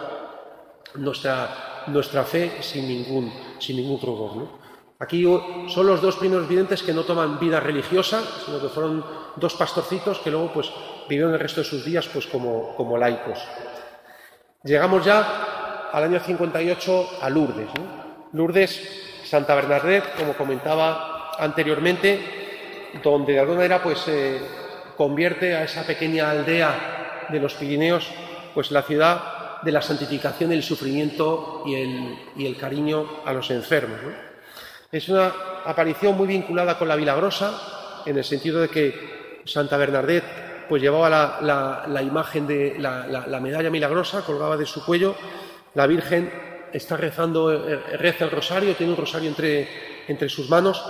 nuestra, 0.96 1.84
nuestra 1.88 2.24
fe 2.24 2.58
sin 2.62 2.88
ningún, 2.88 3.34
sin 3.60 3.76
ningún 3.76 4.00
rubor. 4.02 4.36
¿no? 4.38 4.60
Aquí 5.02 5.24
son 5.70 5.88
los 5.88 6.02
dos 6.02 6.18
primeros 6.18 6.48
videntes 6.48 6.84
que 6.84 6.94
no 6.94 7.04
toman 7.04 7.40
vida 7.40 7.62
religiosa, 7.62 8.22
sino 8.46 8.60
que 8.60 8.68
fueron 8.68 9.04
dos 9.38 9.56
pastorcitos 9.56 10.20
que 10.20 10.30
luego 10.30 10.52
pues, 10.54 10.70
vivieron 11.10 11.34
el 11.34 11.40
resto 11.40 11.62
de 11.62 11.66
sus 11.66 11.84
días 11.84 12.08
pues, 12.08 12.28
como, 12.28 12.76
como 12.76 12.98
laicos. 12.98 13.40
Llegamos 14.64 15.04
ya 15.04 15.90
al 15.92 16.04
año 16.04 16.20
58 16.20 17.10
a 17.22 17.30
Lourdes. 17.30 17.70
Lourdes, 18.34 19.22
Santa 19.26 19.56
Bernadette, 19.56 20.14
como 20.16 20.34
comentaba 20.34 21.32
anteriormente, 21.40 22.92
donde 23.04 23.34
de 23.34 23.40
alguna 23.40 23.58
manera 23.58 23.82
pues 23.82 24.06
convierte 24.96 25.56
a 25.56 25.64
esa 25.64 25.84
pequeña 25.84 26.30
aldea 26.30 27.26
de 27.30 27.40
los 27.40 27.56
Pirineos 27.56 28.10
pues 28.54 28.72
la 28.72 28.82
ciudad 28.84 29.62
de 29.62 29.72
la 29.72 29.82
santificación, 29.82 30.52
el 30.52 30.64
sufrimiento 30.64 31.64
y 31.66 31.76
el, 31.76 32.18
y 32.36 32.46
el 32.46 32.58
cariño 32.58 33.22
a 33.26 33.34
los 33.34 33.50
enfermos. 33.52 34.02
¿no? 34.04 34.12
Es 34.92 35.08
una 35.10 35.32
aparición 35.66 36.18
muy 36.18 36.28
vinculada 36.28 36.78
con 36.78 36.88
la 36.88 36.96
Vilagrosa, 36.96 38.04
en 38.06 38.18
el 38.18 38.24
sentido 38.24 38.62
de 38.62 38.70
que 38.70 39.42
Santa 39.46 39.78
Bernadette 39.78 40.49
pues 40.70 40.84
llevaba 40.84 41.10
la, 41.10 41.84
la, 41.88 42.04
imagen 42.04 42.46
de 42.46 42.76
la, 42.78 43.08
la, 43.08 43.40
medalla 43.40 43.72
milagrosa, 43.72 44.24
colgaba 44.24 44.56
de 44.56 44.68
su 44.68 44.86
cuello, 44.86 45.16
la 45.74 45.88
Virgen 45.88 46.32
está 46.72 46.96
rezando, 46.96 47.52
eh, 47.52 47.98
reza 47.98 48.26
el 48.26 48.32
rosario, 48.32 48.76
tiene 48.76 48.94
un 48.94 48.98
rosario 48.98 49.30
entre, 49.30 49.68
entre 50.08 50.30
sus 50.30 50.48
manos. 50.48 50.86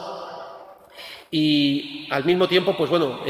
Y 1.31 2.09
al 2.11 2.25
mismo 2.25 2.47
tiempo, 2.49 2.75
pues 2.75 2.89
bueno, 2.89 3.21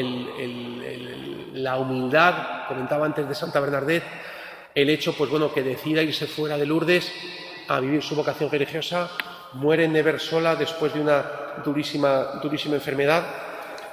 la 1.54 1.78
humildad, 1.78 2.68
comentaba 2.68 3.06
antes 3.06 3.30
de 3.30 3.36
Santa 3.36 3.60
Bernadette, 3.60 4.06
el 4.74 4.90
hecho, 4.90 5.14
pues 5.14 5.30
bueno, 5.30 5.54
que 5.54 5.62
decida 5.62 6.02
irse 6.02 6.26
fuera 6.26 6.58
de 6.58 6.66
Lourdes 6.66 7.12
a 7.68 7.80
vivir 7.80 8.02
su 8.02 8.16
vocación 8.16 8.50
religiosa, 8.50 9.12
muere 9.54 9.84
en 9.84 9.94
Never 9.94 10.20
sola 10.20 10.56
después 10.56 10.94
de 10.94 11.02
una 11.02 11.26
durísima, 11.64 12.40
durísima 12.42 12.76
enfermedad, 12.76 13.24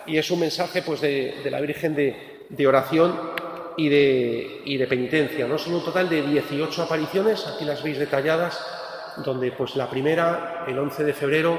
y 0.07 0.17
es 0.17 0.31
un 0.31 0.41
mensaje 0.41 0.81
pues 0.81 1.03
de, 1.03 1.41
de 1.43 1.51
la 1.51 1.61
Virgen 1.61 1.95
de, 1.95 2.36
de 2.49 2.67
oración 2.67 3.19
y 3.77 3.89
de, 3.89 4.63
y 4.65 4.77
de, 4.77 4.87
penitencia. 4.87 5.47
¿no? 5.47 5.59
Son 5.59 5.75
un 5.75 5.85
total 5.85 6.09
de 6.09 6.23
18 6.23 6.83
apariciones, 6.83 7.47
aquí 7.47 7.65
las 7.65 7.83
veis 7.83 7.99
detalladas, 7.99 8.59
donde 9.25 9.53
pues 9.53 9.77
la 9.77 9.89
primera, 9.89 10.65
el 10.67 10.79
11 10.79 11.05
de 11.05 11.13
febrero, 11.13 11.59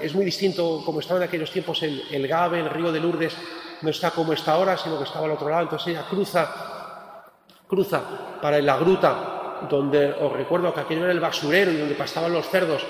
es 0.00 0.14
muy 0.14 0.24
distinto 0.24 0.82
como 0.84 1.00
estaba 1.00 1.20
en 1.20 1.28
aquellos 1.28 1.50
tiempos 1.50 1.82
el, 1.82 2.02
el 2.10 2.26
Gabe, 2.26 2.60
el 2.60 2.70
río 2.70 2.90
de 2.90 3.00
Lourdes, 3.00 3.36
no 3.82 3.90
está 3.90 4.10
como 4.10 4.32
está 4.32 4.52
ahora, 4.52 4.76
sino 4.76 4.98
que 4.98 5.04
estaba 5.04 5.26
al 5.26 5.32
otro 5.32 5.48
lado. 5.48 5.62
Entonces 5.62 5.88
ella 5.88 6.06
cruza, 6.08 7.24
cruza 7.68 8.02
para 8.40 8.60
la 8.60 8.76
gruta, 8.76 9.66
donde 9.68 10.12
os 10.12 10.32
recuerdo 10.32 10.72
que 10.72 10.80
aquello 10.80 11.04
era 11.04 11.12
el 11.12 11.20
basurero 11.20 11.70
y 11.70 11.76
donde 11.76 11.94
pastaban 11.94 12.32
los 12.32 12.48
cerdos, 12.48 12.84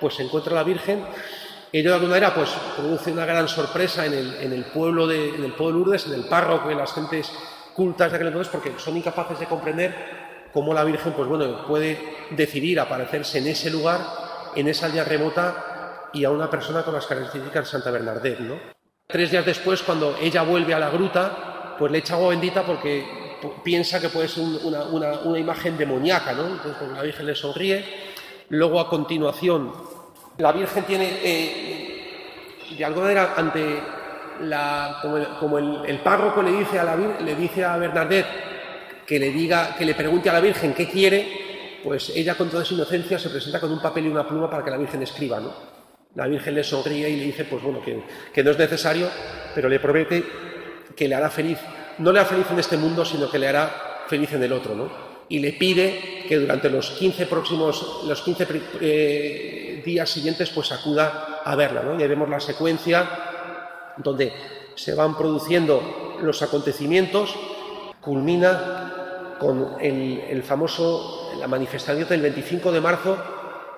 pues 0.00 0.14
se 0.14 0.22
encuentra 0.22 0.54
la 0.54 0.62
Virgen 0.62 1.04
Ello 1.72 1.90
de 1.90 1.94
alguna 1.94 2.10
manera 2.10 2.34
pues, 2.34 2.50
produce 2.76 3.12
una 3.12 3.26
gran 3.26 3.46
sorpresa 3.46 4.06
en 4.06 4.12
el, 4.14 4.64
pueblo 4.66 5.06
de, 5.06 5.34
en 5.34 5.44
el 5.44 5.52
pueblo 5.52 5.90
de 5.90 5.98
en 5.98 6.14
el 6.14 6.24
párroco, 6.24 6.70
en 6.70 6.78
las 6.78 6.92
gentes 6.92 7.30
cultas 7.74 8.10
de 8.10 8.16
aquel 8.16 8.28
entonces, 8.28 8.50
porque 8.50 8.72
son 8.78 8.96
incapaces 8.96 9.38
de 9.38 9.46
comprender 9.46 9.94
cómo 10.52 10.72
la 10.72 10.84
Virgen 10.84 11.12
pues, 11.12 11.28
bueno, 11.28 11.66
puede 11.66 11.98
decidir 12.30 12.80
aparecerse 12.80 13.38
en 13.38 13.48
ese 13.48 13.70
lugar, 13.70 14.00
en 14.54 14.66
esa 14.68 14.86
aldea 14.86 15.04
remota 15.04 16.10
y 16.12 16.24
a 16.24 16.30
una 16.30 16.48
persona 16.48 16.82
con 16.82 16.94
las 16.94 17.06
características 17.06 17.64
de 17.64 17.70
Santa 17.70 17.90
Bernadette. 17.90 18.40
¿no? 18.40 18.54
Tres 19.06 19.30
días 19.30 19.44
después, 19.44 19.82
cuando 19.82 20.16
ella 20.20 20.42
vuelve 20.42 20.74
a 20.74 20.78
la 20.78 20.90
gruta, 20.90 21.76
pues 21.78 21.92
le 21.92 21.98
echa 21.98 22.14
agua 22.14 22.30
bendita 22.30 22.62
porque 22.64 23.04
piensa 23.62 24.00
que 24.00 24.08
puede 24.08 24.28
ser 24.28 24.44
una, 24.44 25.38
imagen 25.38 25.76
demoníaca, 25.76 26.32
¿no? 26.32 26.46
Entonces 26.46 26.76
pues, 26.78 26.92
la 26.92 27.02
Virgen 27.02 27.26
le 27.26 27.34
sonríe. 27.34 27.84
Luego, 28.48 28.80
a 28.80 28.88
continuación, 28.88 29.72
la 30.38 30.52
Virgen 30.52 30.84
tiene, 30.84 31.18
eh, 31.22 32.74
de 32.76 32.84
alguna 32.84 33.06
manera, 33.06 33.34
ante 33.36 33.80
la, 34.42 34.98
como, 35.40 35.58
el, 35.58 35.98
párroco 35.98 36.42
le 36.42 36.52
dice 36.52 36.78
a 36.78 36.84
la 36.84 36.96
le 36.96 37.34
dice 37.34 37.64
a 37.64 37.76
Bernadette 37.76 38.26
que 39.04 39.18
le 39.18 39.30
diga, 39.30 39.74
que 39.76 39.84
le 39.84 39.94
pregunte 39.94 40.30
a 40.30 40.34
la 40.34 40.40
Virgen 40.40 40.74
qué 40.74 40.88
quiere, 40.88 41.80
pues 41.82 42.12
ella 42.14 42.36
con 42.36 42.48
toda 42.50 42.64
su 42.64 42.74
inocencia 42.74 43.18
se 43.18 43.30
presenta 43.30 43.58
con 43.58 43.72
un 43.72 43.82
papel 43.82 44.06
y 44.06 44.08
una 44.08 44.26
pluma 44.26 44.48
para 44.48 44.64
que 44.64 44.70
la 44.70 44.76
Virgen 44.76 45.02
escriba, 45.02 45.40
¿no? 45.40 45.52
La 46.14 46.26
Virgen 46.28 46.54
le 46.54 46.62
sonríe 46.62 47.08
y 47.08 47.16
le 47.16 47.24
dice, 47.24 47.44
pues 47.44 47.62
bueno, 47.62 47.82
que, 47.82 48.00
que 48.32 48.44
no 48.44 48.50
es 48.52 48.58
necesario, 48.58 49.08
pero 49.54 49.68
le 49.68 49.80
promete 49.80 50.24
que 50.94 51.08
le 51.08 51.14
hará 51.14 51.30
feliz. 51.30 51.58
No 51.98 52.12
le 52.12 52.20
hará 52.20 52.28
feliz 52.28 52.46
en 52.50 52.58
este 52.58 52.76
mundo, 52.76 53.04
sino 53.04 53.28
que 53.30 53.38
le 53.38 53.48
hará 53.48 54.04
feliz 54.06 54.32
en 54.32 54.42
el 54.42 54.52
otro, 54.52 54.74
¿no? 54.74 54.90
Y 55.28 55.40
le 55.40 55.52
pide 55.52 56.24
que 56.28 56.36
durante 56.36 56.70
los 56.70 56.90
15 56.92 57.26
próximos, 57.26 58.02
los 58.06 58.22
15 58.22 58.46
eh, 58.80 59.67
días 59.84 60.10
siguientes, 60.10 60.50
pues 60.50 60.72
acuda 60.72 61.40
a 61.44 61.54
verla, 61.56 61.82
¿no? 61.82 61.98
Y 61.98 62.02
ahí 62.02 62.08
vemos 62.08 62.28
la 62.28 62.40
secuencia 62.40 63.08
donde 63.96 64.32
se 64.74 64.94
van 64.94 65.16
produciendo 65.16 66.16
los 66.22 66.42
acontecimientos, 66.42 67.34
culmina 68.00 69.36
con 69.38 69.76
el, 69.80 70.42
famoso, 70.42 71.32
la 71.38 71.48
manifestación 71.48 72.08
del 72.08 72.22
25 72.22 72.72
de 72.72 72.80
marzo, 72.80 73.16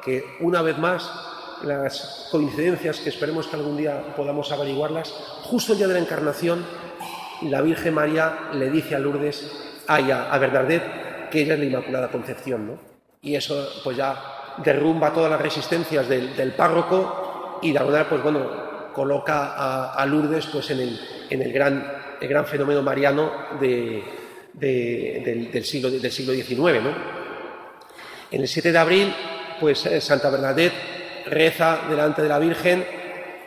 que 0.02 0.36
una 0.40 0.62
vez 0.62 0.78
más 0.78 1.10
las 1.62 2.28
coincidencias 2.30 3.00
que 3.00 3.10
esperemos 3.10 3.46
que 3.46 3.56
algún 3.56 3.76
día 3.76 4.14
podamos 4.16 4.50
averiguarlas, 4.52 5.10
justo 5.44 5.72
el 5.72 5.78
día 5.78 5.88
de 5.88 5.94
la 5.94 6.00
encarnación, 6.00 6.64
la 7.42 7.60
Virgen 7.60 7.94
María 7.94 8.50
le 8.54 8.70
dice 8.70 8.94
a 8.94 8.98
Lourdes, 8.98 9.50
a, 9.86 9.96
a 9.96 10.38
Bernadette, 10.38 11.28
que 11.30 11.42
ella 11.42 11.54
es 11.54 11.60
la 11.60 11.66
Inmaculada 11.66 12.08
Concepción, 12.08 12.66
¿no? 12.66 12.78
Y 13.22 13.34
eso 13.34 13.68
pues 13.84 13.96
ya 13.96 14.39
derrumba 14.64 15.12
todas 15.12 15.30
las 15.30 15.40
resistencias 15.40 16.08
del, 16.08 16.52
párroco 16.56 17.58
y 17.62 17.72
de 17.72 17.78
alguna 17.78 17.98
manera, 17.98 18.10
pues 18.10 18.22
bueno, 18.22 18.90
coloca 18.92 19.92
a, 19.92 20.06
Lourdes 20.06 20.46
pues, 20.46 20.70
en, 20.70 20.80
el, 20.80 21.00
en 21.30 21.42
el, 21.42 21.52
gran, 21.52 21.84
el 22.20 22.28
gran 22.28 22.46
fenómeno 22.46 22.82
mariano 22.82 23.30
del, 23.60 24.04
siglo, 25.64 25.90
del 25.90 26.12
siglo 26.12 26.32
XIX. 26.32 26.82
¿no? 26.82 26.94
En 28.30 28.40
el 28.40 28.48
7 28.48 28.72
de 28.72 28.78
abril, 28.78 29.14
pues 29.58 29.86
eh, 29.86 30.00
Santa 30.00 30.30
Bernadette 30.30 31.26
reza 31.26 31.80
delante 31.88 32.22
de 32.22 32.28
la 32.28 32.38
Virgen 32.38 32.84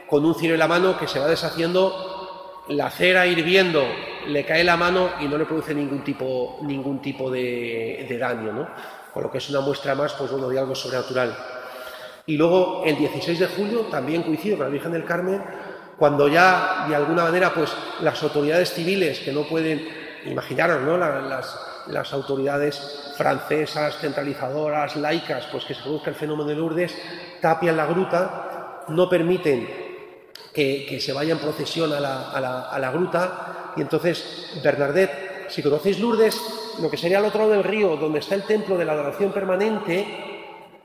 con 0.07 0.25
un 0.25 0.35
cirio 0.35 0.53
en 0.55 0.59
la 0.59 0.67
mano 0.67 0.97
que 0.97 1.07
se 1.07 1.19
va 1.19 1.27
deshaciendo, 1.27 2.63
la 2.69 2.89
cera 2.89 3.25
hirviendo 3.25 3.83
le 4.27 4.45
cae 4.45 4.63
la 4.63 4.77
mano 4.77 5.11
y 5.19 5.25
no 5.25 5.37
le 5.37 5.45
produce 5.45 5.73
ningún 5.73 6.03
tipo, 6.03 6.59
ningún 6.61 7.01
tipo 7.01 7.29
de, 7.29 8.05
de 8.07 8.17
daño, 8.17 8.53
¿no? 8.53 8.67
Con 9.13 9.23
lo 9.23 9.31
que 9.31 9.37
es 9.37 9.49
una 9.49 9.61
muestra 9.61 9.93
más 9.95 10.13
pues, 10.13 10.31
bueno, 10.31 10.49
de 10.49 10.59
algo 10.59 10.73
sobrenatural. 10.73 11.35
Y 12.25 12.37
luego 12.37 12.83
el 12.85 12.97
16 12.97 13.39
de 13.39 13.47
julio 13.47 13.81
también 13.91 14.23
coincido 14.23 14.57
con 14.57 14.65
la 14.65 14.71
Virgen 14.71 14.93
del 14.93 15.05
Carmen, 15.05 15.43
cuando 15.97 16.27
ya 16.27 16.85
de 16.87 16.95
alguna 16.95 17.23
manera 17.23 17.53
pues 17.53 17.71
las 18.01 18.21
autoridades 18.23 18.73
civiles 18.73 19.19
que 19.19 19.31
no 19.31 19.43
pueden, 19.43 19.87
imaginaros, 20.25 20.81
¿no? 20.81 20.97
las, 20.97 22.13
autoridades 22.13 23.13
francesas, 23.17 23.97
centralizadoras, 23.99 24.95
laicas, 24.95 25.45
pues 25.51 25.65
que 25.65 25.75
se 25.75 25.83
produzca 25.83 26.09
el 26.09 26.15
fenómeno 26.15 26.49
de 26.49 26.55
Lourdes, 26.55 26.95
tapian 27.41 27.77
la 27.77 27.85
gruta, 27.85 28.85
no 28.87 29.07
permiten 29.09 29.67
que, 30.53 30.99
se 30.99 31.13
vaya 31.13 31.33
en 31.33 31.39
procesión 31.39 31.91
a 31.93 31.99
la, 31.99 32.69
a 32.69 32.79
la 32.79 32.91
gruta, 32.91 33.73
y 33.75 33.81
entonces 33.81 34.59
Bernadette, 34.63 35.49
si 35.49 35.61
conocéis 35.61 35.99
Lourdes, 35.99 36.62
lo 36.81 36.89
que 36.89 36.97
sería 36.97 37.19
al 37.19 37.25
otro 37.25 37.41
lado 37.41 37.51
del 37.51 37.63
río, 37.63 37.95
donde 37.97 38.19
está 38.19 38.35
el 38.35 38.43
templo 38.43 38.77
de 38.77 38.85
la 38.85 38.93
adoración 38.93 39.31
permanente, 39.31 40.05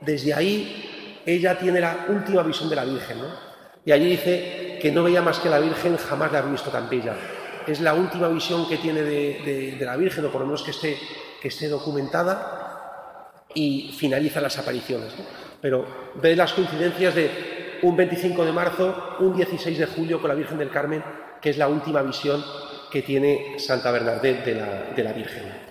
desde 0.01 0.33
ahí 0.33 1.21
ella 1.25 1.57
tiene 1.57 1.79
la 1.79 2.05
última 2.09 2.43
visión 2.43 2.69
de 2.69 2.75
la 2.75 2.85
Virgen, 2.85 3.19
¿no? 3.19 3.49
Y 3.85 3.91
allí 3.91 4.09
dice 4.09 4.77
que 4.81 4.91
no 4.91 5.03
veía 5.03 5.21
más 5.21 5.39
que 5.39 5.49
la 5.49 5.59
Virgen, 5.59 5.97
jamás 5.97 6.31
la 6.31 6.39
ha 6.39 6.41
visto 6.41 6.69
tan 6.69 6.89
bella. 6.89 7.15
Es 7.67 7.81
la 7.81 7.93
última 7.93 8.27
visión 8.27 8.67
que 8.67 8.77
tiene 8.77 9.01
de, 9.03 9.77
la 9.79 9.95
Virgen, 9.95 10.25
o 10.25 10.29
por 10.29 10.41
lo 10.41 10.47
menos 10.47 10.63
que 10.63 10.71
esté, 10.71 10.97
que 11.41 11.47
esté 11.47 11.67
documentada, 11.67 13.45
y 13.53 13.95
finaliza 13.97 14.41
las 14.41 14.57
apariciones. 14.57 15.13
Pero 15.61 15.85
ve 16.15 16.35
las 16.35 16.53
coincidencias 16.53 17.15
de 17.15 17.79
un 17.81 17.95
25 17.95 18.45
de 18.45 18.51
marzo, 18.51 19.17
un 19.19 19.35
16 19.35 19.77
de 19.77 19.85
julio 19.85 20.19
con 20.19 20.29
la 20.29 20.35
Virgen 20.35 20.57
del 20.57 20.69
Carmen, 20.69 21.03
que 21.41 21.49
es 21.49 21.57
la 21.57 21.67
última 21.67 22.01
visión 22.01 22.43
que 22.91 23.01
tiene 23.01 23.57
Santa 23.59 23.91
Bernadette 23.91 24.45
de 24.95 25.03
la 25.03 25.13
Virgen. 25.13 25.68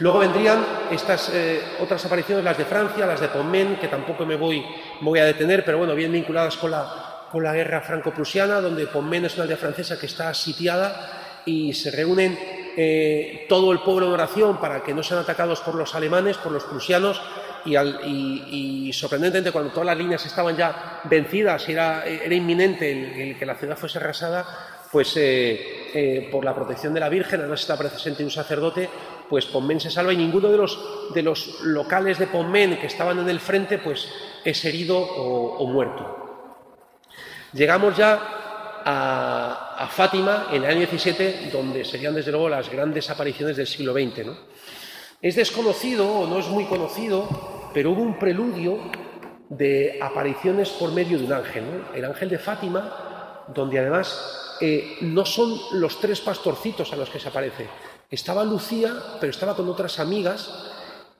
Luego 0.00 0.20
vendrían 0.20 0.64
estas 0.92 1.28
eh, 1.34 1.60
otras 1.80 2.04
apariciones, 2.04 2.44
las 2.44 2.56
de 2.56 2.64
Francia, 2.64 3.04
las 3.04 3.20
de 3.20 3.28
Pontmain, 3.28 3.76
que 3.76 3.88
tampoco 3.88 4.24
me 4.24 4.36
voy, 4.36 4.64
a 5.18 5.24
detener, 5.24 5.64
pero 5.64 5.78
bueno, 5.78 5.94
bien 5.96 6.12
vinculadas 6.12 6.56
con 6.56 6.70
la, 6.70 7.52
guerra 7.52 7.80
franco-prusiana, 7.80 8.60
donde 8.60 8.86
Pontmain 8.86 9.24
es 9.24 9.34
una 9.34 9.42
aldea 9.42 9.56
francesa 9.56 9.98
que 9.98 10.06
está 10.06 10.32
sitiada 10.34 11.42
y 11.44 11.72
se 11.72 11.90
reúnen 11.90 12.38
eh, 12.76 13.46
todo 13.48 13.72
el 13.72 13.80
pueblo 13.80 14.06
en 14.06 14.12
oración 14.12 14.60
para 14.60 14.84
que 14.84 14.94
no 14.94 15.02
sean 15.02 15.20
atacados 15.20 15.60
por 15.60 15.74
los 15.74 15.92
alemanes, 15.96 16.36
por 16.36 16.52
los 16.52 16.62
prusianos, 16.64 17.20
y, 17.66 18.90
sorprendentemente 18.94 19.50
cuando 19.50 19.72
todas 19.72 19.86
las 19.86 19.98
líneas 19.98 20.24
estaban 20.24 20.56
ya 20.56 21.00
vencidas 21.04 21.68
era, 21.68 22.06
era 22.06 22.34
inminente 22.34 22.90
el, 23.22 23.36
que 23.36 23.44
la 23.44 23.56
ciudad 23.56 23.76
fuese 23.76 23.98
arrasada, 23.98 24.46
pues 24.90 25.12
eh, 25.16 26.28
por 26.30 26.44
la 26.44 26.54
protección 26.54 26.94
de 26.94 27.00
la 27.00 27.08
Virgen, 27.10 27.40
además 27.40 27.60
está 27.60 27.76
presente 27.76 28.24
un 28.24 28.30
sacerdote, 28.30 28.88
pues 29.28 29.46
Pommen 29.46 29.80
se 29.80 29.90
salva 29.90 30.12
y 30.12 30.16
ninguno 30.16 30.48
de 30.48 30.56
los, 30.56 31.12
de 31.14 31.22
los 31.22 31.60
locales 31.62 32.18
de 32.18 32.26
Pommen 32.26 32.78
que 32.78 32.86
estaban 32.86 33.18
en 33.18 33.28
el 33.28 33.40
frente 33.40 33.78
pues 33.78 34.08
es 34.44 34.64
herido 34.64 34.98
o, 34.98 35.66
muerto. 35.66 36.62
Llegamos 37.52 37.96
ya 37.96 38.82
a, 38.84 39.88
Fátima 39.90 40.48
en 40.50 40.64
el 40.64 40.70
año 40.70 40.78
17, 40.80 41.50
donde 41.52 41.84
serían 41.84 42.14
desde 42.14 42.30
luego 42.30 42.48
las 42.48 42.68
grandes 42.68 43.08
apariciones 43.10 43.56
del 43.56 43.66
siglo 43.66 43.92
XX. 43.92 44.28
Es 45.22 45.36
desconocido 45.36 46.06
o 46.06 46.26
no 46.26 46.38
es 46.38 46.48
muy 46.48 46.64
conocido, 46.64 47.70
pero 47.72 47.92
hubo 47.92 48.02
un 48.02 48.18
preludio 48.18 48.78
de 49.48 49.98
apariciones 50.00 50.70
por 50.70 50.92
medio 50.92 51.18
de 51.18 51.24
un 51.24 51.32
ángel, 51.32 51.64
el 51.94 52.04
ángel 52.04 52.28
de 52.28 52.38
Fátima, 52.38 53.44
donde 53.54 53.78
además 53.78 54.56
eh, 54.60 54.96
no 55.00 55.24
son 55.24 55.58
los 55.72 56.00
tres 56.00 56.20
pastorcitos 56.20 56.92
a 56.92 56.96
los 56.96 57.08
que 57.08 57.18
se 57.20 57.28
aparece, 57.28 57.66
estaba 58.10 58.44
Lucía, 58.44 58.94
pero 59.20 59.30
estaba 59.30 59.54
con 59.54 59.68
otras 59.68 59.98
amigas 59.98 60.50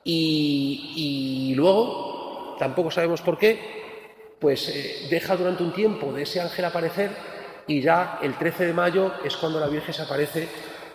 y, 0.03 1.53
luego, 1.55 2.55
tampoco 2.57 2.89
sabemos 2.89 3.21
por 3.21 3.37
qué, 3.37 4.35
pues 4.39 4.69
eh, 4.69 5.07
deja 5.09 5.35
durante 5.35 5.63
un 5.63 5.73
tiempo 5.73 6.11
de 6.13 6.23
ese 6.23 6.41
ángel 6.41 6.65
aparecer 6.65 7.11
y 7.67 7.81
ya 7.81 8.19
el 8.21 8.37
13 8.37 8.67
de 8.67 8.73
mayo 8.73 9.11
es 9.23 9.37
cuando 9.37 9.59
la 9.59 9.67
Virgen 9.67 9.93
se 9.93 10.01
aparece 10.01 10.47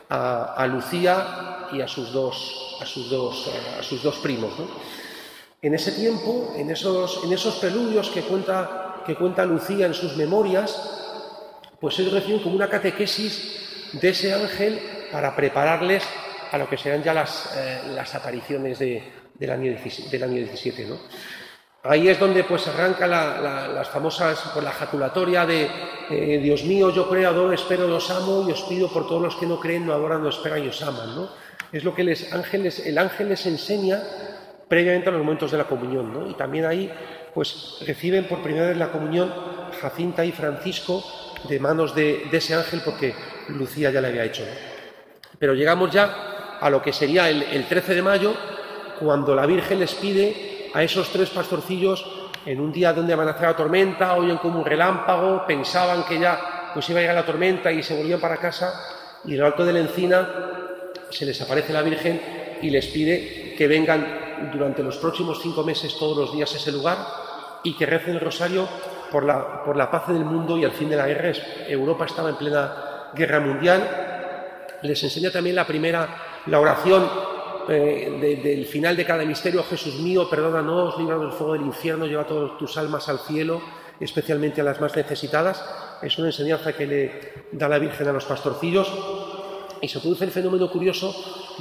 a, 0.09 0.66
Lucía 0.66 1.68
y 1.72 1.80
a 1.80 1.88
sus 1.88 2.12
dos, 2.12 2.78
a 2.80 2.87
sus 2.87 3.11
dos, 3.11 3.50
a 3.78 3.83
sus 3.83 4.02
dos 4.02 4.18
primos. 4.18 4.52
En 5.62 5.74
ese 5.74 5.92
tiempo, 5.92 6.52
en 6.57 6.70
esos, 6.70 7.22
en 7.24 7.33
esos 7.33 7.57
preludios 7.57 8.11
que 8.11 8.22
cuenta, 8.22 9.02
que 9.07 9.14
cuenta 9.14 9.44
Lucía 9.44 9.87
en 9.87 9.94
sus 9.94 10.16
memorias, 10.16 11.70
pues 11.80 11.98
ellos 11.98 12.12
reciben 12.12 12.42
como 12.42 12.57
una 12.57 12.68
catequesis 12.68 13.90
de 13.92 14.09
ese 14.09 14.35
ángel 14.35 14.80
para 15.14 15.37
prepararles 15.37 16.03
a 16.50 16.59
lo 16.59 16.68
que 16.68 16.77
serán 16.77 17.00
ya 17.00 17.14
las, 17.14 17.55
eh, 17.57 17.83
las 17.94 18.16
apariciones 18.16 18.81
del, 18.81 19.53
año 19.53 19.70
17, 19.70 20.88
Ahí 21.85 22.09
es 22.09 22.18
donde 22.18 22.42
pues 22.42 22.66
arranca 22.66 23.07
las 23.07 23.88
famosas, 23.90 24.40
por 24.53 24.64
la 24.64 24.72
jaculatoria 24.72 25.46
de 25.46 25.70
eh, 26.11 26.40
Dios 26.42 26.64
mío, 26.64 26.90
yo 26.90 27.09
creo, 27.09 27.29
adoro, 27.29 27.53
espero, 27.53 27.87
los 27.87 28.11
amo 28.11 28.44
y 28.48 28.50
os 28.50 28.62
pido 28.62 28.88
por 28.88 29.07
todos 29.07 29.22
los 29.22 29.37
que 29.37 29.46
no 29.46 29.61
creen, 29.61 29.87
no 29.87 29.92
adoran, 29.92 30.20
no 30.20 30.31
esperan 30.31 30.64
y 30.64 30.68
os 30.68 30.83
aman. 30.83 31.14
¿no? 31.14 31.29
Es 31.70 31.85
lo 31.85 31.94
que 31.94 32.03
les, 32.03 32.33
ángeles, 32.33 32.85
el 32.85 32.98
ángel 32.98 33.29
les 33.29 33.46
enseña 33.46 34.03
previamente 34.66 35.11
a 35.11 35.12
los 35.12 35.22
momentos 35.22 35.53
de 35.53 35.59
la 35.59 35.68
comunión. 35.68 36.12
¿no? 36.12 36.29
Y 36.29 36.35
también 36.35 36.64
ahí 36.64 36.90
pues 37.33 37.77
reciben 37.87 38.24
por 38.24 38.42
primera 38.42 38.66
vez 38.66 38.77
la 38.77 38.90
comunión 38.90 39.33
Jacinta 39.81 40.24
y 40.24 40.33
Francisco 40.33 41.05
de 41.48 41.61
manos 41.61 41.94
de, 41.94 42.27
de 42.33 42.38
ese 42.38 42.55
ángel 42.55 42.81
porque 42.85 43.14
Lucía 43.48 43.92
ya 43.92 44.00
le 44.00 44.09
había 44.09 44.24
hecho. 44.24 44.42
¿no? 44.42 44.73
Pero 45.44 45.52
llegamos 45.52 45.90
ya 45.90 46.57
a 46.59 46.70
lo 46.70 46.80
que 46.80 46.90
sería 46.90 47.28
el, 47.28 47.66
13 47.66 47.96
de 47.96 48.00
mayo, 48.00 48.33
cuando 48.98 49.35
la 49.35 49.44
Virgen 49.44 49.78
les 49.78 49.92
pide 49.92 50.70
a 50.72 50.83
esos 50.83 51.11
tres 51.11 51.28
pastorcillos 51.28 52.02
en 52.46 52.61
un 52.61 52.72
día 52.72 52.94
donde 52.94 53.12
amenazaba 53.12 53.48
la 53.48 53.57
tormenta, 53.57 54.14
oyen 54.14 54.38
como 54.38 54.61
un 54.61 54.64
relámpago, 54.64 55.44
pensaban 55.46 56.04
que 56.04 56.18
ya 56.18 56.70
pues 56.72 56.88
iba 56.88 57.00
a 57.00 57.02
llegar 57.02 57.16
la 57.16 57.26
tormenta 57.26 57.70
y 57.70 57.83
se 57.83 57.94
volvían 57.94 58.20
para 58.20 58.38
casa 58.38 58.72
y 59.26 59.35
en 59.35 59.40
el 59.40 59.44
alto 59.44 59.66
de 59.66 59.74
la 59.74 59.80
encina 59.80 60.26
se 61.11 61.26
les 61.26 61.38
aparece 61.42 61.74
la 61.74 61.83
Virgen 61.83 62.22
y 62.62 62.70
les 62.70 62.87
pide 62.87 63.54
que 63.54 63.68
vengan 63.68 64.50
durante 64.50 64.83
los 64.83 64.96
próximos 64.96 65.42
cinco 65.42 65.62
meses 65.62 65.94
todos 65.98 66.16
los 66.16 66.33
días 66.33 66.54
a 66.54 66.57
ese 66.57 66.72
lugar 66.72 66.96
y 67.64 67.76
que 67.76 67.85
recen 67.85 68.14
el 68.14 68.20
rosario 68.20 68.66
por 69.12 69.24
la, 69.24 69.62
por 69.62 69.76
la 69.76 69.90
paz 69.90 70.09
del 70.09 70.24
mundo 70.24 70.57
y 70.57 70.64
al 70.64 70.72
fin 70.72 70.88
de 70.88 70.96
la 70.96 71.07
guerra. 71.07 71.33
Europa 71.68 72.07
estaba 72.07 72.30
en 72.30 72.37
plena 72.37 73.11
guerra 73.14 73.40
mundial. 73.40 74.04
Les 74.85 75.03
enseña 75.03 75.31
también 75.31 75.57
la 75.57 75.66
primera, 75.66 76.42
la 76.47 76.61
oración 76.61 77.09
eh, 77.70 78.38
del 78.42 78.66
final 78.66 78.94
de 78.94 79.07
cada 79.07 79.25
misterio, 79.25 79.64
Jesús 79.64 79.99
mío, 80.01 80.29
perdónanos, 80.29 80.99
líbranos 80.99 81.23
del 81.23 81.33
fuego 81.33 81.55
del 81.55 81.62
infierno, 81.62 82.05
lleva 82.05 82.27
todas 82.27 82.59
tus 82.59 82.77
almas 82.77 83.09
al 83.09 83.18
cielo, 83.20 83.62
especialmente 83.99 84.61
a 84.61 84.64
las 84.64 84.83
más 84.83 84.94
necesitadas. 84.94 85.64
Es 86.03 86.18
una 86.18 86.27
enseñanza 86.27 86.75
que 86.75 86.87
le 86.87 87.33
da 87.51 87.66
la 87.66 87.79
Virgen 87.79 88.09
a 88.09 88.12
los 88.12 88.27
pastorcillos. 88.27 88.92
Y 89.81 89.88
se 89.88 90.01
produce 90.01 90.25
el 90.25 90.31
fenómeno 90.31 90.70
curioso 90.70 91.14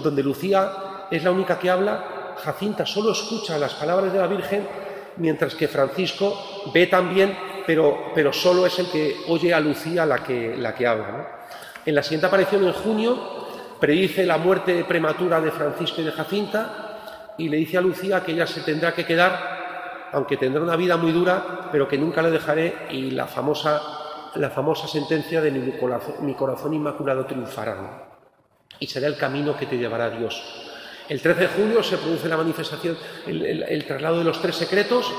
donde 0.04 0.22
Lucía 0.22 1.08
es 1.10 1.24
la 1.24 1.32
única 1.32 1.58
que 1.58 1.70
habla, 1.70 2.36
Jacinta 2.44 2.86
solo 2.86 3.14
escucha 3.14 3.58
las 3.58 3.74
palabras 3.76 4.12
de 4.12 4.20
la 4.20 4.28
Virgen, 4.28 4.68
mientras 5.16 5.56
que 5.56 5.70
Francisco 5.70 6.70
ve 6.74 6.88
también, 6.88 7.38
pero, 7.66 8.12
pero 8.14 8.34
solo 8.34 8.66
es 8.66 8.78
el 8.80 8.92
que 8.92 9.16
oye 9.30 9.54
a 9.54 9.62
Lucía 9.62 10.06
la 10.06 10.22
que, 10.22 10.58
la 10.58 10.76
que 10.76 10.86
habla. 10.86 11.43
En 11.86 11.96
la 11.96 12.04
siguiente 12.04 12.28
aparición 12.28 12.64
en 12.64 12.74
junio 12.74 13.44
predice 13.80 14.26
la 14.26 14.38
muerte 14.38 14.86
prematura 14.86 15.42
de 15.42 15.52
Francisco 15.52 16.00
y 16.00 16.06
de 16.06 16.12
Jacinta 16.14 17.34
y 17.38 17.50
le 17.50 17.58
dice 17.58 17.78
a 17.78 17.82
Lucía 17.82 18.24
que 18.24 18.32
ella 18.32 18.48
se 18.48 18.62
tendrá 18.62 18.94
que 18.94 19.06
quedar, 19.06 20.10
aunque 20.14 20.38
tendrá 20.38 20.62
una 20.62 20.78
vida 20.78 20.96
muy 20.96 21.12
dura, 21.12 21.68
pero 21.72 21.88
que 21.88 21.98
nunca 21.98 22.22
le 22.22 22.32
dejaré 22.32 22.88
y 22.92 23.12
la 23.12 23.28
famosa, 23.28 23.82
la 24.36 24.50
famosa 24.50 24.88
sentencia 24.88 25.42
de 25.42 25.52
mi 25.52 26.34
corazón, 26.36 26.74
inmaculado 26.74 27.26
triunfará. 27.26 28.08
Y 28.80 28.88
será 28.88 29.08
el 29.08 29.18
camino 29.18 29.58
que 29.58 29.66
te 29.66 29.78
llevará 29.78 30.06
a 30.06 30.10
Dios. 30.12 30.42
El 31.10 31.22
13 31.22 31.42
de 31.42 31.48
julio 31.48 31.84
se 31.84 31.98
produce 31.98 32.30
la 32.30 32.38
manifestación, 32.38 32.98
el, 33.28 33.86
traslado 33.86 34.20
de 34.20 34.24
los 34.24 34.42
tres 34.42 34.56
secretos, 34.56 35.12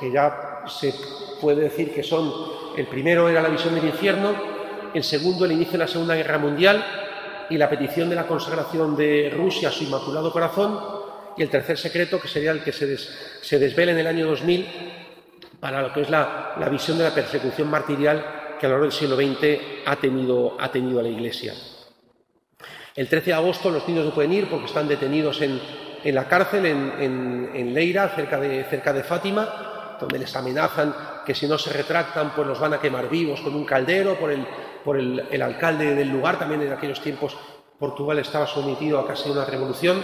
que 0.00 0.10
ya 0.10 0.62
se 0.66 0.94
puede 1.38 1.62
decir 1.62 1.92
que 1.92 2.02
son, 2.02 2.32
el 2.78 2.86
primero 2.86 3.28
era 3.28 3.42
la 3.42 3.50
visión 3.50 3.74
del 3.74 3.84
infierno, 3.84 4.57
el 4.94 5.04
segundo 5.04 5.44
el 5.44 5.52
inicio 5.52 5.72
de 5.72 5.78
la 5.78 5.88
Segunda 5.88 6.14
Guerra 6.14 6.38
Mundial, 6.38 6.84
y 7.50 7.56
la 7.56 7.68
petición 7.68 8.08
de 8.08 8.16
la 8.16 8.26
consagración 8.26 8.96
de 8.96 9.32
Rusia 9.34 9.68
a 9.68 9.72
su 9.72 9.84
Inmaculado 9.84 10.32
Corazón, 10.32 10.78
y 11.36 11.42
el 11.42 11.50
tercer 11.50 11.78
secreto, 11.78 12.20
que 12.20 12.28
sería 12.28 12.50
el 12.50 12.62
que 12.62 12.72
se, 12.72 13.58
desvela 13.58 13.92
en 13.92 13.98
el 13.98 14.06
año 14.06 14.26
2000 14.26 14.66
para 15.60 15.82
lo 15.82 15.92
que 15.92 16.02
es 16.02 16.10
la, 16.10 16.54
visión 16.70 16.98
de 16.98 17.04
la 17.04 17.14
persecución 17.14 17.70
martirial 17.70 18.56
que 18.58 18.66
a 18.66 18.68
lo 18.68 18.74
largo 18.74 18.84
del 18.84 18.92
siglo 18.92 19.16
XX 19.16 19.86
ha 19.86 19.96
tenido, 19.96 20.56
ha 20.58 20.70
la 20.74 21.08
Iglesia. 21.08 21.54
El 22.94 23.08
13 23.08 23.26
de 23.26 23.34
agosto 23.34 23.70
los 23.70 23.86
niños 23.86 24.04
no 24.04 24.14
pueden 24.14 24.32
ir 24.32 24.50
porque 24.50 24.66
están 24.66 24.88
detenidos 24.88 25.40
en, 25.40 25.60
la 26.04 26.26
cárcel 26.26 26.66
en, 26.66 27.50
en, 27.54 27.74
Leira, 27.74 28.08
cerca 28.08 28.40
de, 28.40 28.64
cerca 28.64 28.92
de 28.92 29.04
Fátima, 29.04 29.96
donde 30.00 30.18
les 30.18 30.34
amenazan 30.34 30.94
que 31.24 31.34
si 31.34 31.46
no 31.46 31.58
se 31.58 31.72
retractan, 31.72 32.32
pues 32.34 32.46
los 32.46 32.58
van 32.58 32.74
a 32.74 32.80
quemar 32.80 33.08
vivos 33.08 33.40
con 33.40 33.54
un 33.54 33.64
caldero 33.64 34.18
por 34.18 34.32
el, 34.32 34.44
por 34.88 34.98
el, 34.98 35.42
alcalde 35.42 35.94
del 35.94 36.08
lugar. 36.08 36.38
También 36.38 36.62
en 36.62 36.72
aquellos 36.72 37.02
tiempos 37.02 37.36
Portugal 37.78 38.18
estaba 38.20 38.46
sometido 38.46 38.98
a 38.98 39.06
casi 39.06 39.28
una 39.28 39.44
revolución. 39.44 40.02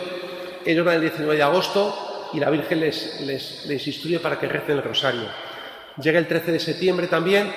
Ellos 0.62 0.84
van 0.84 0.96
el 0.96 1.00
19 1.00 1.36
de 1.36 1.42
agosto 1.42 2.28
y 2.34 2.38
la 2.38 2.50
Virgen 2.50 2.80
les, 2.80 3.18
les, 3.22 3.86
instruye 3.86 4.18
para 4.18 4.38
que 4.38 4.46
recen 4.46 4.76
el 4.76 4.82
rosario. 4.82 5.22
Llega 6.02 6.18
el 6.18 6.28
13 6.28 6.52
de 6.52 6.60
septiembre 6.60 7.06
también, 7.06 7.50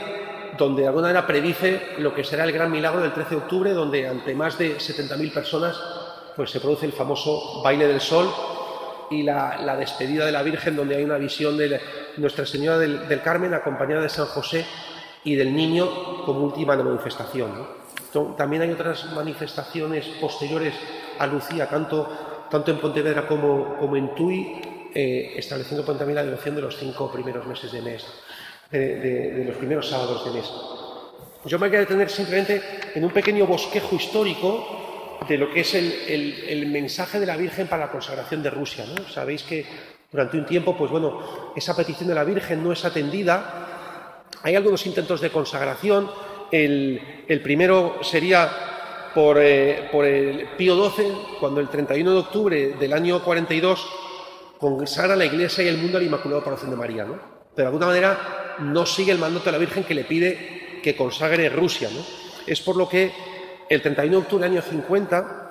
donde 0.58 0.84
de 0.84 0.88
alguna 0.88 1.08
manera 1.08 1.28
predice 1.28 1.96
lo 1.98 2.16
que 2.16 2.24
será 2.24 2.46
el 2.46 2.54
gran 2.54 2.72
milagro 2.72 3.02
del 3.02 3.12
13 3.12 3.32
de 3.32 3.36
octubre, 3.36 3.74
donde 3.74 4.08
ante 4.08 4.34
más 4.34 4.58
de 4.58 4.78
70.000 4.78 5.34
personas 5.34 5.78
pues 6.34 6.50
se 6.50 6.62
produce 6.62 6.86
el 6.86 6.94
famoso 6.94 7.62
baile 7.62 7.90
del 7.90 8.00
sol 8.00 8.32
y 9.12 9.24
la, 9.24 9.76
despedida 9.78 10.26
de 10.26 10.32
la 10.32 10.44
Virgen, 10.44 10.78
donde 10.78 10.96
hay 10.96 11.04
una 11.04 11.18
visión 11.18 11.58
de 11.58 11.82
Nuestra 12.16 12.46
Señora 12.46 12.78
del, 12.78 13.22
Carmen 13.22 13.54
acompañada 13.54 14.04
de 14.04 14.10
San 14.10 14.28
José 14.28 14.66
y 15.28 15.36
del 15.36 15.54
niño 15.54 16.24
como 16.24 16.46
última 16.46 16.78
manifestación. 16.78 17.52
También 18.38 18.62
hay 18.62 18.72
otras 18.72 19.12
manifestaciones 19.12 20.08
posteriores 20.22 20.74
a 21.20 21.28
Lucía, 21.28 21.68
tanto, 21.68 22.48
tanto 22.50 22.72
en 22.72 22.80
Pontevedra 22.80 23.28
como, 23.28 23.76
como 23.76 23.98
en 23.98 24.16
Tui, 24.16 24.62
eh, 24.96 25.34
estableciendo 25.36 25.84
también 25.84 26.16
la 26.16 26.24
devoción 26.24 26.56
de 26.56 26.62
los 26.62 26.78
cinco 26.78 27.12
primeros 27.12 27.46
meses 27.46 27.74
de 27.74 27.82
mes, 27.82 28.06
de, 28.72 29.44
los 29.46 29.58
primeros 29.58 29.90
sábados 29.90 30.24
de 30.24 30.32
mes. 30.32 30.50
Yo 31.44 31.60
me 31.60 31.68
voy 31.68 31.76
a 31.76 31.82
detener 31.82 32.10
simplemente 32.10 32.62
en 32.96 33.04
un 33.04 33.12
pequeño 33.12 33.46
bosquejo 33.46 33.98
histórico 33.98 35.18
de 35.28 35.38
lo 35.38 35.52
que 35.52 35.60
es 35.60 35.74
el, 35.74 36.68
mensaje 36.68 37.20
de 37.20 37.26
la 37.26 37.36
Virgen 37.36 37.68
para 37.68 37.88
la 37.88 37.92
consagración 37.92 38.42
de 38.42 38.50
Rusia. 38.50 38.86
¿no? 38.86 39.06
Sabéis 39.10 39.44
que 39.44 39.66
durante 40.10 40.38
un 40.38 40.46
tiempo, 40.46 40.78
pues 40.78 40.90
bueno, 40.90 41.52
esa 41.54 41.76
petición 41.76 42.08
de 42.08 42.16
la 42.16 42.24
Virgen 42.24 42.64
no 42.64 42.72
es 42.72 42.86
atendida. 42.86 43.67
Hay 44.44 44.56
algunos 44.56 44.86
intentos 44.86 45.22
de 45.22 45.30
consagración. 45.30 46.10
El, 46.52 47.02
primero 47.44 48.00
sería 48.02 49.10
por, 49.14 49.38
eh, 49.40 49.90
el 49.92 50.50
Pío 50.58 50.90
XII, 50.90 51.12
cuando 51.40 51.60
el 51.60 51.70
31 51.70 52.12
de 52.12 52.18
octubre 52.18 52.76
del 52.80 52.94
año 52.94 53.24
42 53.24 53.88
consagra 54.60 55.16
la 55.16 55.26
Iglesia 55.26 55.64
y 55.64 55.68
el 55.68 55.78
mundo 55.78 55.98
al 55.98 56.04
Inmaculado 56.04 56.44
Corazón 56.44 56.70
de 56.70 56.76
María. 56.76 57.06
¿no? 57.06 57.20
Pero 57.56 57.70
de 57.70 57.76
alguna 57.76 57.88
manera 57.88 58.56
no 58.60 58.86
sigue 58.86 59.12
el 59.12 59.20
mandato 59.20 59.46
de 59.46 59.52
la 59.52 59.58
Virgen 59.58 59.84
que 59.84 59.94
le 59.94 60.04
pide 60.04 60.80
que 60.82 60.96
consagre 60.96 61.50
Rusia. 61.50 61.90
¿no? 61.94 62.02
Es 62.46 62.62
por 62.62 62.76
lo 62.76 62.88
que 62.88 63.12
el 63.70 63.82
31 63.82 64.12
de 64.12 64.24
octubre 64.24 64.44
del 64.48 64.58
año 64.58 64.62
50, 64.62 65.48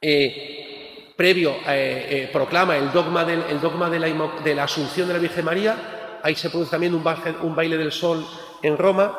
eh, 0.00 1.12
previo, 1.16 1.56
eh, 1.66 2.06
eh, 2.10 2.30
proclama 2.32 2.76
el 2.76 2.92
dogma, 2.92 3.24
del, 3.24 3.60
dogma 3.60 3.90
de, 3.90 4.54
la, 4.54 4.64
Asunción 4.64 5.08
de 5.08 5.14
la 5.14 5.20
Virgen 5.20 5.44
María, 5.44 5.76
ahí 6.22 6.34
se 6.34 6.50
produce 6.50 6.70
también 6.70 6.94
un, 6.94 7.54
baile 7.54 7.76
del 7.76 7.92
sol 7.92 8.26
en 8.62 8.76
Roma, 8.76 9.16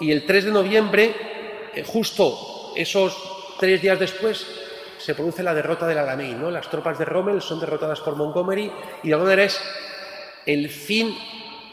y 0.00 0.12
el 0.12 0.26
3 0.26 0.46
de 0.46 0.50
noviembre, 0.50 1.14
justo 1.86 2.72
esos 2.76 3.16
tres 3.58 3.82
días 3.82 3.98
después, 3.98 4.46
se 4.98 5.14
produce 5.14 5.42
la 5.42 5.54
derrota 5.54 5.86
del 5.86 5.98
Alamein, 5.98 6.40
¿no? 6.40 6.50
Las 6.50 6.68
tropas 6.68 6.98
de 6.98 7.04
Rommel 7.04 7.40
son 7.40 7.60
derrotadas 7.60 8.00
por 8.00 8.16
Montgomery 8.16 8.70
y 9.02 9.08
de 9.08 9.14
alguna 9.14 9.30
manera 9.30 9.44
es 9.44 9.60
el 10.44 10.68
fin 10.68 11.16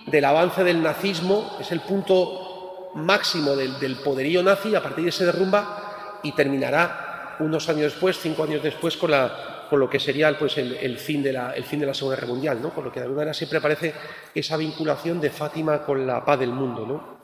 del 0.06 0.26
avance 0.26 0.64
del 0.64 0.82
nazismo, 0.82 1.58
es 1.60 1.72
el 1.72 1.82
punto 1.82 2.92
máximo 2.96 3.56
del, 3.56 3.96
poderío 3.98 4.42
nazi, 4.42 4.76
a 4.76 4.82
partir 4.82 5.06
de 5.06 5.12
se 5.12 5.26
derrumba 5.26 6.20
y 6.24 6.32
terminará 6.32 7.36
unos 7.40 7.68
años 7.68 7.94
después, 7.94 8.20
cinco 8.20 8.44
años 8.44 8.64
después, 8.64 8.96
con, 8.96 9.12
la, 9.12 9.55
con 9.70 9.80
lo 9.80 9.90
que 9.90 10.00
sería 10.00 10.38
pues, 10.38 10.58
el, 10.58 10.98
fin 10.98 11.24
de 11.24 11.34
la, 11.34 11.52
el 11.54 11.64
fin 11.64 11.80
de 11.80 11.86
la 11.86 11.94
Segunda 11.94 12.16
Guerra 12.16 12.28
Mundial, 12.28 12.62
¿no? 12.62 12.70
con 12.70 12.84
lo 12.84 12.92
que 12.92 13.00
de 13.00 13.06
alguna 13.06 13.22
manera 13.22 13.34
siempre 13.34 13.60
aparece 13.60 13.94
esa 14.34 14.58
vinculación 14.58 15.20
de 15.20 15.30
Fátima 15.30 15.84
con 15.84 16.06
la 16.06 16.24
paz 16.24 16.40
del 16.40 16.52
mundo. 16.52 16.86
¿no? 16.86 17.18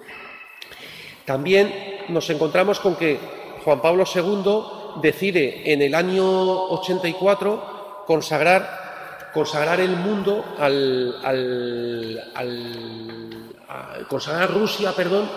También 1.26 2.06
nos 2.10 2.30
encontramos 2.30 2.80
con 2.80 2.96
que 2.96 3.20
Juan 3.64 3.82
Pablo 3.82 4.04
II 4.14 5.02
decide 5.02 5.72
en 5.72 5.82
el 5.82 5.96
año 5.96 6.26
84 6.26 8.04
consagrar, 8.08 9.30
consagrar 9.34 9.80
el 9.80 9.96
mundo 9.96 10.44
al, 10.58 11.16
al, 11.24 12.32
al 12.36 14.06
consagrar 14.08 14.52
Rusia, 14.52 14.92
perdón, 14.94 15.30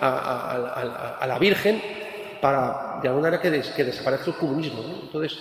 a, 0.00 1.24
la 1.26 1.38
Virgen 1.38 1.82
para, 2.40 3.00
de 3.02 3.08
alguna 3.08 3.30
manera, 3.30 3.42
que, 3.42 3.62
que 3.74 3.84
desaparezca 3.84 4.30
el 4.30 4.36
comunismo. 4.36 4.82
Entonces, 5.02 5.38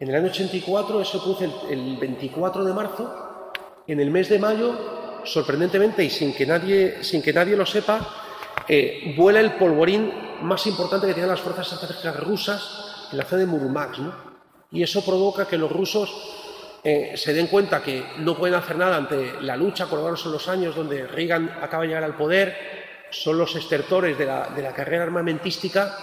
en 0.00 0.08
el 0.08 0.14
año 0.14 0.28
84, 0.28 1.02
eso 1.02 1.22
produce 1.22 1.50
el, 1.70 1.98
24 1.98 2.64
de 2.64 2.72
marzo, 2.72 3.52
en 3.86 4.00
el 4.00 4.10
mes 4.10 4.30
de 4.30 4.38
mayo, 4.38 5.20
sorprendentemente 5.24 6.02
y 6.02 6.08
sin 6.08 6.32
que 6.32 6.46
nadie, 6.46 7.04
sin 7.04 7.20
que 7.20 7.34
nadie 7.34 7.54
lo 7.54 7.66
sepa, 7.66 8.00
eh, 8.66 9.14
vuela 9.14 9.40
el 9.40 9.52
polvorín 9.52 10.10
más 10.40 10.66
importante 10.66 11.06
que 11.06 11.12
tienen 11.12 11.30
las 11.30 11.40
fuerzas 11.40 11.70
estratégicas 11.70 12.18
rusas 12.18 13.08
en 13.12 13.18
la 13.18 13.24
zona 13.24 13.40
de 13.40 13.46
Murmansk. 13.46 14.00
Y 14.72 14.82
eso 14.82 15.04
provoca 15.04 15.46
que 15.46 15.58
los 15.58 15.70
rusos 15.70 16.10
eh, 16.82 17.12
se 17.16 17.34
den 17.34 17.48
cuenta 17.48 17.82
que 17.82 18.02
no 18.18 18.38
pueden 18.38 18.54
hacer 18.54 18.76
nada 18.76 18.96
ante 18.96 19.42
la 19.42 19.54
lucha, 19.54 19.84
acordaros 19.84 20.24
en 20.24 20.32
los 20.32 20.48
años 20.48 20.74
donde 20.74 21.06
Reagan 21.06 21.58
acaba 21.60 21.82
de 21.82 21.88
llegar 21.88 22.04
al 22.04 22.16
poder, 22.16 22.56
son 23.10 23.36
los 23.36 23.54
estertores 23.54 24.16
de 24.16 24.24
la, 24.24 24.72
carrera 24.74 25.02
armamentística 25.02 25.94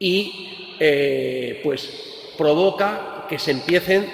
y 0.00 0.76
eh, 0.80 1.60
pues 1.62 2.17
provoca 2.38 3.26
que 3.28 3.38
se 3.38 3.50
empiecen 3.50 4.10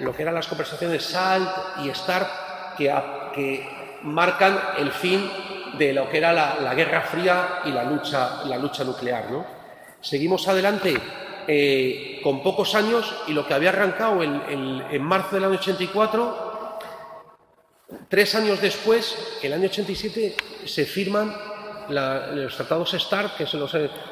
lo 0.00 0.14
que 0.14 0.22
eran 0.22 0.34
las 0.34 0.46
conversaciones 0.46 1.04
SALT 1.04 1.48
y 1.84 1.94
START 1.94 2.76
que, 2.76 3.78
marcan 4.02 4.60
el 4.78 4.92
fin 4.92 5.28
de 5.78 5.92
lo 5.92 6.08
que 6.08 6.18
era 6.18 6.32
la, 6.32 6.74
Guerra 6.74 7.00
Fría 7.02 7.60
y 7.64 7.70
la 7.70 7.84
lucha, 7.84 8.44
la 8.44 8.58
lucha 8.58 8.84
nuclear. 8.84 9.30
¿no? 9.30 9.44
Seguimos 10.00 10.46
adelante 10.46 10.96
eh, 11.46 12.20
con 12.22 12.42
pocos 12.42 12.74
años 12.74 13.22
y 13.26 13.32
lo 13.32 13.46
que 13.46 13.54
había 13.54 13.70
arrancado 13.70 14.22
en, 14.22 14.84
en 14.90 15.02
marzo 15.02 15.36
del 15.36 15.44
año 15.44 15.54
84 15.54 16.48
Tres 18.08 18.34
años 18.34 18.60
después, 18.60 19.16
el 19.42 19.52
año 19.52 19.66
87, 19.66 20.36
se 20.66 20.84
firman 20.84 21.34
los 21.88 22.56
tratados 22.56 22.90
START, 22.92 23.36
que 23.36 23.44
es 23.44 23.54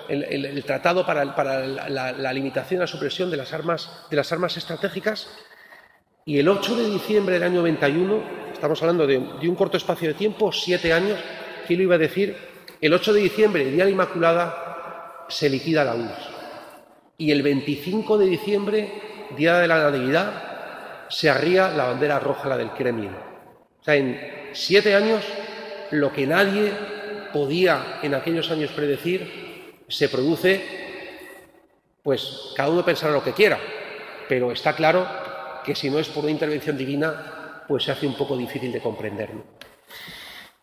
el, 0.09 0.65
tratado 0.65 1.05
para, 1.05 1.25
la, 1.25 2.33
limitación 2.33 2.79
y 2.79 2.81
la 2.81 2.87
supresión 2.87 3.31
de 3.31 3.37
las, 3.37 3.53
armas, 3.53 4.07
de 4.11 4.17
las 4.17 4.31
armas 4.33 4.57
estratégicas, 4.57 5.29
y 6.25 6.39
el 6.39 6.49
8 6.49 6.77
de 6.77 6.91
diciembre 6.91 7.35
del 7.35 7.45
año 7.45 7.61
91, 7.61 8.23
estamos 8.53 8.83
hablando 8.83 9.07
de, 9.07 9.17
un 9.17 9.55
corto 9.55 9.77
espacio 9.77 10.09
de 10.09 10.15
tiempo, 10.15 10.51
siete 10.51 10.93
años, 10.93 11.19
¿quién 11.67 11.79
lo 11.79 11.85
iba 11.85 11.95
a 11.95 11.99
decir? 11.99 12.37
El 12.81 12.93
8 12.93 13.12
de 13.12 13.21
diciembre, 13.21 13.65
Día 13.67 13.85
de 13.85 13.85
la 13.85 13.91
Inmaculada, 13.91 15.27
se 15.29 15.49
liquida 15.49 15.85
la 15.85 15.95
URSS. 15.95 16.29
Y 17.19 17.31
el 17.31 17.43
25 17.43 18.19
de 18.19 18.27
diciembre, 18.27 18.93
Día 19.37 19.59
de 19.59 19.69
la 19.69 19.91
Natividad, 19.91 21.07
se 21.09 21.31
arría 21.31 21.69
la 21.69 21.87
bandera 21.87 22.19
roja, 22.19 22.49
la 22.49 22.57
del 22.57 22.73
Kremlin. 22.73 23.15
O 23.81 23.85
sea, 23.85 23.95
en 23.95 24.21
siete 24.53 24.95
años, 24.95 25.23
lo 25.93 26.12
que 26.12 26.27
nadie 26.27 26.73
podía 27.37 27.99
en 28.03 28.14
aquellos 28.14 28.51
años 28.51 28.70
predecir, 28.70 29.85
se 29.88 30.09
produce, 30.09 30.64
pues 32.03 32.53
cada 32.57 32.70
uno 32.70 32.83
pensará 32.83 33.12
lo 33.12 33.22
que 33.22 33.35
quiera, 33.35 33.59
pero 34.27 34.53
está 34.53 34.75
claro 34.75 35.07
que 35.62 35.75
si 35.75 35.90
no 35.90 35.99
es 35.99 36.09
por 36.09 36.25
una 36.25 36.33
intervención 36.33 36.79
divina, 36.79 37.62
pues 37.68 37.85
se 37.85 37.92
hace 37.92 38.07
un 38.07 38.14
poco 38.14 38.38
difícil 38.38 38.72
de 38.72 38.81
comprenderlo. 38.81 39.44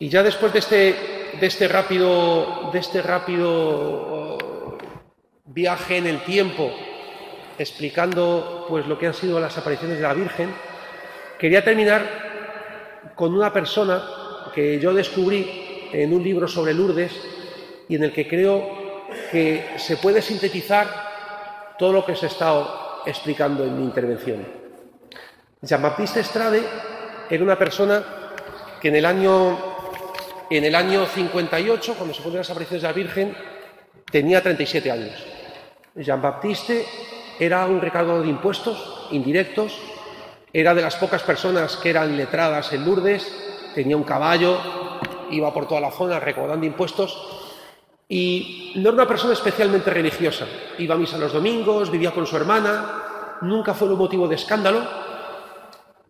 Y 0.00 0.08
ya 0.08 0.24
después 0.24 0.52
de 0.52 0.58
este, 0.58 0.96
de 1.38 1.46
este 1.46 1.68
rápido, 1.68 2.70
de 2.72 2.80
este 2.80 3.00
rápido 3.02 4.36
uh, 4.36 4.78
viaje 5.44 5.98
en 5.98 6.08
el 6.08 6.24
tiempo, 6.24 6.72
explicando 7.56 8.66
pues 8.68 8.84
lo 8.88 8.98
que 8.98 9.06
han 9.06 9.14
sido 9.14 9.38
las 9.38 9.56
apariciones 9.56 9.98
de 9.98 10.02
la 10.02 10.14
Virgen, 10.14 10.52
quería 11.38 11.62
terminar 11.62 13.12
con 13.14 13.32
una 13.32 13.52
persona 13.52 14.02
que 14.52 14.80
yo 14.80 14.92
descubrí 14.92 15.63
en 15.94 16.12
un 16.12 16.22
libro 16.22 16.48
sobre 16.48 16.74
Lourdes 16.74 17.12
y 17.88 17.96
en 17.96 18.04
el 18.04 18.12
que 18.12 18.26
creo 18.26 19.06
que 19.30 19.74
se 19.76 19.96
puede 19.96 20.20
sintetizar 20.20 20.88
todo 21.78 21.92
lo 21.92 22.04
que 22.04 22.16
se 22.16 22.26
ha 22.26 22.28
estado 22.28 23.02
explicando 23.06 23.64
en 23.64 23.78
mi 23.78 23.84
intervención. 23.84 24.44
Jean-Baptiste 25.60 26.20
Estrade 26.20 26.62
era 27.30 27.42
una 27.42 27.58
persona 27.58 28.04
que 28.80 28.88
en 28.88 28.96
el 28.96 29.06
año, 29.06 29.58
en 30.50 30.64
el 30.64 30.74
año 30.74 31.06
58, 31.06 31.94
cuando 31.94 32.14
se 32.14 32.22
ponen 32.22 32.38
las 32.38 32.50
apariciones 32.50 32.82
de 32.82 32.88
la 32.88 32.92
Virgen, 32.94 33.36
tenía 34.10 34.42
37 34.42 34.90
años. 34.90 35.24
Jean-Baptiste 35.94 36.84
era 37.38 37.66
un 37.66 37.80
recaudador 37.80 38.22
de 38.22 38.30
impuestos 38.30 39.08
indirectos, 39.10 39.78
era 40.52 40.74
de 40.74 40.82
las 40.82 40.96
pocas 40.96 41.22
personas 41.22 41.76
que 41.76 41.90
eran 41.90 42.16
letradas 42.16 42.72
en 42.72 42.84
Lourdes, 42.84 43.26
tenía 43.74 43.96
un 43.96 44.04
caballo, 44.04 44.83
iba 45.30 45.52
por 45.52 45.66
toda 45.66 45.80
la 45.80 45.90
zona 45.90 46.20
recaudando 46.20 46.66
impuestos 46.66 47.44
y 48.08 48.72
no 48.76 48.90
era 48.90 48.92
una 48.92 49.08
persona 49.08 49.32
especialmente 49.32 49.90
religiosa. 49.90 50.46
Iba 50.78 50.94
a 50.94 50.98
misa 50.98 51.18
los 51.18 51.32
domingos, 51.32 51.90
vivía 51.90 52.10
con 52.10 52.26
su 52.26 52.36
hermana, 52.36 53.38
nunca 53.40 53.74
fue 53.74 53.88
un 53.88 53.98
motivo 53.98 54.28
de 54.28 54.34
escándalo, 54.34 54.82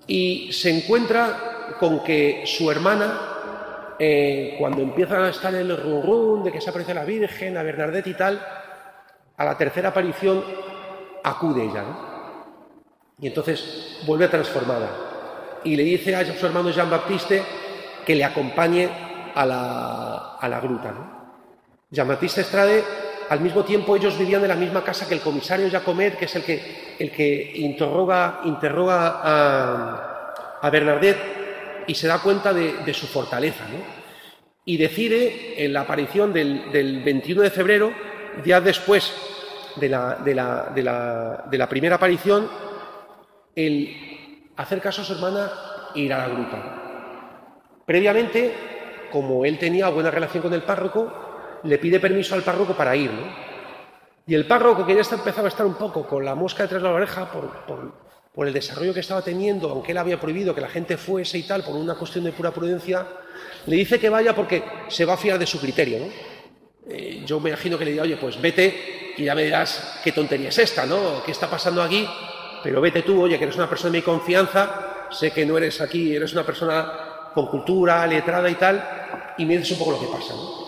y 0.07 0.53
se 0.53 0.71
encuentra 0.71 1.77
con 1.79 2.03
que 2.03 2.45
su 2.47 2.71
hermana, 2.71 3.95
eh, 3.99 4.57
cuando 4.59 4.83
empieza 4.83 5.25
a 5.25 5.31
estar 5.31 5.55
en 5.55 5.71
el 5.71 5.77
rum, 5.77 6.43
de 6.43 6.53
que 6.53 6.61
se 6.61 6.71
aparece 6.71 6.95
la 6.95 7.05
Virgen, 7.05 7.57
a 7.57 7.63
Bernadette 7.63 8.09
y 8.09 8.15
tal, 8.15 8.45
a 9.37 9.45
la 9.45 9.57
tercera 9.57 9.89
aparición 9.91 10.45
acude 11.23 11.65
ella. 11.65 11.85
Y 13.21 13.29
entonces 13.29 14.01
vuelve 14.05 14.29
transformada. 14.29 14.91
Y 15.63 15.77
le 15.77 15.85
dice 15.85 16.15
a 16.15 16.39
su 16.39 16.45
hermano 16.45 16.71
Jean 16.71 16.91
Baptiste 16.91 17.43
que 18.05 18.15
le 18.15 18.25
acompañe 18.25 18.89
a 19.35 19.47
la, 19.47 20.37
a 20.41 20.49
la 20.49 20.61
gruta. 20.61 20.93
Jean 21.91 22.09
Baptiste 22.09 22.41
Estrade 22.41 22.83
al 23.29 23.41
mismo 23.41 23.65
tiempo 23.65 23.97
ellos 23.97 24.19
vivían 24.19 24.43
en 24.43 24.49
la 24.49 24.55
misma 24.55 24.83
casa 24.83 25.09
que 25.09 25.15
el 25.15 25.21
comisario 25.21 25.71
Jacomet, 25.71 26.19
que 26.19 26.27
es 26.27 26.37
el 26.37 26.43
que, 26.43 26.97
el 26.99 27.11
que 27.11 27.53
interroga, 27.57 28.41
interroga 28.45 29.21
a, 29.23 30.35
a, 30.61 30.71
Bernadette 30.71 31.85
y 31.87 31.95
se 31.95 32.07
da 32.07 32.19
cuenta 32.19 32.53
de, 32.53 32.95
su 32.95 33.07
fortaleza. 33.07 33.65
Y 34.65 34.77
decide 34.77 35.65
en 35.65 35.73
la 35.73 35.83
aparición 35.83 36.33
del, 36.33 37.03
21 37.05 37.43
de 37.43 37.51
febrero, 37.51 37.93
días 38.43 38.65
después 38.65 39.13
de 39.77 39.89
la, 39.89 40.17
de 40.17 41.59
la, 41.59 41.69
primera 41.69 41.97
aparición, 41.97 42.49
el 43.55 44.51
hacer 44.57 44.81
caso 44.81 45.03
a 45.03 45.05
su 45.05 45.15
hermana 45.15 45.51
e 45.95 46.01
ir 46.01 46.13
a 46.13 46.19
la 46.19 46.29
gruta. 46.29 46.84
Previamente, 47.87 48.55
como 49.13 49.45
él 49.45 49.59
tenía 49.59 49.89
buena 49.89 50.11
relación 50.11 50.43
con 50.43 50.55
el 50.55 50.63
párroco, 50.63 51.61
le 51.65 51.79
pide 51.79 52.01
permiso 52.01 52.35
al 52.35 52.43
párroco 52.43 52.75
para 52.75 52.97
ir. 52.97 53.11
¿no? 53.11 53.45
Y 54.27 54.35
el 54.35 54.47
párroco, 54.47 54.87
que 54.87 54.95
ya 54.95 55.03
empezaba 55.03 55.49
a 55.49 55.51
estar 55.51 55.67
un 55.67 55.75
poco 55.75 56.07
con 56.07 56.25
la 56.25 56.35
mosca 56.35 56.63
detrás 56.63 56.83
de 56.83 56.89
la 56.89 56.95
oreja 56.95 57.31
por, 57.31 58.47
el 58.47 58.53
desarrollo 58.53 58.95
que 58.95 59.01
estaba 59.01 59.23
teniendo, 59.23 59.71
aunque 59.71 59.93
él 59.93 59.99
había 59.99 60.19
prohibido 60.19 60.55
que 60.55 60.63
la 60.63 60.69
gente 60.69 60.97
fuese 60.97 61.39
y 61.39 61.43
tal, 61.43 61.63
por 61.63 61.77
una 61.77 61.95
cuestión 61.95 62.25
de 62.25 62.33
pura 62.33 62.51
prudencia, 62.51 63.07
le 63.67 63.77
dice 63.77 64.01
que 64.01 64.09
vaya 64.09 64.35
porque 64.35 64.65
se 64.89 65.05
va 65.05 65.15
a 65.15 65.17
fiar 65.19 65.39
de 65.39 65.47
su 65.47 65.61
criterio. 65.61 65.99
Eh, 66.89 67.23
yo 67.27 67.39
me 67.39 67.51
imagino 67.51 67.79
que 67.79 67.85
le 67.85 67.91
diga, 67.93 68.03
oye, 68.03 68.17
pues 68.17 68.41
vete 68.41 69.15
y 69.17 69.25
ya 69.25 69.35
me 69.35 69.45
dirás 69.45 70.01
qué 70.03 70.13
tontería 70.13 70.49
es 70.49 70.59
esta, 70.59 70.87
¿no? 70.87 71.23
¿Qué 71.25 71.31
está 71.31 71.49
pasando 71.49 71.83
aquí? 71.83 72.09
Pero 72.63 72.81
vete 72.81 73.03
tú, 73.03 73.23
oye, 73.23 73.37
que 73.39 73.45
eres 73.45 73.57
una 73.57 73.69
persona 73.69 73.93
de 73.93 73.99
mi 73.99 74.03
confianza, 74.03 75.07
sé 75.11 75.31
que 75.31 75.45
no 75.45 75.59
eres 75.59 75.83
aquí, 75.83 76.17
eres 76.17 76.33
una 76.33 76.45
persona 76.45 77.04
con 77.35 77.49
cultura, 77.49 78.07
letrada 78.07 78.49
y 78.49 78.55
tal, 78.55 79.35
y 79.37 79.45
dices 79.45 79.73
un 79.73 79.79
poco 79.79 79.91
lo 79.93 80.01
que 80.01 80.07
pasa. 80.07 80.35
¿no? 80.35 80.65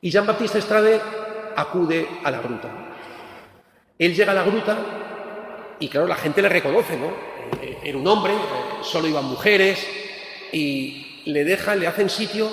Y 0.00 0.10
Jean-Baptiste 0.10 0.58
Estrade 0.58 1.00
acude 1.54 2.08
a 2.24 2.30
la 2.30 2.40
gruta. 2.40 2.68
Él 3.98 4.14
llega 4.14 4.32
a 4.32 4.34
la 4.34 4.42
gruta 4.42 4.76
y 5.78 5.88
claro, 5.88 6.06
la 6.06 6.16
gente 6.16 6.42
le 6.42 6.48
reconoce, 6.48 6.96
¿no? 6.96 7.08
Eh, 7.62 7.78
era 7.84 7.98
un 7.98 8.06
hombre, 8.06 8.34
solo 8.82 9.08
iban 9.08 9.24
mujeres 9.24 9.86
y 10.52 11.22
le 11.26 11.44
dejan, 11.44 11.80
le 11.80 11.86
hacen 11.86 12.10
sitio 12.10 12.50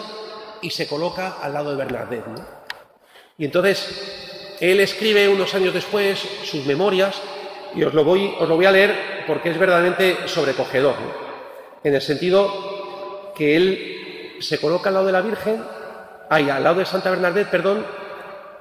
y 0.61 0.69
se 0.69 0.87
coloca 0.87 1.37
al 1.41 1.53
lado 1.53 1.71
de 1.71 1.77
Bernadette, 1.77 2.27
¿no? 2.27 2.45
Y 3.37 3.45
entonces 3.45 4.57
él 4.59 4.79
escribe 4.79 5.27
unos 5.27 5.53
años 5.55 5.73
después 5.73 6.19
sus 6.43 6.65
memorias 6.65 7.21
y 7.75 7.83
os 7.83 7.93
lo 7.93 8.03
voy, 8.03 8.33
os 8.39 8.47
lo 8.47 8.55
voy 8.55 8.65
a 8.65 8.71
leer 8.71 9.23
porque 9.27 9.49
es 9.49 9.57
verdaderamente 9.57 10.27
sobrecogedor, 10.27 10.95
¿no? 10.99 11.23
en 11.83 11.95
el 11.95 12.01
sentido 12.01 12.72
que 13.35 13.55
él 13.55 14.37
se 14.39 14.59
coloca 14.59 14.89
al 14.89 14.95
lado 14.95 15.05
de 15.05 15.11
la 15.11 15.21
Virgen 15.21 15.63
ahí 16.29 16.49
al 16.49 16.63
lado 16.63 16.79
de 16.79 16.85
Santa 16.85 17.09
Bernadette, 17.09 17.49
perdón, 17.49 17.85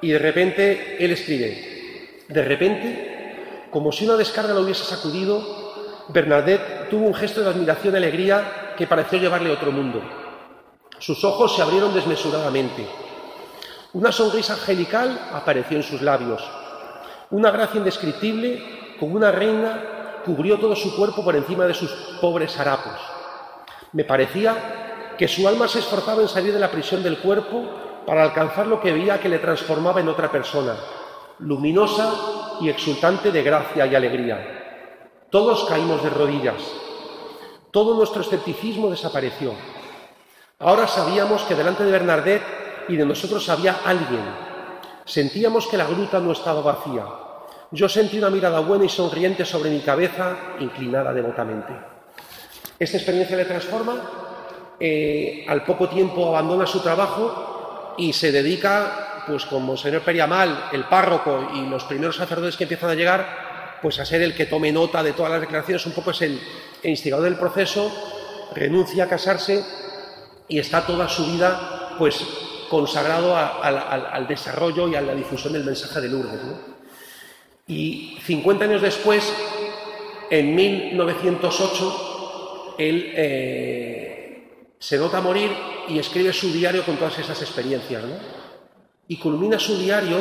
y 0.00 0.10
de 0.10 0.18
repente 0.18 0.96
él 0.98 1.12
escribe, 1.12 2.24
de 2.28 2.44
repente, 2.44 3.68
como 3.70 3.92
si 3.92 4.04
una 4.04 4.16
descarga 4.16 4.52
lo 4.52 4.60
hubiese 4.60 4.84
sacudido, 4.84 6.06
Bernadette 6.08 6.88
tuvo 6.90 7.06
un 7.06 7.14
gesto 7.14 7.40
de 7.40 7.50
admiración 7.50 7.94
y 7.94 7.96
alegría 7.96 8.74
que 8.76 8.86
pareció 8.86 9.18
llevarle 9.18 9.50
a 9.50 9.54
otro 9.54 9.72
mundo. 9.72 10.02
Sus 10.98 11.24
ojos 11.24 11.56
se 11.56 11.62
abrieron 11.62 11.94
desmesuradamente. 11.94 12.86
Una 13.94 14.12
sonrisa 14.12 14.54
angelical 14.54 15.28
apareció 15.32 15.76
en 15.76 15.82
sus 15.82 16.02
labios. 16.02 16.42
Una 17.30 17.50
gracia 17.50 17.78
indescriptible, 17.78 18.96
como 18.98 19.16
una 19.16 19.30
reina, 19.30 20.20
cubrió 20.24 20.58
todo 20.58 20.76
su 20.76 20.94
cuerpo 20.96 21.24
por 21.24 21.34
encima 21.36 21.64
de 21.64 21.74
sus 21.74 21.90
pobres 22.20 22.58
harapos. 22.58 23.00
Me 23.92 24.04
parecía 24.04 25.14
que 25.18 25.28
su 25.28 25.46
alma 25.46 25.68
se 25.68 25.80
esforzaba 25.80 26.22
en 26.22 26.28
salir 26.28 26.52
de 26.52 26.60
la 26.60 26.70
prisión 26.70 27.02
del 27.02 27.18
cuerpo 27.18 27.64
para 28.06 28.22
alcanzar 28.22 28.66
lo 28.66 28.80
que 28.80 28.92
veía 28.92 29.20
que 29.20 29.28
le 29.28 29.38
transformaba 29.38 30.00
en 30.00 30.08
otra 30.08 30.30
persona, 30.30 30.74
luminosa 31.40 32.12
y 32.60 32.68
exultante 32.68 33.30
de 33.30 33.42
gracia 33.42 33.86
y 33.86 33.94
alegría. 33.94 35.24
Todos 35.30 35.64
caímos 35.64 36.02
de 36.02 36.10
rodillas. 36.10 36.62
Todo 37.70 37.94
nuestro 37.94 38.22
escepticismo 38.22 38.90
desapareció. 38.90 39.52
Ahora 40.58 40.86
sabíamos 40.86 41.42
que 41.42 41.54
delante 41.54 41.84
de 41.84 41.92
Bernadette 41.92 42.86
y 42.88 42.96
de 42.96 43.06
nosotros 43.06 43.48
había 43.48 43.80
alguien. 43.84 44.24
Sentíamos 45.04 45.66
que 45.66 45.76
la 45.76 45.86
gruta 45.86 46.20
no 46.20 46.32
estaba 46.32 46.60
vacía. 46.60 47.04
Yo 47.70 47.88
sentí 47.88 48.18
una 48.18 48.30
mirada 48.30 48.60
buena 48.60 48.84
y 48.84 48.88
sonriente 48.88 49.44
sobre 49.44 49.70
mi 49.70 49.80
cabeza, 49.80 50.36
inclinada 50.60 51.12
devotamente. 51.12 51.91
Esta 52.82 52.96
experiencia 52.96 53.36
le 53.36 53.44
transforma 53.44 53.94
eh, 54.80 55.44
al 55.46 55.62
poco 55.62 55.88
tiempo 55.88 56.26
abandona 56.26 56.66
su 56.66 56.80
trabajo 56.80 57.94
y 57.96 58.12
se 58.12 58.32
dedica, 58.32 59.22
pues 59.24 59.46
como 59.46 59.76
señor 59.76 60.02
Periamal, 60.02 60.64
el 60.72 60.86
párroco 60.86 61.48
y 61.54 61.64
los 61.68 61.84
primeros 61.84 62.16
sacerdotes 62.16 62.56
que 62.56 62.64
empiezan 62.64 62.90
a 62.90 62.96
llegar, 62.96 63.78
pues 63.80 64.00
a 64.00 64.04
ser 64.04 64.22
el 64.22 64.34
que 64.34 64.46
tome 64.46 64.72
nota 64.72 65.00
de 65.00 65.12
todas 65.12 65.30
las 65.30 65.42
declaraciones, 65.42 65.86
un 65.86 65.92
poco 65.92 66.10
es 66.10 66.22
el, 66.22 66.40
instigador 66.82 67.26
del 67.26 67.36
proceso, 67.36 67.88
renuncia 68.52 69.04
a 69.04 69.08
casarse 69.08 69.62
y 70.48 70.58
está 70.58 70.84
toda 70.84 71.08
su 71.08 71.24
vida 71.26 71.94
pues 72.00 72.16
consagrado 72.68 73.36
al, 73.36 74.26
desarrollo 74.26 74.88
y 74.88 74.96
a 74.96 75.02
la 75.02 75.14
difusión 75.14 75.52
del 75.52 75.62
mensaje 75.62 76.00
de 76.00 76.08
Lourdes. 76.08 76.40
Y 77.68 78.18
50 78.24 78.64
años 78.64 78.82
después, 78.82 79.32
en 80.30 80.56
1908, 80.56 82.11
él 82.78 83.12
eh, 83.14 84.72
se 84.78 84.98
nota 84.98 85.20
morir 85.20 85.50
y 85.88 85.98
escribe 85.98 86.32
su 86.32 86.52
diario 86.52 86.84
con 86.84 86.96
todas 86.96 87.18
esas 87.18 87.40
experiencias. 87.40 88.02
¿no? 88.02 88.14
Y 89.08 89.16
culmina 89.16 89.58
su 89.58 89.78
diario 89.78 90.18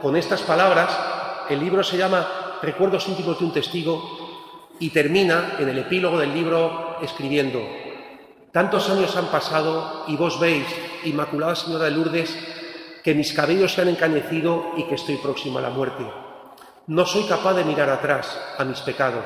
con 0.00 0.16
estas 0.16 0.42
palabras. 0.42 0.98
El 1.48 1.60
libro 1.60 1.82
se 1.82 1.96
llama 1.96 2.58
Recuerdos 2.62 3.08
íntimos 3.08 3.38
de 3.38 3.44
un 3.44 3.52
testigo 3.52 4.20
y 4.78 4.90
termina 4.90 5.56
en 5.58 5.68
el 5.68 5.78
epílogo 5.78 6.18
del 6.18 6.32
libro 6.34 6.96
escribiendo, 7.02 7.60
Tantos 8.52 8.90
años 8.90 9.14
han 9.14 9.26
pasado 9.26 10.04
y 10.08 10.16
vos 10.16 10.40
veis, 10.40 10.66
Inmaculada 11.04 11.54
Señora 11.54 11.84
de 11.84 11.92
Lourdes, 11.92 12.36
que 13.04 13.14
mis 13.14 13.32
cabellos 13.32 13.72
se 13.72 13.82
han 13.82 13.88
encanecido 13.88 14.72
y 14.76 14.84
que 14.84 14.96
estoy 14.96 15.16
próximo 15.16 15.58
a 15.58 15.62
la 15.62 15.70
muerte. 15.70 16.04
No 16.88 17.06
soy 17.06 17.24
capaz 17.24 17.54
de 17.54 17.64
mirar 17.64 17.88
atrás 17.88 18.38
a 18.58 18.64
mis 18.64 18.80
pecados. 18.80 19.24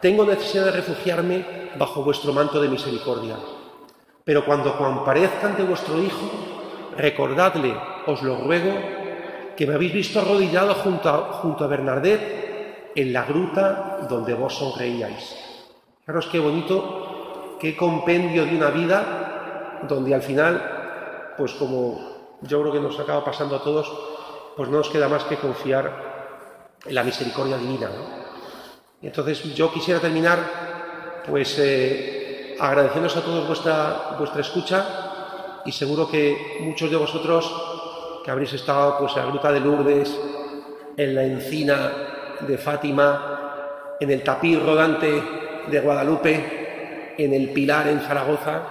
Tengo 0.00 0.24
necesidad 0.24 0.66
de 0.66 0.70
refugiarme 0.72 1.72
bajo 1.76 2.02
vuestro 2.02 2.32
manto 2.32 2.60
de 2.60 2.68
misericordia. 2.68 3.36
Pero 4.24 4.44
cuando 4.44 4.76
comparezca 4.76 5.48
ante 5.48 5.64
vuestro 5.64 5.98
Hijo, 6.00 6.30
recordadle, 6.96 7.74
os 8.06 8.22
lo 8.22 8.36
ruego, 8.36 8.72
que 9.56 9.66
me 9.66 9.74
habéis 9.74 9.92
visto 9.92 10.20
arrodillado 10.20 10.74
junto 10.74 11.08
a, 11.08 11.32
junto 11.42 11.68
en 11.72 13.12
la 13.12 13.24
gruta 13.24 13.98
donde 14.08 14.34
vos 14.34 14.54
sonreíais. 14.54 15.34
Fijaros 16.00 16.26
qué 16.26 16.38
bonito, 16.38 17.56
qué 17.58 17.76
compendio 17.76 18.44
de 18.44 18.56
una 18.56 18.70
vida 18.70 19.80
donde 19.88 20.14
al 20.14 20.22
final, 20.22 21.34
pues 21.36 21.52
como 21.54 22.38
yo 22.42 22.60
creo 22.60 22.72
que 22.72 22.80
nos 22.80 22.98
acaba 23.00 23.24
pasando 23.24 23.56
a 23.56 23.62
todos, 23.62 23.90
pues 24.56 24.68
no 24.68 24.78
nos 24.78 24.88
queda 24.90 25.08
más 25.08 25.24
que 25.24 25.36
confiar 25.36 26.76
en 26.86 26.94
la 26.94 27.02
misericordia 27.02 27.56
divina. 27.56 28.17
Entonces 29.00 29.54
yo 29.54 29.72
quisiera 29.72 30.00
terminar 30.00 30.38
pues 31.26 31.56
eh, 31.58 32.56
a 32.58 32.74
todos 32.74 33.46
vuestra, 33.46 34.16
vuestra 34.18 34.40
escucha 34.40 35.62
y 35.64 35.70
seguro 35.70 36.10
que 36.10 36.58
muchos 36.60 36.90
de 36.90 36.96
vosotros 36.96 38.20
que 38.24 38.30
habréis 38.30 38.52
estado 38.54 38.98
pues, 38.98 39.12
en 39.12 39.22
la 39.22 39.26
Gruta 39.26 39.52
de 39.52 39.60
Lourdes, 39.60 40.18
en 40.96 41.14
la 41.14 41.22
encina 41.22 41.92
de 42.40 42.58
Fátima, 42.58 43.96
en 44.00 44.10
el 44.10 44.22
tapiz 44.22 44.60
rodante 44.60 45.22
de 45.68 45.80
Guadalupe, 45.80 47.14
en 47.16 47.34
el 47.34 47.50
Pilar 47.50 47.88
en 47.88 48.00
Zaragoza, 48.00 48.62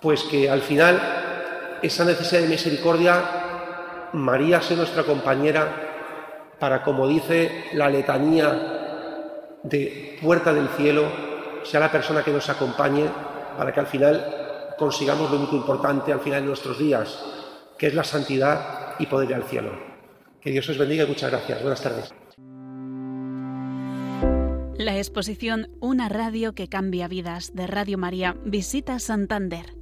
pues 0.00 0.22
que 0.24 0.48
al 0.48 0.62
final 0.62 1.78
esa 1.82 2.04
necesidad 2.04 2.42
de 2.42 2.48
misericordia, 2.48 3.22
María 4.14 4.62
sea 4.62 4.76
nuestra 4.76 5.02
compañera 5.02 5.68
para, 6.58 6.82
como 6.82 7.06
dice 7.06 7.66
la 7.74 7.90
letanía 7.90 8.77
de 9.62 10.18
Puerta 10.22 10.52
del 10.52 10.68
Cielo, 10.68 11.04
sea 11.64 11.80
la 11.80 11.92
persona 11.92 12.22
que 12.22 12.32
nos 12.32 12.48
acompañe 12.48 13.06
para 13.56 13.72
que 13.72 13.80
al 13.80 13.86
final 13.86 14.74
consigamos 14.78 15.30
lo 15.30 15.38
único 15.38 15.56
importante 15.56 16.12
al 16.12 16.20
final 16.20 16.42
de 16.42 16.48
nuestros 16.48 16.78
días, 16.78 17.18
que 17.76 17.88
es 17.88 17.94
la 17.94 18.04
santidad 18.04 18.94
y 18.98 19.06
poder 19.06 19.30
ir 19.30 19.36
al 19.36 19.44
cielo. 19.44 19.72
Que 20.40 20.50
Dios 20.50 20.68
os 20.68 20.78
bendiga 20.78 21.04
y 21.04 21.08
muchas 21.08 21.30
gracias. 21.30 21.60
Buenas 21.60 21.82
tardes. 21.82 22.14
La 24.78 24.96
exposición 24.96 25.70
Una 25.80 26.08
radio 26.08 26.54
que 26.54 26.68
cambia 26.68 27.08
vidas 27.08 27.52
de 27.52 27.66
Radio 27.66 27.98
María 27.98 28.36
visita 28.44 29.00
Santander. 29.00 29.74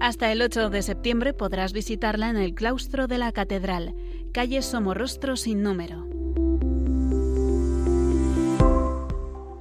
Hasta 0.00 0.30
el 0.30 0.42
8 0.42 0.68
de 0.68 0.82
septiembre 0.82 1.32
podrás 1.32 1.72
visitarla 1.72 2.28
en 2.28 2.36
el 2.36 2.54
claustro 2.54 3.06
de 3.06 3.16
la 3.16 3.32
Catedral, 3.32 3.94
calle 4.32 4.60
Somorrostro 4.60 5.36
sin 5.36 5.62
número. 5.62 6.05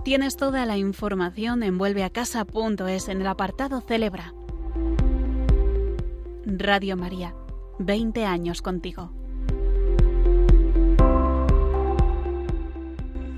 Tienes 0.06 0.38
toda 0.38 0.68
la 0.68 0.78
información 0.78 1.64
en 1.64 1.80
vuelveacasa.es 1.80 3.10
en 3.10 3.22
el 3.22 3.26
apartado 3.26 3.82
Celebra. 3.82 4.36
Radio 6.46 6.96
María, 6.96 7.34
20 7.80 8.24
años 8.24 8.62
contigo. 8.62 9.12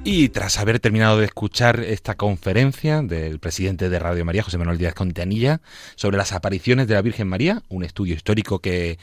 Y 0.04 0.28
tras 0.28 0.60
haber 0.60 0.82
terminado 0.82 1.20
de 1.20 1.26
escuchar 1.28 1.80
esta 1.80 2.16
conferencia 2.16 3.02
del 3.02 3.40
presidente 3.40 3.88
de 3.88 4.00
Radio 4.00 4.26
María, 4.26 4.44
José 4.44 4.58
Manuel 4.58 4.78
Díaz 4.78 4.94
Contenilla, 4.94 5.62
sobre 5.96 6.18
las 6.18 6.34
apariciones 6.34 6.90
de 6.90 6.96
la 6.96 7.02
Virgen 7.02 7.30
María, 7.30 7.64
un 7.70 7.86
estudio 7.86 8.14
histórico 8.14 8.60
que, 8.60 9.00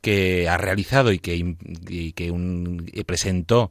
que 0.00 0.48
ha 0.48 0.56
realizado 0.56 1.12
y 1.12 1.18
que, 1.18 1.56
que 2.14 3.04
presentó 3.04 3.70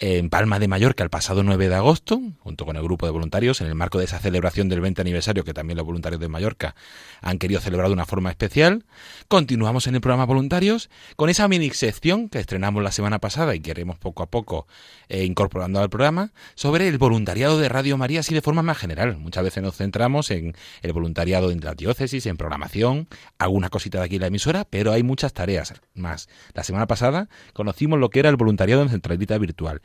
en 0.00 0.30
Palma 0.30 0.60
de 0.60 0.68
Mallorca 0.68 1.02
el 1.02 1.10
pasado 1.10 1.42
9 1.42 1.68
de 1.68 1.74
agosto, 1.74 2.20
junto 2.38 2.64
con 2.64 2.76
el 2.76 2.82
grupo 2.84 3.06
de 3.06 3.12
voluntarios, 3.12 3.60
en 3.60 3.66
el 3.66 3.74
marco 3.74 3.98
de 3.98 4.04
esa 4.04 4.20
celebración 4.20 4.68
del 4.68 4.80
20 4.80 5.00
aniversario 5.00 5.42
que 5.42 5.52
también 5.52 5.76
los 5.76 5.84
voluntarios 5.84 6.20
de 6.20 6.28
Mallorca 6.28 6.76
han 7.20 7.38
querido 7.38 7.60
celebrar 7.60 7.88
de 7.88 7.94
una 7.94 8.06
forma 8.06 8.30
especial. 8.30 8.84
Continuamos 9.26 9.88
en 9.88 9.96
el 9.96 10.00
programa 10.00 10.24
Voluntarios 10.24 10.88
con 11.16 11.30
esa 11.30 11.48
mini 11.48 11.70
sección 11.70 12.28
que 12.28 12.38
estrenamos 12.38 12.82
la 12.84 12.92
semana 12.92 13.18
pasada 13.18 13.56
y 13.56 13.60
queremos 13.60 13.98
poco 13.98 14.22
a 14.22 14.26
poco 14.26 14.68
eh, 15.08 15.24
incorporando 15.24 15.80
al 15.80 15.90
programa 15.90 16.32
sobre 16.54 16.86
el 16.86 16.98
voluntariado 16.98 17.58
de 17.58 17.68
Radio 17.68 17.96
María 17.96 18.20
así 18.20 18.34
de 18.34 18.40
forma 18.40 18.62
más 18.62 18.78
general. 18.78 19.16
Muchas 19.18 19.42
veces 19.42 19.64
nos 19.64 19.76
centramos 19.76 20.30
en 20.30 20.54
el 20.82 20.92
voluntariado 20.92 21.50
en 21.50 21.60
la 21.60 21.74
diócesis, 21.74 22.26
en 22.26 22.36
programación, 22.36 23.08
alguna 23.38 23.68
cosita 23.68 23.98
de 23.98 24.04
aquí 24.04 24.14
en 24.14 24.20
la 24.20 24.28
emisora, 24.28 24.64
pero 24.64 24.92
hay 24.92 25.02
muchas 25.02 25.32
tareas 25.32 25.74
más. 25.94 26.28
La 26.54 26.62
semana 26.62 26.86
pasada 26.86 27.28
conocimos 27.52 27.98
lo 27.98 28.10
que 28.10 28.20
era 28.20 28.28
el 28.28 28.36
voluntariado 28.36 28.82
en 28.82 28.90
Centralita 28.90 29.36
Virtual. 29.38 29.82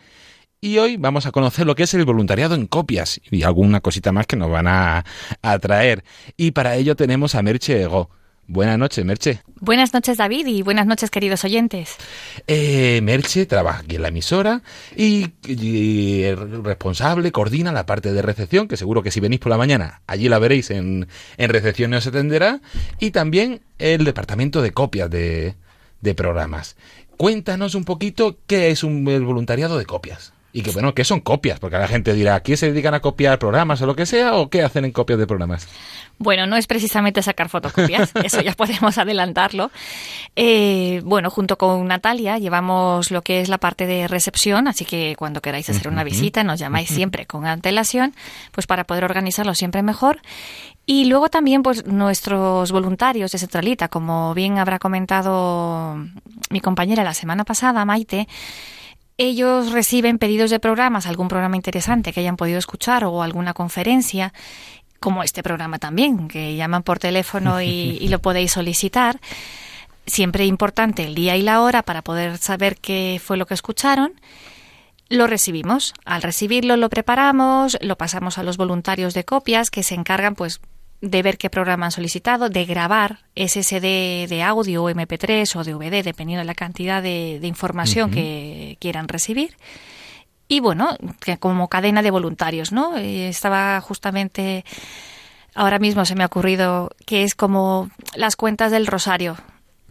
Y 0.64 0.78
hoy 0.78 0.96
vamos 0.96 1.26
a 1.26 1.34
conocer 1.34 1.68
lo 1.68 1.76
que 1.76 1.84
es 1.84 1.94
el 1.94 2.06
voluntariado 2.06 2.56
en 2.56 2.68
copias 2.68 3.20
y 3.30 3.44
alguna 3.44 3.82
cosita 3.82 4.14
más 4.14 4.28
que 4.28 4.38
nos 4.38 4.50
van 4.50 4.68
a, 4.70 5.04
traer. 5.60 6.06
Y 6.38 6.52
para 6.52 6.78
ello 6.78 6.96
tenemos 6.96 7.36
a 7.36 7.42
Merche 7.42 7.82
Ego. 7.82 8.10
Buenas 8.48 8.80
noches, 8.80 9.04
Merche. 9.04 9.42
Buenas 9.60 9.94
noches, 9.94 10.16
David, 10.16 10.48
y 10.48 10.62
buenas 10.62 10.88
noches, 10.88 11.12
queridos 11.12 11.44
oyentes. 11.44 11.98
Eh, 12.48 13.02
Merche 13.04 13.46
trabaja 13.46 13.80
aquí 13.80 13.98
en 13.98 14.04
la 14.04 14.08
emisora 14.08 14.62
y, 14.96 15.28
responsable, 16.64 17.34
coordina 17.34 17.74
la 17.74 17.86
parte 17.86 18.14
de 18.14 18.22
recepción, 18.22 18.70
que 18.70 18.78
seguro 18.78 19.04
que 19.04 19.12
si 19.12 19.20
venís 19.20 19.42
por 19.42 19.50
la 19.50 19.58
mañana, 19.58 20.02
allí 20.08 20.30
la 20.30 20.40
veréis 20.40 20.72
en, 20.72 21.10
en 21.36 21.50
recepción 21.50 21.92
y 21.92 21.98
os 21.98 22.08
atenderá, 22.08 22.62
y 23.02 23.12
también 23.12 23.60
el 23.80 24.06
departamento 24.06 24.62
de 24.62 24.72
copias 24.72 25.10
de, 25.10 25.56
de 26.04 26.14
programas. 26.16 26.76
Cuéntanos 27.24 27.74
un 27.74 27.86
poquito 27.86 28.36
qué 28.48 28.70
es 28.70 28.84
un, 28.84 29.08
el 29.08 29.24
voluntariado 29.24 29.78
de 29.78 29.86
copias. 29.86 30.34
Y 30.56 30.62
que 30.62 30.70
bueno, 30.70 30.94
¿qué 30.94 31.04
son 31.04 31.20
copias? 31.20 31.60
Porque 31.60 31.80
la 31.80 31.88
gente 31.88 32.14
dirá, 32.14 32.36
¿aquí 32.36 32.56
se 32.56 32.72
dedican 32.72 32.94
a 32.94 33.00
copiar 33.00 33.40
programas 33.40 33.82
o 33.82 33.88
lo 33.88 33.96
que 33.96 34.06
sea? 34.06 34.36
¿O 34.36 34.52
qué 34.52 34.62
hacen 34.62 34.86
en 34.86 34.92
copias 34.92 35.18
de 35.18 35.26
programas? 35.26 35.68
Bueno, 36.20 36.46
no 36.46 36.56
es 36.56 36.68
precisamente 36.68 37.24
sacar 37.24 37.50
fotocopias, 37.50 38.12
eso 38.24 38.40
ya 38.40 38.54
podemos 38.54 39.00
adelantarlo. 39.00 39.72
Eh, 40.36 41.02
bueno, 41.04 41.32
junto 41.32 41.58
con 41.58 41.88
Natalia 41.88 42.38
llevamos 42.38 43.10
lo 43.10 43.24
que 43.24 43.42
es 43.42 43.50
la 43.50 43.58
parte 43.58 43.88
de 43.88 44.08
recepción, 44.08 44.68
así 44.68 44.86
que 44.86 45.16
cuando 45.18 45.42
queráis 45.42 45.72
hacer 45.72 45.88
una 45.88 46.04
visita 46.04 46.44
nos 46.44 46.60
llamáis 46.60 46.90
siempre 46.90 47.26
con 47.26 47.48
antelación, 47.48 48.14
pues 48.52 48.68
para 48.68 48.84
poder 48.84 49.06
organizarlo 49.06 49.56
siempre 49.56 49.82
mejor. 49.82 50.22
Y 50.86 51.06
luego 51.06 51.30
también 51.30 51.64
pues 51.64 51.88
nuestros 51.88 52.72
voluntarios 52.72 53.32
de 53.32 53.40
Centralita, 53.40 53.88
como 53.88 54.36
bien 54.36 54.60
habrá 54.60 54.78
comentado 54.78 55.96
mi 56.52 56.62
compañera 56.62 57.04
la 57.04 57.16
semana 57.16 57.44
pasada, 57.44 57.86
Maite, 57.86 58.28
ellos 59.24 59.72
reciben 59.72 60.18
pedidos 60.18 60.50
de 60.50 60.60
programas, 60.60 61.06
algún 61.08 61.28
programa 61.28 61.56
interesante 61.56 62.14
que 62.14 62.20
hayan 62.20 62.38
podido 62.38 62.60
escuchar 62.60 63.06
o 63.06 63.24
alguna 63.24 63.54
conferencia, 63.54 64.34
como 65.00 65.24
este 65.24 65.44
programa 65.44 65.80
también, 65.80 66.28
que 66.28 66.56
llaman 66.56 66.84
por 66.84 67.00
teléfono 67.00 67.62
y, 67.62 68.08
lo 68.08 68.20
podéis 68.20 68.54
solicitar. 68.54 69.20
Siempre 70.06 70.46
importante 70.46 71.04
el 71.04 71.16
día 71.16 71.36
y 71.36 71.42
la 71.42 71.62
hora 71.62 71.84
para 71.84 72.02
poder 72.02 72.38
saber 72.38 72.78
qué 72.78 73.22
fue 73.24 73.38
lo 73.38 73.46
que 73.46 73.54
escucharon. 73.54 74.14
Lo 75.10 75.28
recibimos. 75.28 75.94
Al 76.06 76.22
recibirlo 76.22 76.78
lo 76.78 76.90
preparamos, 76.90 77.78
lo 77.82 77.98
pasamos 77.98 78.38
a 78.38 78.44
los 78.44 78.58
voluntarios 78.58 79.14
de 79.14 79.26
copias 79.26 79.70
que 79.70 79.84
se 79.84 79.96
encargan 79.96 80.36
pues 80.36 80.62
de 81.04 81.22
ver 81.22 81.38
qué 81.38 81.50
programa 81.50 81.88
han 81.88 81.92
solicitado, 81.92 82.48
de 82.48 82.64
grabar 82.64 83.20
SSD 83.36 84.26
de 84.30 84.42
audio 84.42 84.86
o 84.86 84.90
MP3 84.90 85.54
o 85.58 85.64
DVD, 85.66 86.02
dependiendo 86.02 86.40
de 86.40 86.46
la 86.46 86.56
cantidad 86.56 87.04
de, 87.04 87.42
información 87.44 88.10
que 88.10 88.78
quieran 88.80 89.10
recibir. 89.10 89.58
Y 90.48 90.62
bueno, 90.62 90.96
que 91.20 91.38
como 91.38 91.68
cadena 91.68 92.02
de 92.04 92.10
voluntarios, 92.10 92.72
¿no? 92.72 92.96
Eh, 92.96 93.28
estaba 93.28 93.82
justamente, 93.82 94.64
ahora 95.54 95.78
mismo 95.78 96.06
se 96.06 96.16
me 96.16 96.24
ha 96.24 96.28
ocurrido 96.28 96.90
que 97.06 97.24
es 97.24 97.36
como 97.36 97.90
las 98.16 98.38
cuentas 98.38 98.72
del 98.72 98.88
rosario, 98.88 99.36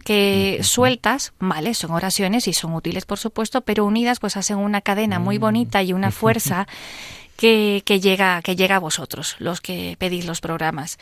que 0.03 0.61
sueltas, 0.63 1.33
vale, 1.37 1.75
son 1.75 1.91
oraciones 1.91 2.47
y 2.47 2.53
son 2.53 2.73
útiles, 2.73 3.05
por 3.05 3.19
supuesto, 3.19 3.61
pero 3.61 3.85
unidas 3.85 4.19
pues 4.19 4.35
hacen 4.35 4.57
una 4.57 4.81
cadena 4.81 5.19
muy 5.19 5.37
mm. 5.37 5.41
bonita 5.41 5.83
y 5.83 5.93
una 5.93 6.09
fuerza 6.09 6.67
que, 7.43 7.99
llega, 7.99 8.41
que 8.41 8.55
llega 8.55 8.77
a 8.77 8.79
vosotros, 8.79 9.35
los 9.39 9.59
que 9.59 9.97
pedís 9.99 10.25
los 10.25 10.39
programas. 10.39 10.97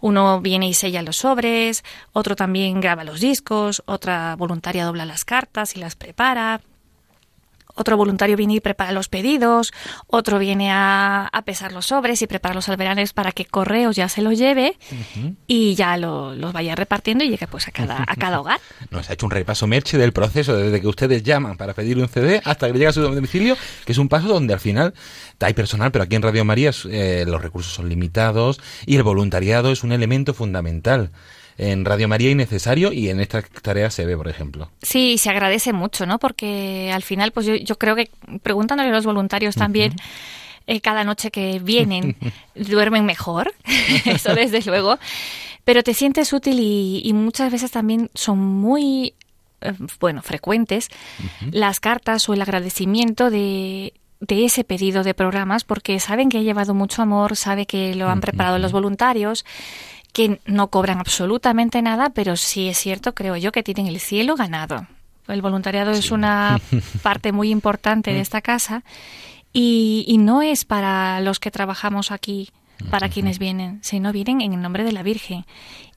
Uno 0.00 0.40
viene 0.40 0.66
y 0.66 0.72
sella 0.72 1.02
los 1.02 1.18
sobres, 1.18 1.84
otro 2.12 2.36
también 2.36 2.80
graba 2.80 3.04
los 3.04 3.20
discos, 3.20 3.82
otra 3.84 4.34
voluntaria 4.36 4.86
dobla 4.86 5.04
las 5.04 5.26
cartas 5.26 5.76
y 5.76 5.80
las 5.80 5.94
prepara, 5.94 6.62
otro 7.74 7.96
voluntario 7.96 8.36
viene 8.36 8.54
y 8.54 8.60
prepara 8.60 8.92
los 8.92 9.08
pedidos, 9.08 9.72
otro 10.06 10.38
viene 10.38 10.70
a, 10.72 11.30
pesar 11.44 11.72
los 11.72 11.86
sobres 11.86 12.22
y 12.22 12.26
prepara 12.26 12.54
los 12.54 12.68
alberanes 12.68 13.12
para 13.12 13.32
que 13.32 13.44
correos 13.44 13.96
ya 13.96 14.08
se 14.08 14.22
los 14.22 14.38
lleve 14.38 14.78
y 15.46 15.74
ya 15.74 15.96
los 15.96 16.52
vaya 16.52 16.74
repartiendo 16.74 17.24
y 17.24 17.28
llegue 17.28 17.46
pues 17.46 17.68
a 17.68 17.70
cada, 17.70 18.04
a 18.06 18.16
cada 18.16 18.40
hogar. 18.40 18.60
Nos 18.90 19.10
ha 19.10 19.12
hecho 19.12 19.26
un 19.26 19.30
repaso 19.30 19.66
Merche 19.66 19.98
del 19.98 20.12
proceso 20.12 20.56
desde 20.56 20.80
que 20.80 20.86
ustedes 20.86 21.22
llaman 21.22 21.56
para 21.56 21.74
pedir 21.74 21.98
un 21.98 22.08
CD 22.08 22.40
hasta 22.44 22.70
que 22.70 22.78
llega 22.78 22.90
a 22.90 22.92
su 22.92 23.02
domicilio, 23.02 23.56
que 23.84 23.92
es 23.92 23.98
un 23.98 24.08
paso 24.08 24.28
donde 24.28 24.54
al 24.54 24.60
final 24.60 24.94
hay 25.40 25.52
personal, 25.52 25.92
pero 25.92 26.04
aquí 26.04 26.16
en 26.16 26.22
Radio 26.22 26.44
María 26.44 26.70
eh, 26.90 27.24
los 27.26 27.42
recursos 27.42 27.72
son 27.72 27.88
limitados 27.88 28.60
y 28.86 28.96
el 28.96 29.02
voluntariado 29.02 29.70
es 29.70 29.84
un 29.84 29.92
elemento 29.92 30.32
fundamental 30.32 31.10
en 31.58 31.84
Radio 31.84 32.08
María 32.08 32.30
y 32.30 32.34
necesario 32.34 32.92
y 32.92 33.08
en 33.08 33.20
esta 33.20 33.42
tarea 33.42 33.90
se 33.90 34.04
ve, 34.04 34.16
por 34.16 34.28
ejemplo. 34.28 34.70
Sí, 34.82 35.18
se 35.18 35.30
agradece 35.30 35.72
mucho, 35.72 36.06
¿no? 36.06 36.18
Porque 36.18 36.90
al 36.92 37.02
final, 37.02 37.32
pues 37.32 37.46
yo, 37.46 37.54
yo 37.54 37.76
creo 37.76 37.94
que 37.94 38.10
preguntándole 38.42 38.90
a 38.90 38.92
los 38.92 39.06
voluntarios 39.06 39.54
también, 39.54 39.94
eh, 40.66 40.80
cada 40.80 41.04
noche 41.04 41.30
que 41.30 41.58
vienen, 41.58 42.16
duermen 42.54 43.04
mejor, 43.04 43.54
eso 44.04 44.34
desde 44.34 44.62
luego, 44.62 44.98
pero 45.64 45.82
te 45.82 45.94
sientes 45.94 46.32
útil 46.32 46.58
y, 46.60 47.12
muchas 47.12 47.52
veces 47.52 47.70
también 47.70 48.10
son 48.14 48.38
muy, 48.38 49.14
eh, 49.60 49.72
bueno, 50.00 50.22
frecuentes 50.22 50.88
las 51.50 51.80
cartas 51.80 52.28
o 52.28 52.34
el 52.34 52.42
agradecimiento 52.42 53.30
de 53.30 53.92
de 54.20 54.46
ese 54.46 54.64
pedido 54.64 55.02
de 55.02 55.12
programas 55.12 55.64
porque 55.64 56.00
saben 56.00 56.30
que 56.30 56.38
ha 56.38 56.42
llevado 56.42 56.72
mucho 56.72 57.02
amor, 57.02 57.36
sabe 57.36 57.66
que 57.66 57.94
lo 57.94 58.08
han 58.08 58.20
preparado 58.20 58.58
los 58.58 58.72
voluntarios 58.72 59.44
que 60.14 60.40
no 60.46 60.68
cobran 60.70 61.00
absolutamente 61.00 61.82
nada, 61.82 62.10
pero 62.10 62.36
sí 62.36 62.68
es 62.68 62.78
cierto, 62.78 63.14
creo 63.14 63.36
yo, 63.36 63.50
que 63.50 63.64
tienen 63.64 63.88
el 63.88 63.98
cielo 63.98 64.36
ganado. 64.36 64.86
El 65.26 65.42
voluntariado 65.42 65.90
es 65.90 66.12
una 66.12 66.60
parte 67.02 67.32
muy 67.32 67.50
importante 67.50 68.12
de 68.12 68.20
esta 68.20 68.40
casa 68.40 68.84
y, 69.52 70.16
no 70.20 70.40
es 70.40 70.64
para 70.64 71.20
los 71.20 71.40
que 71.40 71.50
trabajamos 71.50 72.12
aquí, 72.12 72.50
para 72.90 73.08
quienes 73.08 73.40
vienen, 73.40 73.80
sino 73.82 74.12
vienen 74.12 74.40
en 74.40 74.52
el 74.52 74.62
nombre 74.62 74.84
de 74.84 74.92
la 74.92 75.02
Virgen. 75.02 75.46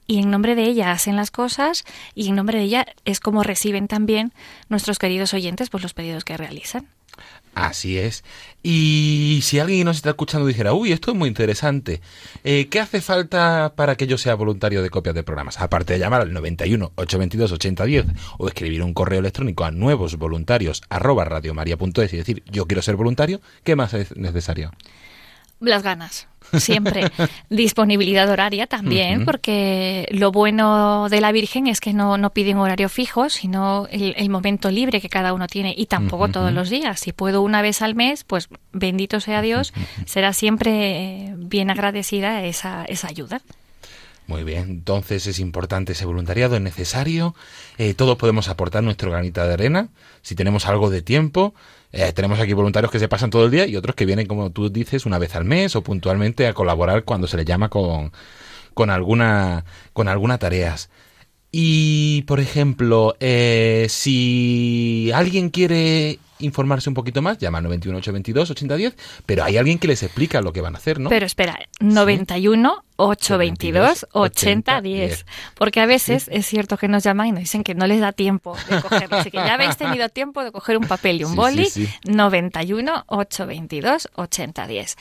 Y 0.08 0.18
en 0.18 0.30
nombre 0.30 0.56
de 0.56 0.64
ella 0.64 0.90
hacen 0.90 1.14
las 1.14 1.30
cosas 1.30 1.84
y 2.14 2.28
en 2.28 2.34
nombre 2.34 2.58
de 2.58 2.64
ella 2.64 2.86
es 3.04 3.20
como 3.20 3.44
reciben 3.44 3.86
también 3.86 4.32
nuestros 4.68 4.98
queridos 4.98 5.32
oyentes 5.32 5.70
pues 5.70 5.82
los 5.82 5.94
pedidos 5.94 6.24
que 6.24 6.36
realizan. 6.36 6.88
Así 7.58 7.98
es. 7.98 8.22
Y 8.62 9.40
si 9.42 9.58
alguien 9.58 9.84
nos 9.84 9.96
está 9.96 10.10
escuchando 10.10 10.46
dijera, 10.46 10.74
uy, 10.74 10.92
esto 10.92 11.10
es 11.10 11.16
muy 11.16 11.28
interesante, 11.28 12.00
eh, 12.44 12.68
¿qué 12.70 12.78
hace 12.78 13.00
falta 13.00 13.72
para 13.74 13.96
que 13.96 14.06
yo 14.06 14.16
sea 14.16 14.36
voluntario 14.36 14.80
de 14.80 14.90
copias 14.90 15.16
de 15.16 15.24
programas? 15.24 15.60
Aparte 15.60 15.94
de 15.94 15.98
llamar 15.98 16.20
al 16.20 16.32
91 16.32 16.92
822 16.94 17.50
8010 17.50 18.06
o 18.38 18.46
escribir 18.46 18.80
un 18.84 18.94
correo 18.94 19.18
electrónico 19.18 19.64
a 19.64 19.72
nuevos 19.72 20.16
voluntarios 20.18 20.82
arroba 20.88 21.24
radiomaria.es 21.24 22.12
y 22.12 22.16
decir, 22.16 22.44
yo 22.46 22.66
quiero 22.66 22.80
ser 22.80 22.94
voluntario, 22.94 23.40
¿qué 23.64 23.74
más 23.74 23.92
es 23.92 24.16
necesario? 24.16 24.70
Las 25.58 25.82
ganas 25.82 26.28
siempre. 26.56 27.10
Disponibilidad 27.50 28.28
horaria 28.28 28.66
también, 28.66 29.24
porque 29.24 30.08
lo 30.10 30.32
bueno 30.32 31.08
de 31.08 31.20
la 31.20 31.32
Virgen 31.32 31.66
es 31.66 31.80
que 31.80 31.92
no, 31.92 32.18
no 32.18 32.30
piden 32.30 32.58
horario 32.58 32.88
fijo, 32.88 33.28
sino 33.28 33.86
el, 33.90 34.28
momento 34.30 34.70
libre 34.70 35.00
que 35.00 35.08
cada 35.08 35.32
uno 35.32 35.46
tiene 35.46 35.74
y 35.76 35.86
tampoco 35.86 36.28
todos 36.28 36.52
los 36.52 36.70
días. 36.70 37.00
Si 37.00 37.12
puedo 37.12 37.42
una 37.42 37.62
vez 37.62 37.82
al 37.82 37.94
mes, 37.94 38.24
pues 38.24 38.48
bendito 38.72 39.20
sea 39.20 39.42
Dios, 39.42 39.72
será 40.06 40.32
siempre 40.32 41.34
bien 41.36 41.70
agradecida 41.70 42.44
esa, 42.44 42.84
esa 42.84 43.08
ayuda. 43.08 43.40
Muy 44.28 44.44
bien, 44.44 44.68
entonces 44.68 45.26
es 45.26 45.38
importante 45.38 45.92
ese 45.92 46.04
voluntariado, 46.04 46.54
es 46.56 46.60
necesario. 46.60 47.34
Eh, 47.78 47.94
todos 47.94 48.18
podemos 48.18 48.48
aportar 48.48 48.82
nuestro 48.82 49.10
granito 49.10 49.42
de 49.44 49.54
arena. 49.54 49.88
Si 50.20 50.34
tenemos 50.34 50.66
algo 50.66 50.90
de 50.90 51.00
tiempo, 51.00 51.54
eh, 51.92 52.12
tenemos 52.12 52.38
aquí 52.38 52.52
voluntarios 52.52 52.92
que 52.92 52.98
se 52.98 53.08
pasan 53.08 53.30
todo 53.30 53.44
el 53.46 53.50
día 53.50 53.66
y 53.66 53.76
otros 53.76 53.96
que 53.96 54.06
vienen, 54.06 54.26
como 54.26 54.50
tú 54.50 54.70
dices, 54.70 55.06
una 55.06 55.18
vez 55.18 55.34
al 55.34 55.44
mes 55.44 55.74
o 55.76 55.82
puntualmente 55.82 56.46
a 56.46 56.54
colaborar 56.54 57.04
cuando 57.04 57.26
se 57.26 57.36
les 57.36 57.46
llama 57.46 57.68
con, 57.70 58.12
con 58.74 58.90
alguna 58.90 59.64
con 59.92 60.38
tareas. 60.38 60.90
Y, 61.50 62.22
por 62.22 62.40
ejemplo, 62.40 63.16
eh, 63.20 63.86
si 63.88 65.10
alguien 65.14 65.48
quiere 65.48 66.18
informarse 66.40 66.88
un 66.88 66.94
poquito 66.94 67.22
más, 67.22 67.38
llama 67.38 67.58
al 67.58 67.64
91 67.64 67.98
822 67.98 68.50
8010, 68.50 68.96
pero 69.26 69.44
hay 69.44 69.56
alguien 69.56 69.78
que 69.78 69.88
les 69.88 70.02
explica 70.02 70.40
lo 70.40 70.52
que 70.52 70.60
van 70.60 70.74
a 70.74 70.78
hacer, 70.78 71.00
¿no? 71.00 71.10
Pero 71.10 71.26
espera, 71.26 71.58
91 71.80 72.84
822 72.96 74.06
8010, 74.12 75.24
porque 75.54 75.80
a 75.80 75.86
veces 75.86 76.28
es 76.32 76.46
cierto 76.46 76.76
que 76.76 76.88
nos 76.88 77.04
llaman 77.04 77.28
y 77.28 77.32
nos 77.32 77.40
dicen 77.40 77.62
que 77.62 77.74
no 77.74 77.86
les 77.86 78.00
da 78.00 78.12
tiempo 78.12 78.56
de 78.68 78.82
cogerlo, 78.82 79.16
así 79.18 79.30
que 79.30 79.36
ya 79.36 79.54
habéis 79.54 79.76
tenido 79.76 80.08
tiempo 80.08 80.42
de 80.42 80.50
coger 80.50 80.76
un 80.76 80.84
papel 80.84 81.20
y 81.20 81.24
un 81.24 81.36
boli, 81.36 81.68
91 82.04 83.04
822 83.06 84.08
8010. 84.14 84.96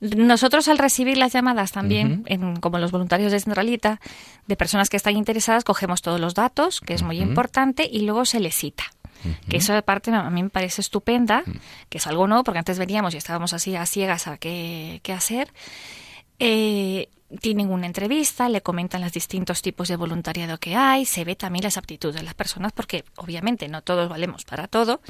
Nosotros 0.00 0.68
al 0.68 0.78
recibir 0.78 1.18
las 1.18 1.32
llamadas 1.32 1.72
también, 1.72 2.24
como 2.60 2.78
los 2.78 2.90
voluntarios 2.90 3.30
de 3.30 3.40
Centralita, 3.40 4.00
de 4.46 4.56
personas 4.56 4.90
que 4.90 4.96
están 4.96 5.16
interesadas, 5.16 5.64
cogemos 5.64 6.02
todos 6.02 6.20
los 6.20 6.34
datos, 6.34 6.80
que 6.80 6.94
es 6.94 7.02
muy 7.02 7.20
importante, 7.20 7.88
y 7.90 8.00
luego 8.00 8.24
se 8.24 8.40
les 8.40 8.54
cita. 8.54 8.84
Que 9.48 9.58
esa 9.58 9.80
parte 9.82 10.10
a 10.10 10.30
mí 10.30 10.42
me 10.42 10.50
parece 10.50 10.80
estupenda, 10.80 11.44
que 11.88 11.98
es 11.98 12.06
algo 12.06 12.26
nuevo, 12.26 12.44
porque 12.44 12.58
antes 12.58 12.78
veníamos 12.78 13.14
y 13.14 13.16
estábamos 13.16 13.52
así 13.52 13.76
a 13.76 13.86
ciegas 13.86 14.26
a 14.26 14.38
qué, 14.38 15.00
qué 15.02 15.12
hacer. 15.12 15.52
Eh, 16.38 17.08
tienen 17.40 17.70
una 17.70 17.86
entrevista, 17.86 18.48
le 18.48 18.60
comentan 18.60 19.00
los 19.00 19.12
distintos 19.12 19.62
tipos 19.62 19.88
de 19.88 19.96
voluntariado 19.96 20.58
que 20.58 20.76
hay, 20.76 21.04
se 21.04 21.24
ve 21.24 21.34
también 21.34 21.64
las 21.64 21.76
aptitudes 21.76 22.16
de 22.16 22.22
las 22.22 22.34
personas, 22.34 22.72
porque 22.72 23.04
obviamente 23.16 23.68
no 23.68 23.82
todos 23.82 24.08
valemos 24.08 24.44
para 24.44 24.68
todo. 24.68 25.00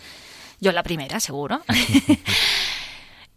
Yo 0.60 0.72
la 0.72 0.82
primera, 0.82 1.20
seguro. 1.20 1.60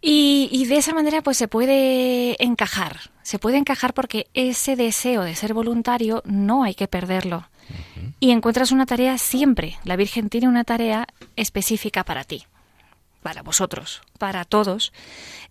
y, 0.00 0.48
y, 0.50 0.66
de 0.66 0.76
esa 0.76 0.94
manera 0.94 1.22
pues 1.22 1.36
se 1.36 1.48
puede 1.48 2.42
encajar, 2.42 3.10
se 3.22 3.38
puede 3.38 3.58
encajar 3.58 3.94
porque 3.94 4.28
ese 4.34 4.76
deseo 4.76 5.22
de 5.22 5.34
ser 5.34 5.54
voluntario 5.54 6.22
no 6.24 6.62
hay 6.62 6.74
que 6.74 6.88
perderlo. 6.88 7.46
Y 8.18 8.32
encuentras 8.32 8.72
una 8.72 8.86
tarea 8.86 9.16
siempre. 9.18 9.78
La 9.84 9.96
Virgen 9.96 10.28
tiene 10.28 10.48
una 10.48 10.64
tarea 10.64 11.06
específica 11.36 12.04
para 12.04 12.24
ti, 12.24 12.44
para 13.22 13.42
vosotros, 13.42 14.02
para 14.18 14.44
todos, 14.44 14.92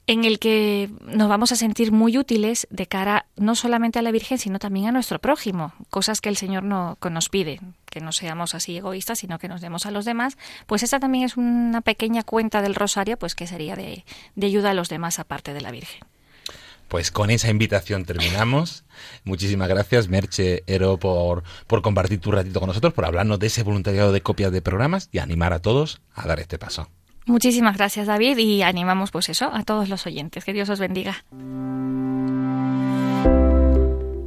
en 0.07 0.25
el 0.25 0.39
que 0.39 0.89
nos 1.01 1.29
vamos 1.29 1.51
a 1.51 1.55
sentir 1.55 1.91
muy 1.91 2.17
útiles 2.17 2.67
de 2.69 2.87
cara 2.87 3.25
no 3.35 3.55
solamente 3.55 3.99
a 3.99 4.01
la 4.01 4.11
Virgen, 4.11 4.37
sino 4.37 4.59
también 4.59 4.87
a 4.87 4.91
nuestro 4.91 5.19
prójimo, 5.19 5.73
cosas 5.89 6.21
que 6.21 6.29
el 6.29 6.37
Señor 6.37 6.63
no, 6.63 6.97
nos 7.09 7.29
pide, 7.29 7.61
que 7.85 8.01
no 8.01 8.11
seamos 8.11 8.55
así 8.55 8.77
egoístas, 8.77 9.19
sino 9.19 9.39
que 9.39 9.47
nos 9.47 9.61
demos 9.61 9.85
a 9.85 9.91
los 9.91 10.05
demás, 10.05 10.37
pues 10.65 10.83
esa 10.83 10.99
también 10.99 11.25
es 11.25 11.37
una 11.37 11.81
pequeña 11.81 12.23
cuenta 12.23 12.61
del 12.61 12.75
rosario, 12.75 13.17
pues 13.17 13.35
que 13.35 13.47
sería 13.47 13.75
de, 13.75 14.05
de 14.35 14.47
ayuda 14.47 14.71
a 14.71 14.73
los 14.73 14.89
demás 14.89 15.19
aparte 15.19 15.53
de 15.53 15.61
la 15.61 15.71
Virgen. 15.71 16.01
Pues 16.89 17.11
con 17.11 17.29
esa 17.29 17.51
invitación 17.51 18.03
terminamos. 18.03 18.83
Muchísimas 19.23 19.69
gracias, 19.69 20.07
Merche 20.07 20.63
Ero, 20.65 20.97
por, 20.97 21.43
por 21.67 21.83
compartir 21.83 22.19
tu 22.19 22.31
ratito 22.31 22.59
con 22.59 22.67
nosotros, 22.67 22.93
por 22.93 23.05
hablarnos 23.05 23.37
de 23.37 23.45
ese 23.45 23.61
voluntariado 23.61 24.11
de 24.11 24.21
copias 24.21 24.51
de 24.51 24.63
programas 24.63 25.07
y 25.11 25.19
animar 25.19 25.53
a 25.53 25.61
todos 25.61 26.01
a 26.15 26.27
dar 26.27 26.39
este 26.39 26.57
paso. 26.57 26.89
Muchísimas 27.29 27.77
gracias, 27.77 28.07
David, 28.07 28.39
y 28.39 28.63
animamos 28.63 29.11
pues 29.11 29.29
eso 29.29 29.51
a 29.53 29.61
todos 29.61 29.87
los 29.87 30.07
oyentes. 30.07 30.43
Que 30.43 30.51
Dios 30.51 30.67
os 30.69 30.79
bendiga. 30.79 31.23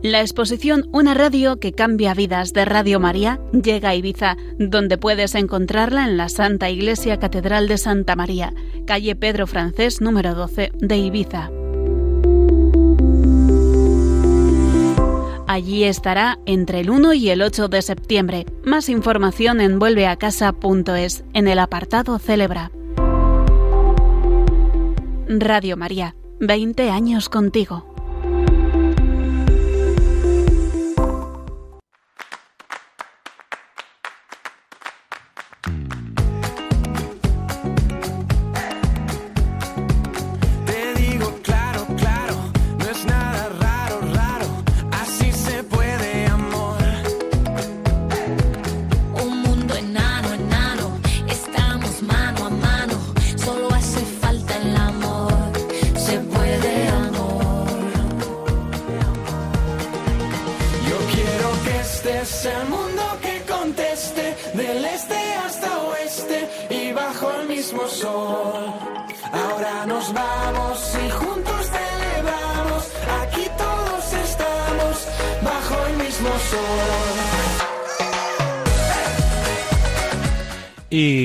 La 0.02 0.20
exposición 0.20 0.88
Una 0.92 1.12
radio 1.12 1.58
que 1.58 1.72
cambia 1.72 2.14
vidas 2.14 2.52
de 2.52 2.64
Radio 2.64 3.00
María 3.00 3.40
llega 3.52 3.88
a 3.88 3.94
Ibiza, 3.96 4.36
donde 4.56 4.98
puedes 4.98 5.34
encontrarla 5.34 6.04
en 6.04 6.16
la 6.16 6.28
Santa 6.28 6.70
Iglesia 6.70 7.18
Catedral 7.18 7.66
de 7.66 7.78
Santa 7.78 8.14
María, 8.14 8.52
calle 8.86 9.16
Pedro 9.16 9.48
Francés 9.48 10.00
número 10.00 10.36
12 10.36 10.70
de 10.78 10.96
Ibiza. 10.96 11.50
Allí 15.48 15.82
estará 15.84 16.38
entre 16.46 16.80
el 16.80 16.90
1 16.90 17.14
y 17.14 17.30
el 17.30 17.42
8 17.42 17.66
de 17.66 17.82
septiembre. 17.82 18.46
Más 18.64 18.88
información 18.88 19.60
en 19.60 19.80
vuelveacasa.es 19.80 21.24
en 21.34 21.48
el 21.48 21.58
apartado 21.58 22.20
Celebra. 22.20 22.70
Radio 25.40 25.76
María, 25.76 26.14
20 26.40 26.90
años 26.90 27.28
contigo. 27.28 27.91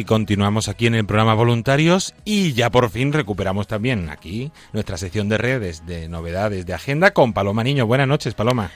Continuamos 0.08 0.70
aquí 0.70 0.88
en 0.88 0.95
el 0.95 1.05
programa 1.05 1.36
Voluntarios 1.36 2.16
y 2.26 2.53
ya 2.53 2.72
por 2.72 2.89
fin 2.89 3.14
recuperamos 3.14 3.68
también 3.68 4.10
aquí 4.10 4.51
nuestra 4.74 4.97
sección 4.97 5.30
de 5.30 5.38
redes 5.38 5.86
de 5.86 6.10
novedades 6.10 6.66
de 6.66 6.74
agenda 6.74 7.12
con 7.12 7.34
Paloma 7.34 7.64
Niño. 7.64 7.86
Buenas 7.86 8.08
noches, 8.08 8.34
Paloma. 8.34 8.72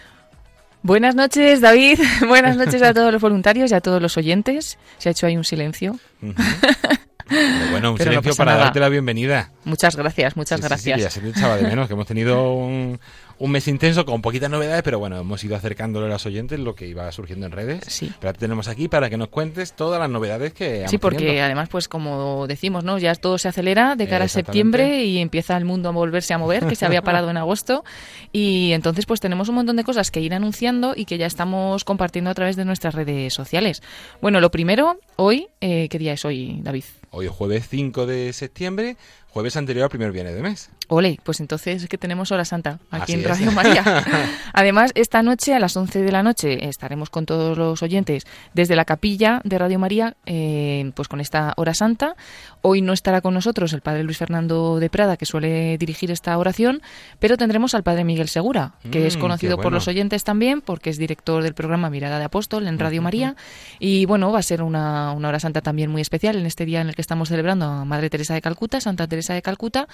Buenas 0.84 1.16
noches, 1.16 1.62
David. 1.62 2.00
Buenas 2.28 2.58
noches 2.58 2.84
a 2.84 2.94
todos 2.94 3.12
los 3.12 3.22
voluntarios 3.22 3.72
y 3.72 3.74
a 3.74 3.82
todos 3.82 4.00
los 4.02 4.18
oyentes. 4.18 4.78
Se 5.00 5.10
ha 5.10 5.12
hecho 5.12 5.26
ahí 5.26 5.38
un 5.38 5.44
silencio. 5.44 6.00
bueno, 7.72 7.94
un 7.94 7.98
silencio 7.98 8.36
para 8.36 8.56
darte 8.56 8.80
la 8.80 8.90
bienvenida. 8.90 9.52
Muchas 9.64 9.96
gracias, 9.96 10.36
muchas 10.36 10.62
gracias. 10.62 11.00
ya 11.00 11.10
se 11.10 11.22
te 11.22 11.30
echaba 11.30 11.58
de 11.58 11.64
menos, 11.64 11.88
que 11.88 11.94
hemos 11.94 12.08
tenido 12.08 12.54
un, 12.54 13.00
un 13.42 13.50
mes 13.50 13.68
intenso 13.68 14.06
con 14.06 14.22
poquitas 14.22 14.52
novedades, 14.52 14.84
pero 14.84 15.00
bueno, 15.00 15.18
hemos 15.18 15.44
ido 15.44 15.56
acercándole 15.56 16.06
a 16.06 16.10
los 16.10 16.26
oyentes 16.28 16.60
lo 16.60 16.76
que 16.76 16.88
iba 16.88 17.12
surgiendo 17.12 17.48
en 17.48 17.52
redes. 17.52 17.82
Sí. 17.88 18.12
Pero 18.20 18.34
tenemos 18.34 18.68
aquí 18.68 18.88
para 18.88 19.10
que 19.10 19.18
nos 19.18 19.30
cuentes 19.30 19.74
todas 19.74 20.00
las 20.00 20.12
novedades 20.12 20.54
que 20.54 20.86
Sí, 20.88 21.00
porque 21.00 21.42
además, 21.42 21.68
pues 21.68 21.88
como 21.88 22.46
decimos, 22.46 22.84
¿no? 22.84 23.00
Ya 23.00 23.16
todo 23.16 23.40
se 23.40 23.48
acelera 23.48 23.96
de 23.96 24.08
cara 24.08 24.26
a 24.26 24.28
septiembre 24.28 25.06
y 25.06 25.18
empieza 25.18 25.58
el 25.58 25.66
mundo 25.66 25.90
a 25.90 25.92
volverse 25.92 26.36
a 26.36 26.38
mover, 26.38 26.68
que 26.68 26.76
se 26.76 26.86
había 26.86 27.02
parado 27.04 27.32
en 27.32 27.38
agosto. 27.38 27.84
Y 28.32 28.74
entonces, 28.74 29.08
pues 29.08 29.20
tenemos 29.20 29.50
un 29.50 29.56
montón 29.56 29.76
de 29.76 29.84
cosas 29.84 30.12
que 30.12 30.22
ir 30.22 30.36
anunciando 30.36 30.94
y 30.96 31.06
que 31.06 31.18
ya 31.18 31.26
estamos 31.26 31.84
compartiendo 31.84 32.30
a 32.30 32.36
través 32.36 32.56
de 32.56 32.64
nuestras 32.64 32.94
redes 32.94 33.34
sociales. 33.34 33.82
Bueno, 34.22 34.40
lo 34.40 34.52
primero, 34.52 35.00
hoy, 35.16 35.48
eh, 35.62 35.90
¿qué 35.90 35.98
día 35.98 36.14
es 36.14 36.24
hoy, 36.26 36.60
David? 36.62 36.84
Hoy 37.10 37.26
es 37.26 37.32
jueves 37.32 37.68
5 37.70 38.06
de 38.06 38.32
septiembre, 38.34 38.98
jueves 39.32 39.58
anterior 39.58 39.86
al 39.86 39.90
primer 39.90 40.12
viernes 40.12 40.36
de 40.36 40.42
mes. 40.42 40.70
Ole, 40.94 41.20
pues 41.24 41.40
entonces 41.40 41.84
es 41.84 41.90
que 41.90 41.98
tenemos 41.98 42.34
Hora 42.34 42.44
Santa 42.44 42.80
aquí 42.92 43.14
en 43.14 43.24
Radio 43.24 43.50
María. 43.54 44.04
Además, 44.52 44.92
esta 44.94 45.24
noche 45.24 45.56
a 45.56 45.60
las 45.60 45.78
11 45.78 46.02
de 46.02 46.12
la 46.12 46.22
noche 46.22 46.68
estaremos 46.68 47.10
con 47.10 47.26
todos 47.26 47.58
los 47.58 47.82
oyentes 47.82 48.26
desde 48.54 48.76
la 48.76 48.84
capilla 48.84 49.40
de 49.46 49.58
Radio 49.58 49.80
María, 49.80 50.18
eh, 50.26 50.92
pues 50.94 51.08
con 51.08 51.22
esta 51.22 51.54
Hora 51.56 51.74
Santa. 51.74 52.18
Hoy 52.62 52.82
no 52.82 52.92
estará 52.92 53.22
con 53.22 53.34
nosotros 53.34 53.72
el 53.72 53.80
padre 53.80 54.04
Luis 54.04 54.18
Fernando 54.18 54.80
de 54.82 54.90
Prada, 54.90 55.16
que 55.16 55.26
suele 55.26 55.78
dirigir 55.78 56.12
esta 56.12 56.38
oración, 56.38 56.82
pero 57.20 57.38
tendremos 57.38 57.74
al 57.74 57.84
padre 57.84 58.04
Miguel 58.04 58.28
Segura, 58.28 58.74
que 58.92 59.08
es 59.08 59.16
Mm, 59.18 59.22
conocido 59.22 59.58
por 59.58 59.72
los 59.72 59.88
oyentes 59.88 60.24
también, 60.24 60.62
porque 60.62 60.90
es 60.90 60.98
director 60.98 61.42
del 61.44 61.54
programa 61.54 61.90
Mirada 61.90 62.20
de 62.20 62.26
Apóstol 62.26 62.68
en 62.68 62.80
Radio 62.80 63.02
María. 63.02 63.36
Y 63.80 64.06
bueno, 64.06 64.32
va 64.32 64.40
a 64.40 64.44
ser 64.44 64.62
una, 64.62 65.14
una 65.14 65.30
Hora 65.30 65.40
Santa 65.40 65.62
también 65.62 65.90
muy 65.90 66.02
especial 66.02 66.36
en 66.36 66.46
este 66.46 66.66
día 66.66 66.82
en 66.82 66.90
el 66.90 66.96
que 66.96 67.02
estamos 67.02 67.30
celebrando 67.30 67.66
a 67.66 67.86
Madre 67.86 68.10
Teresa 68.10 68.34
de 68.34 68.42
Calcuta, 68.42 68.82
Santa 68.82 69.08
Teresa 69.08 69.34
de 69.34 69.42
Calcuta. 69.42 69.88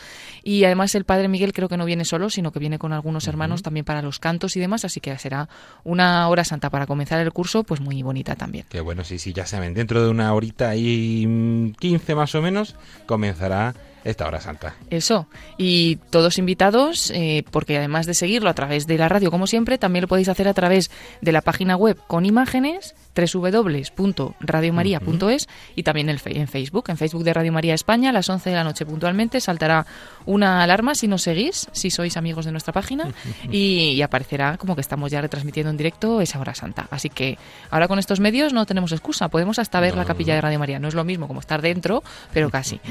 Y 0.44 0.64
además 0.64 0.87
el 0.96 1.06
padre 1.06 1.28
Miguel 1.28 1.54
creo 1.54 1.70
que 1.70 1.78
no 1.78 1.86
viene 1.86 2.06
solo, 2.06 2.30
sino 2.30 2.52
que 2.52 2.60
viene 2.60 2.80
con 2.80 2.94
algunos 2.94 3.28
hermanos 3.28 3.62
también 3.62 3.86
para 3.86 4.02
los 4.02 4.20
cantos 4.20 4.56
y 4.56 4.60
demás, 4.60 4.86
así 4.86 5.00
que 5.00 5.18
será 5.18 5.50
una 5.84 6.28
hora 6.28 6.44
santa 6.44 6.70
para 6.70 6.88
comenzar 6.88 7.20
el 7.20 7.32
curso, 7.32 7.64
pues 7.64 7.82
muy 7.82 8.02
bonita 8.04 8.36
también. 8.36 8.66
Que 8.70 8.82
bueno, 8.82 9.04
sí, 9.04 9.20
sí, 9.20 9.34
ya 9.34 9.46
saben, 9.46 9.74
dentro 9.74 10.04
de 10.04 10.10
una 10.10 10.34
horita 10.34 10.76
y 10.76 11.26
mm, 11.28 11.74
15 11.74 12.16
más 12.16 12.36
o 12.36 12.42
menos 12.42 12.76
comenzará 13.06 13.74
esta 14.10 14.28
hora 14.28 14.42
santa. 14.42 14.76
Eso. 14.90 15.28
Y 15.58 15.98
todos 16.10 16.38
invitados, 16.38 17.12
eh, 17.12 17.44
porque 17.52 17.78
además 17.78 18.06
de 18.06 18.14
seguirlo 18.14 18.50
a 18.50 18.54
través 18.54 18.88
de 18.88 18.98
la 18.98 19.10
radio, 19.10 19.32
como 19.32 19.48
siempre, 19.48 19.78
también 19.78 20.04
lo 20.04 20.08
podéis 20.08 20.30
hacer 20.30 20.48
a 20.48 20.54
través 20.54 20.92
de 21.22 21.32
la 21.32 21.42
página 21.42 21.76
web 21.76 21.98
con 22.08 22.26
imágenes 22.26 22.96
www.radiomaria.es 23.18 25.50
y 25.76 25.84
también 25.84 26.10
en 26.10 26.48
Facebook, 26.48 26.86
en 26.90 26.98
Facebook 26.98 27.24
de 27.24 27.34
Radio 27.34 27.52
María 27.52 27.74
España, 27.74 28.12
a 28.12 28.14
las 28.14 28.30
11 28.30 28.52
de 28.52 28.56
la 28.56 28.64
noche 28.64 28.86
puntualmente 28.86 29.42
saltará 29.42 29.88
una 30.26 30.62
alarma 30.62 30.94
si 30.94 31.08
nos 31.08 31.24
seguís, 31.24 31.68
si 31.72 31.90
sois 31.90 32.16
amigos 32.18 32.46
de 32.46 32.52
nuestra 32.52 32.72
página, 32.74 33.12
y, 33.52 33.94
y 33.94 34.04
aparecerá 34.04 34.58
como 34.58 34.76
que 34.76 34.82
estamos 34.82 35.12
ya 35.12 35.22
retransmitiendo 35.22 35.72
en 35.72 35.78
directo 35.78 36.22
esa 36.22 36.40
hora 36.40 36.54
santa. 36.54 36.88
Así 36.92 37.10
que 37.10 37.40
ahora 37.72 37.88
con 37.88 37.98
estos 38.00 38.20
medios 38.20 38.52
no 38.54 38.66
tenemos 38.66 38.92
excusa, 38.92 39.30
podemos 39.30 39.58
hasta 39.60 39.80
ver 39.80 39.96
No, 39.96 40.02
la 40.02 40.06
capilla 40.06 40.36
de 40.36 40.42
Radio 40.42 40.60
María. 40.60 40.80
No 40.80 40.88
es 40.88 40.94
lo 40.94 41.04
mismo 41.04 41.28
como 41.28 41.40
estar 41.40 41.62
dentro, 41.62 42.04
pero 42.34 42.50
casi. 42.50 42.80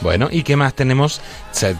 Bueno, 0.00 0.28
¿y 0.30 0.44
qué 0.44 0.54
más 0.54 0.74
tenemos? 0.74 1.20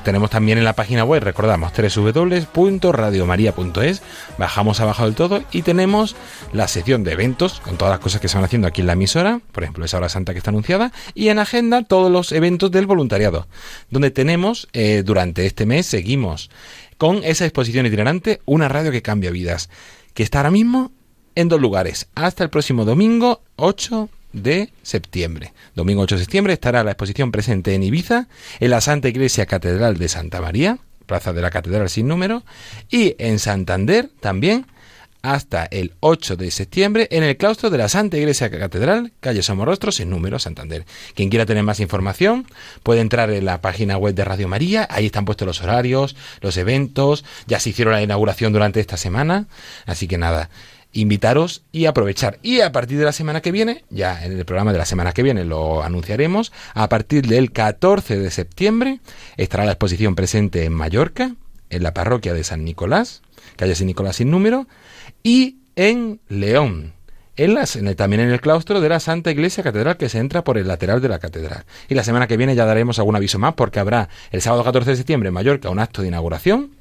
Tenemos 0.05 0.31
también 0.31 0.59
en 0.59 0.65
la 0.65 0.73
página 0.73 1.05
web, 1.05 1.23
recordamos, 1.23 1.71
www.radiomaria.es, 1.73 4.03
bajamos 4.39 4.81
abajo 4.81 5.05
del 5.05 5.15
todo 5.15 5.45
y 5.53 5.63
tenemos 5.63 6.17
la 6.53 6.67
sección 6.67 7.05
de 7.05 7.13
eventos 7.13 7.61
con 7.61 7.77
todas 7.77 7.93
las 7.93 8.01
cosas 8.01 8.21
que 8.21 8.27
se 8.27 8.37
van 8.37 8.45
haciendo 8.45 8.67
aquí 8.67 8.81
en 8.81 8.89
la 8.89 8.95
emisora, 8.95 9.41
por 9.53 9.63
ejemplo, 9.63 9.85
esa 9.85 9.99
hora 9.99 10.09
santa 10.09 10.33
que 10.33 10.39
está 10.39 10.51
anunciada, 10.51 10.91
y 11.15 11.29
en 11.29 11.39
agenda 11.39 11.85
todos 11.85 12.11
los 12.11 12.33
eventos 12.33 12.73
del 12.73 12.87
voluntariado, 12.87 13.47
donde 13.89 14.11
tenemos, 14.11 14.67
eh, 14.73 15.05
durante 15.05 15.47
este 15.47 15.65
mes, 15.65 15.87
seguimos 15.87 16.51
con 16.97 17.23
esa 17.23 17.45
exposición 17.45 17.87
itinerante, 17.87 18.41
una 18.47 18.69
radio 18.69 18.91
que 18.91 19.03
cambia 19.03 19.31
vidas, 19.31 19.71
que 20.15 20.25
está 20.25 20.41
ahora 20.41 20.51
mismo 20.51 20.91
en 21.37 21.49
dos 21.49 21.61
lugares, 21.61 22.09
hasta 22.17 22.43
el 22.43 22.51
próximo 22.51 22.85
domingo 22.85 23.43
8 23.55 24.09
de 24.39 24.73
septiembre. 24.83 25.53
Domingo 25.75 26.03
8 26.03 26.17
de 26.17 26.21
septiembre 26.23 26.53
estará 26.53 26.85
la 26.85 26.93
exposición 26.93 27.31
presente 27.33 27.75
en 27.75 27.83
Ibiza, 27.83 28.29
en 28.61 28.71
la 28.71 28.81
Santa 28.81 29.09
Iglesia 29.09 29.47
Catedral 29.47 29.99
de 29.99 30.09
Santa 30.09 30.41
María, 30.41 30.79
Plaza 31.07 31.33
de 31.33 31.43
la 31.43 31.51
Catedral 31.51 31.89
sin 31.89 32.09
número, 32.09 32.43
y 32.91 33.15
en 33.19 33.39
Santander 33.39 34.11
también 34.21 34.67
hasta 35.23 35.65
el 35.65 35.95
8 36.01 36.37
de 36.37 36.51
septiembre 36.51 37.09
en 37.11 37.23
el 37.23 37.37
claustro 37.37 37.71
de 37.71 37.79
la 37.79 37.89
Santa 37.89 38.17
Iglesia 38.17 38.51
Catedral, 38.51 39.13
calle 39.21 39.43
Somorrostro, 39.43 39.93
sin 39.93 40.11
número, 40.11 40.39
Santander. 40.39 40.85
Quien 41.15 41.29
quiera 41.29 41.47
tener 41.47 41.63
más 41.65 41.81
información 41.81 42.47
puede 42.83 43.01
entrar 43.01 43.31
en 43.31 43.45
la 43.45 43.61
página 43.61 43.99
web 43.99 44.15
de 44.15 44.25
Radio 44.25 44.49
María, 44.49 44.87
ahí 44.91 45.07
están 45.07 45.25
puestos 45.25 45.47
los 45.47 45.61
horarios, 45.63 46.17
los 46.41 46.57
eventos, 46.57 47.25
ya 47.47 47.61
se 47.61 47.71
hicieron 47.71 47.95
la 47.95 48.03
inauguración 48.03 48.53
durante 48.53 48.81
esta 48.81 48.97
semana, 48.97 49.47
así 49.87 50.07
que 50.07 50.19
nada, 50.19 50.51
invitaros 50.93 51.63
y 51.73 51.87
aprovechar. 51.87 52.39
Y 52.43 52.61
a 52.61 52.73
partir 52.73 52.99
de 52.99 53.05
la 53.05 53.13
semana 53.13 53.41
que 53.41 53.53
viene, 53.53 53.85
ya 53.91 54.25
en 54.25 54.33
el 54.33 54.45
programa 54.45 54.73
de 54.73 54.79
la 54.79 54.87
semana 54.87 55.13
que 55.13 55.23
viene 55.23 55.45
lo 55.45 55.83
anunciaremos, 55.83 56.53
a 56.75 56.89
partir 56.89 57.27
del 57.27 57.53
14 57.53 58.19
de 58.19 58.31
septiembre 58.31 59.01
estará 59.37 59.65
la 59.65 59.73
exposición 59.73 60.15
presente 60.15 60.65
en 60.65 60.73
Mallorca, 60.73 61.35
en 61.71 61.83
la 61.83 61.95
parroquia 61.95 62.35
de 62.35 62.45
San 62.45 62.65
Nicolás, 62.65 63.23
calle 63.57 63.75
San 63.75 63.87
Nicolás 63.87 64.17
sin 64.17 64.31
número, 64.31 64.67
y 65.23 65.59
en 65.77 66.21
León. 66.29 66.95
En 67.37 67.55
las, 67.55 67.79
también 67.97 68.21
en 68.21 68.31
el 68.31 68.41
claustro 68.41 68.81
de 68.81 68.89
la 68.89 68.99
Santa 68.99 69.31
Iglesia 69.31 69.63
Catedral 69.63 69.97
que 69.97 70.09
se 70.09 70.19
entra 70.19 70.43
por 70.43 70.59
el 70.59 70.67
lateral 70.67 71.01
de 71.01 71.09
la 71.09 71.21
catedral. 71.21 71.67
Y 71.89 71.95
la 71.95 72.03
semana 72.03 72.27
que 72.27 72.37
viene 72.37 72.57
ya 72.57 72.65
daremos 72.65 72.99
algún 72.99 73.15
aviso 73.15 73.39
más 73.39 73.55
porque 73.55 73.79
habrá 73.79 74.09
el 74.33 74.43
sábado 74.43 74.65
14 74.65 74.91
de 74.91 74.97
septiembre 74.97 75.29
en 75.29 75.35
Mallorca 75.35 75.71
un 75.71 75.79
acto 75.79 76.03
de 76.03 76.09
inauguración 76.09 76.78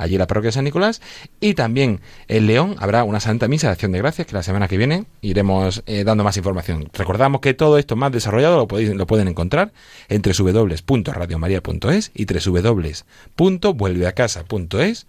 allí 0.00 0.14
en 0.14 0.20
la 0.20 0.26
parroquia 0.26 0.48
de 0.48 0.52
San 0.52 0.64
Nicolás. 0.64 1.02
Y 1.40 1.52
también 1.54 2.00
en 2.28 2.46
León 2.46 2.76
habrá 2.78 3.04
una 3.04 3.20
Santa 3.20 3.48
Misa 3.48 3.68
de 3.68 3.72
Acción 3.74 3.92
de 3.92 3.98
Gracias 3.98 4.26
que 4.26 4.34
la 4.34 4.42
semana 4.42 4.66
que 4.68 4.76
viene 4.76 5.04
iremos 5.20 5.84
eh, 5.86 6.02
dando 6.04 6.24
más 6.24 6.36
información. 6.36 6.90
Recordamos 6.92 7.40
que 7.40 7.54
todo 7.54 7.78
esto 7.78 7.94
más 7.96 8.10
desarrollado 8.12 8.56
lo, 8.56 8.66
podéis, 8.66 8.92
lo 8.94 9.06
pueden 9.06 9.28
encontrar 9.28 9.72
en 10.08 10.22
www.radiomaria.es 10.22 12.10
y 12.14 12.26
www.vuelveacasa.es 12.26 15.06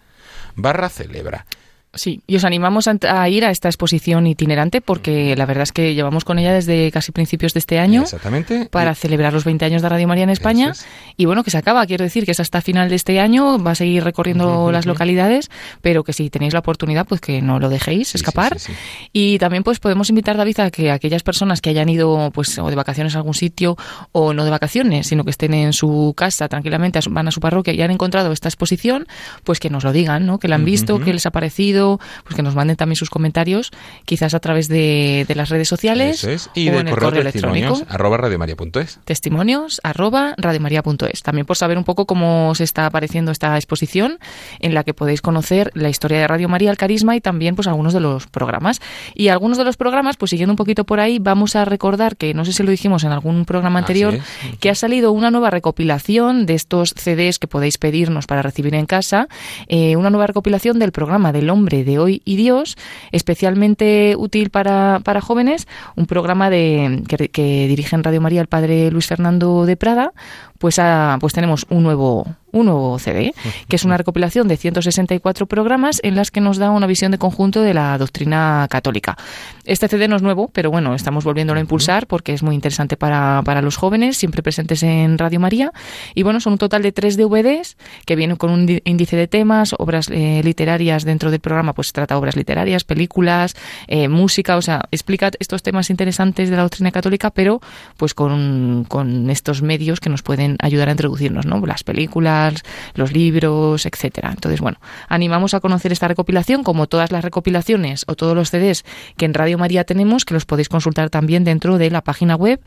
barra 0.55 0.89
celebra. 0.89 1.45
Sí, 1.93 2.21
y 2.25 2.37
os 2.37 2.45
animamos 2.45 2.87
a, 2.87 2.95
a 3.09 3.27
ir 3.27 3.43
a 3.43 3.51
esta 3.51 3.67
exposición 3.67 4.25
itinerante 4.25 4.79
porque 4.79 5.35
la 5.35 5.45
verdad 5.45 5.63
es 5.63 5.73
que 5.73 5.93
llevamos 5.93 6.23
con 6.23 6.39
ella 6.39 6.53
desde 6.53 6.89
casi 6.89 7.11
principios 7.11 7.53
de 7.53 7.59
este 7.59 7.79
año 7.79 8.03
Exactamente. 8.03 8.69
para 8.71 8.95
celebrar 8.95 9.33
los 9.33 9.43
20 9.43 9.65
años 9.65 9.81
de 9.81 9.89
Radio 9.89 10.07
María 10.07 10.23
en 10.23 10.29
España. 10.29 10.69
Es. 10.71 10.85
Y 11.17 11.25
bueno, 11.25 11.43
que 11.43 11.51
se 11.51 11.57
acaba, 11.57 11.85
quiero 11.85 12.05
decir 12.05 12.23
que 12.23 12.31
es 12.31 12.39
hasta 12.39 12.61
final 12.61 12.87
de 12.87 12.95
este 12.95 13.19
año, 13.19 13.61
va 13.61 13.71
a 13.71 13.75
seguir 13.75 14.05
recorriendo 14.05 14.71
las 14.71 14.85
localidades, 14.85 15.49
pero 15.81 16.05
que 16.05 16.13
si 16.13 16.29
tenéis 16.29 16.53
la 16.53 16.59
oportunidad, 16.59 17.05
pues 17.05 17.19
que 17.19 17.41
no 17.41 17.59
lo 17.59 17.67
dejéis 17.67 18.07
Sí, 18.07 18.17
escapar. 18.17 18.57
sí, 18.57 18.71
sí. 18.71 19.09
Y 19.11 19.37
también 19.39 19.63
pues 19.63 19.79
podemos 19.79 20.09
invitar, 20.09 20.37
David, 20.37 20.61
a 20.61 20.71
que 20.71 20.91
aquellas 20.91 21.23
personas 21.23 21.59
que 21.59 21.71
hayan 21.71 21.89
ido 21.89 22.31
pues 22.33 22.57
o 22.57 22.69
de 22.69 22.75
vacaciones 22.77 23.15
a 23.15 23.17
algún 23.17 23.33
sitio 23.33 23.75
o 24.13 24.33
no 24.33 24.45
de 24.45 24.51
vacaciones, 24.51 25.07
sino 25.07 25.25
que 25.25 25.31
estén 25.31 25.53
en 25.53 25.73
su 25.73 26.13
casa 26.15 26.47
tranquilamente, 26.47 26.99
van 27.09 27.27
a 27.27 27.31
su 27.31 27.41
parroquia 27.41 27.73
y 27.73 27.81
han 27.81 27.91
encontrado 27.91 28.31
esta 28.31 28.47
exposición, 28.47 29.07
pues 29.43 29.59
que 29.59 29.69
nos 29.69 29.83
lo 29.83 29.91
digan, 29.91 30.25
¿no? 30.25 30.39
Que 30.39 30.47
la 30.47 30.55
han 30.55 30.63
visto, 30.63 30.99
que 31.01 31.11
les 31.11 31.25
ha 31.25 31.31
parecido, 31.31 31.80
pues 32.23 32.35
que 32.35 32.43
nos 32.43 32.55
manden 32.55 32.75
también 32.75 32.95
sus 32.95 33.09
comentarios, 33.09 33.71
quizás 34.05 34.33
a 34.33 34.39
través 34.39 34.67
de, 34.67 35.25
de 35.27 35.35
las 35.35 35.49
redes 35.49 35.67
sociales 35.67 36.23
Eso 36.23 36.29
es. 36.29 36.49
Y 36.53 36.69
o 36.69 36.73
de 36.73 36.79
en 36.79 36.87
el 36.87 36.93
correo, 36.93 37.21
electrónico 37.21 37.81
arroba 37.89 38.17
radiomaria.es. 38.17 38.99
testimonios 39.05 39.81
arroba 39.83 40.35
radiomaria.es. 40.37 41.23
También 41.23 41.45
por 41.45 41.57
saber 41.57 41.77
un 41.77 41.83
poco 41.83 42.05
cómo 42.05 42.53
se 42.55 42.63
está 42.63 42.85
apareciendo 42.85 43.31
esta 43.31 43.55
exposición, 43.55 44.19
en 44.59 44.73
la 44.73 44.83
que 44.83 44.93
podéis 44.93 45.21
conocer 45.21 45.71
la 45.73 45.89
historia 45.89 46.19
de 46.19 46.27
Radio 46.27 46.49
María, 46.49 46.71
el 46.71 46.77
carisma 46.77 47.15
y 47.15 47.21
también 47.21 47.55
pues 47.55 47.67
algunos 47.67 47.93
de 47.93 47.99
los 47.99 48.27
programas. 48.27 48.79
Y 49.13 49.29
algunos 49.29 49.57
de 49.57 49.63
los 49.63 49.77
programas, 49.77 50.17
pues 50.17 50.31
siguiendo 50.31 50.53
un 50.53 50.57
poquito 50.57 50.85
por 50.85 50.99
ahí, 50.99 51.19
vamos 51.19 51.55
a 51.55 51.65
recordar 51.65 52.17
que 52.17 52.33
no 52.33 52.45
sé 52.45 52.53
si 52.53 52.63
lo 52.63 52.71
dijimos 52.71 53.03
en 53.03 53.11
algún 53.11 53.45
programa 53.45 53.79
anterior, 53.79 54.15
es. 54.15 54.23
que 54.59 54.69
ha 54.69 54.75
salido 54.75 55.11
una 55.11 55.31
nueva 55.31 55.49
recopilación 55.49 56.45
de 56.45 56.55
estos 56.55 56.93
CDs 56.97 57.39
que 57.39 57.47
podéis 57.47 57.77
pedirnos 57.77 58.27
para 58.27 58.41
recibir 58.41 58.75
en 58.75 58.85
casa, 58.85 59.27
eh, 59.67 59.95
una 59.95 60.09
nueva 60.09 60.27
recopilación 60.27 60.79
del 60.79 60.91
programa 60.91 61.31
del 61.31 61.49
hombre 61.49 61.70
de 61.71 61.99
Hoy 61.99 62.21
y 62.25 62.35
Dios, 62.35 62.77
especialmente 63.11 64.15
útil 64.17 64.49
para, 64.49 64.99
para 65.03 65.21
jóvenes, 65.21 65.67
un 65.95 66.05
programa 66.05 66.49
de, 66.49 67.03
que, 67.07 67.29
que 67.29 67.67
dirige 67.67 67.95
en 67.95 68.03
Radio 68.03 68.21
María 68.21 68.41
el 68.41 68.47
padre 68.47 68.91
Luis 68.91 69.07
Fernando 69.07 69.65
de 69.65 69.77
Prada, 69.77 70.13
pues, 70.61 70.79
pues 71.19 71.33
tenemos 71.33 71.65
un 71.69 71.81
nuevo, 71.81 72.27
un 72.51 72.67
nuevo 72.67 72.99
CD, 72.99 73.33
que 73.67 73.75
es 73.75 73.83
una 73.83 73.97
recopilación 73.97 74.47
de 74.47 74.55
164 74.55 75.47
programas 75.47 75.99
en 76.03 76.15
las 76.15 76.29
que 76.29 76.39
nos 76.39 76.57
da 76.57 76.69
una 76.69 76.85
visión 76.85 77.11
de 77.11 77.17
conjunto 77.17 77.63
de 77.63 77.73
la 77.73 77.97
doctrina 77.97 78.67
católica. 78.69 79.17
Este 79.65 79.87
CD 79.87 80.07
no 80.07 80.15
es 80.15 80.21
nuevo, 80.21 80.51
pero 80.53 80.69
bueno, 80.69 80.93
estamos 80.93 81.23
volviéndolo 81.23 81.57
a 81.57 81.61
impulsar 81.61 82.05
porque 82.05 82.33
es 82.33 82.43
muy 82.43 82.53
interesante 82.53 82.95
para, 82.95 83.41
para 83.43 83.63
los 83.63 83.75
jóvenes, 83.75 84.17
siempre 84.17 84.43
presentes 84.43 84.83
en 84.83 85.17
Radio 85.17 85.39
María. 85.39 85.71
Y 86.13 86.21
bueno, 86.21 86.39
son 86.39 86.53
un 86.53 86.59
total 86.59 86.83
de 86.83 86.91
tres 86.91 87.17
DVDs 87.17 87.75
que 88.05 88.15
vienen 88.15 88.35
con 88.37 88.51
un 88.51 88.81
índice 88.83 89.15
de 89.15 89.27
temas, 89.27 89.73
obras 89.79 90.09
eh, 90.11 90.41
literarias 90.43 91.05
dentro 91.05 91.31
del 91.31 91.39
programa, 91.39 91.73
pues 91.73 91.91
trata 91.91 92.19
obras 92.19 92.35
literarias, 92.35 92.83
películas, 92.83 93.55
eh, 93.87 94.09
música, 94.09 94.57
o 94.57 94.61
sea, 94.61 94.83
explica 94.91 95.31
estos 95.39 95.63
temas 95.63 95.89
interesantes 95.89 96.51
de 96.51 96.55
la 96.55 96.61
doctrina 96.61 96.91
católica, 96.91 97.31
pero 97.31 97.61
pues 97.97 98.13
con, 98.13 98.85
con 98.87 99.31
estos 99.31 99.63
medios 99.63 99.99
que 99.99 100.09
nos 100.09 100.21
pueden 100.21 100.50
ayudar 100.59 100.89
a 100.89 100.91
introducirnos, 100.91 101.45
¿no? 101.45 101.65
Las 101.65 101.83
películas, 101.83 102.63
los 102.95 103.11
libros, 103.11 103.85
etcétera. 103.85 104.29
Entonces, 104.31 104.61
bueno, 104.61 104.79
animamos 105.07 105.53
a 105.53 105.59
conocer 105.59 105.91
esta 105.91 106.07
recopilación, 106.07 106.63
como 106.63 106.87
todas 106.87 107.11
las 107.11 107.23
recopilaciones 107.23 108.03
o 108.07 108.15
todos 108.15 108.35
los 108.35 108.49
CDs 108.49 108.83
que 109.17 109.25
en 109.25 109.33
Radio 109.33 109.57
María 109.57 109.83
tenemos, 109.83 110.25
que 110.25 110.33
los 110.33 110.45
podéis 110.45 110.69
consultar 110.69 111.09
también 111.09 111.43
dentro 111.43 111.77
de 111.77 111.89
la 111.89 112.01
página 112.01 112.35
web 112.35 112.61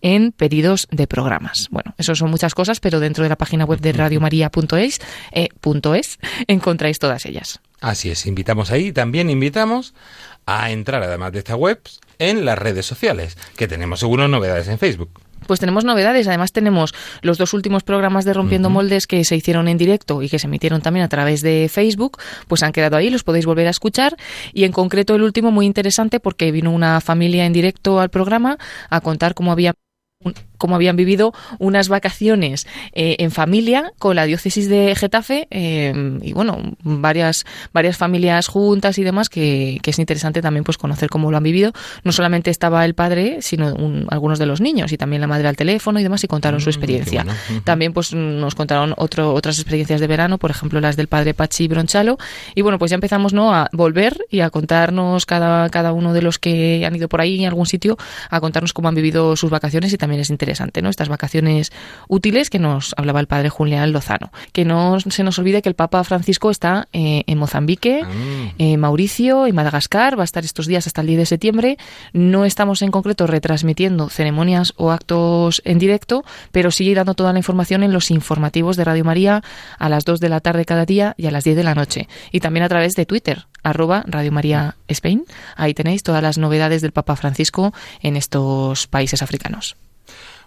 en 0.00 0.32
pedidos 0.32 0.88
de 0.90 1.06
programas. 1.06 1.68
Bueno, 1.70 1.94
eso 1.98 2.14
son 2.14 2.30
muchas 2.30 2.54
cosas, 2.54 2.80
pero 2.80 3.00
dentro 3.00 3.22
de 3.22 3.28
la 3.28 3.36
página 3.36 3.64
web 3.64 3.80
de 3.80 3.92
radiomaria.es 3.92 5.00
eh, 5.32 5.48
.es, 5.94 6.18
encontráis 6.46 6.98
todas 6.98 7.26
ellas. 7.26 7.60
Así 7.80 8.10
es, 8.10 8.26
invitamos 8.26 8.70
ahí, 8.70 8.92
también 8.92 9.30
invitamos 9.30 9.94
a 10.46 10.70
entrar, 10.70 11.02
además 11.02 11.32
de 11.32 11.38
esta 11.38 11.56
web, 11.56 11.80
en 12.18 12.44
las 12.44 12.58
redes 12.58 12.86
sociales, 12.86 13.36
que 13.56 13.68
tenemos 13.68 14.00
seguro 14.00 14.28
novedades 14.28 14.68
en 14.68 14.78
Facebook. 14.78 15.10
Pues 15.46 15.60
tenemos 15.60 15.84
novedades, 15.84 16.26
además 16.28 16.52
tenemos 16.52 16.94
los 17.22 17.38
dos 17.38 17.54
últimos 17.54 17.82
programas 17.82 18.24
de 18.24 18.34
Rompiendo 18.34 18.70
Moldes 18.70 19.06
que 19.06 19.24
se 19.24 19.36
hicieron 19.36 19.68
en 19.68 19.78
directo 19.78 20.22
y 20.22 20.28
que 20.28 20.38
se 20.38 20.46
emitieron 20.46 20.80
también 20.80 21.04
a 21.04 21.08
través 21.08 21.42
de 21.42 21.68
Facebook, 21.72 22.18
pues 22.48 22.62
han 22.62 22.72
quedado 22.72 22.96
ahí, 22.96 23.10
los 23.10 23.24
podéis 23.24 23.46
volver 23.46 23.66
a 23.66 23.70
escuchar. 23.70 24.16
Y 24.52 24.64
en 24.64 24.72
concreto 24.72 25.14
el 25.14 25.22
último 25.22 25.50
muy 25.50 25.66
interesante 25.66 26.20
porque 26.20 26.52
vino 26.52 26.70
una 26.70 27.00
familia 27.00 27.46
en 27.46 27.52
directo 27.52 28.00
al 28.00 28.10
programa 28.10 28.58
a 28.90 29.00
contar 29.00 29.34
cómo 29.34 29.52
había 29.52 29.74
cómo 30.56 30.74
habían 30.74 30.96
vivido 30.96 31.32
unas 31.58 31.88
vacaciones 31.88 32.66
eh, 32.92 33.16
en 33.18 33.30
familia 33.30 33.92
con 33.98 34.16
la 34.16 34.24
diócesis 34.24 34.68
de 34.68 34.94
Getafe 34.94 35.48
eh, 35.50 36.18
y 36.22 36.32
bueno 36.32 36.58
varias 36.82 37.44
varias 37.72 37.96
familias 37.96 38.48
juntas 38.48 38.98
y 38.98 39.04
demás 39.04 39.28
que, 39.28 39.80
es 39.86 39.98
interesante 39.98 40.42
también 40.42 40.64
pues 40.64 40.78
conocer 40.78 41.08
cómo 41.08 41.30
lo 41.30 41.36
han 41.36 41.42
vivido. 41.42 41.72
No 42.02 42.12
solamente 42.12 42.50
estaba 42.50 42.84
el 42.84 42.94
padre 42.94 43.38
sino 43.40 43.74
algunos 44.08 44.38
de 44.38 44.46
los 44.46 44.60
niños 44.60 44.92
y 44.92 44.96
también 44.96 45.20
la 45.20 45.28
madre 45.28 45.48
al 45.48 45.56
teléfono 45.56 46.00
y 46.00 46.02
demás 46.02 46.24
y 46.24 46.26
contaron 46.26 46.60
su 46.60 46.68
mm, 46.68 46.72
experiencia. 46.72 47.26
también 47.64 47.92
pues 47.92 48.12
nos 48.12 48.54
contaron 48.54 48.94
otro, 48.96 49.32
otras 49.32 49.58
experiencias 49.58 50.00
de 50.00 50.06
verano 50.06 50.38
por 50.38 50.50
ejemplo 50.50 50.80
las 50.80 50.96
del 50.96 51.08
padre 51.08 51.34
Pachi 51.34 51.68
Bronchalo. 51.68 52.18
Y 52.54 52.62
bueno 52.62 52.78
pues 52.78 52.90
ya 52.90 52.96
empezamos 52.96 53.32
no 53.32 53.54
a 53.54 53.68
volver 53.72 54.18
y 54.30 54.40
a 54.40 54.50
contarnos 54.50 55.26
cada 55.26 55.68
cada 55.70 55.92
uno 55.92 56.12
de 56.12 56.22
los 56.22 56.38
que 56.38 56.84
han 56.84 56.96
ido 56.96 57.08
por 57.08 57.20
ahí 57.20 57.40
en 57.40 57.46
algún 57.46 57.66
sitio 57.66 57.96
a 58.30 58.40
contarnos 58.40 58.72
cómo 58.72 58.88
han 58.88 58.94
vivido 58.94 59.36
sus 59.36 59.50
vacaciones 59.50 59.92
y 59.92 59.98
también 59.98 60.20
es 60.20 60.30
interesante, 60.30 60.45
¿no? 60.82 60.88
Estas 60.88 61.08
vacaciones 61.08 61.72
útiles 62.08 62.50
que 62.50 62.58
nos 62.58 62.94
hablaba 62.96 63.20
el 63.20 63.26
padre 63.26 63.48
Julián 63.48 63.92
Lozano. 63.92 64.30
Que 64.52 64.64
no 64.64 65.00
se 65.00 65.24
nos 65.24 65.38
olvide 65.38 65.62
que 65.62 65.68
el 65.68 65.74
Papa 65.74 66.02
Francisco 66.04 66.50
está 66.50 66.88
eh, 66.92 67.24
en 67.26 67.38
Mozambique, 67.38 68.02
ah. 68.04 68.52
en 68.58 68.80
Mauricio, 68.80 69.46
y 69.46 69.52
Madagascar, 69.52 70.18
va 70.18 70.22
a 70.22 70.24
estar 70.24 70.44
estos 70.44 70.66
días 70.66 70.86
hasta 70.86 71.00
el 71.00 71.08
10 71.08 71.18
de 71.18 71.26
septiembre. 71.26 71.78
No 72.12 72.44
estamos 72.44 72.82
en 72.82 72.90
concreto 72.90 73.26
retransmitiendo 73.26 74.08
ceremonias 74.08 74.72
o 74.76 74.90
actos 74.90 75.62
en 75.64 75.78
directo, 75.78 76.24
pero 76.52 76.70
sigue 76.70 76.94
dando 76.94 77.14
toda 77.14 77.32
la 77.32 77.38
información 77.38 77.82
en 77.82 77.92
los 77.92 78.10
informativos 78.10 78.76
de 78.76 78.84
Radio 78.84 79.04
María 79.04 79.42
a 79.78 79.88
las 79.88 80.04
2 80.04 80.20
de 80.20 80.28
la 80.28 80.40
tarde 80.40 80.64
cada 80.64 80.84
día 80.84 81.14
y 81.16 81.26
a 81.26 81.30
las 81.30 81.44
10 81.44 81.56
de 81.56 81.64
la 81.64 81.74
noche. 81.74 82.08
Y 82.32 82.40
también 82.40 82.64
a 82.64 82.68
través 82.68 82.94
de 82.94 83.06
Twitter, 83.06 83.46
arroba 83.62 84.04
Radio 84.06 84.32
María 84.32 84.76
Spain. 84.88 85.24
Ahí 85.56 85.74
tenéis 85.74 86.02
todas 86.02 86.22
las 86.22 86.38
novedades 86.38 86.82
del 86.82 86.92
Papa 86.92 87.16
Francisco 87.16 87.72
en 88.00 88.16
estos 88.16 88.86
países 88.86 89.22
africanos. 89.22 89.76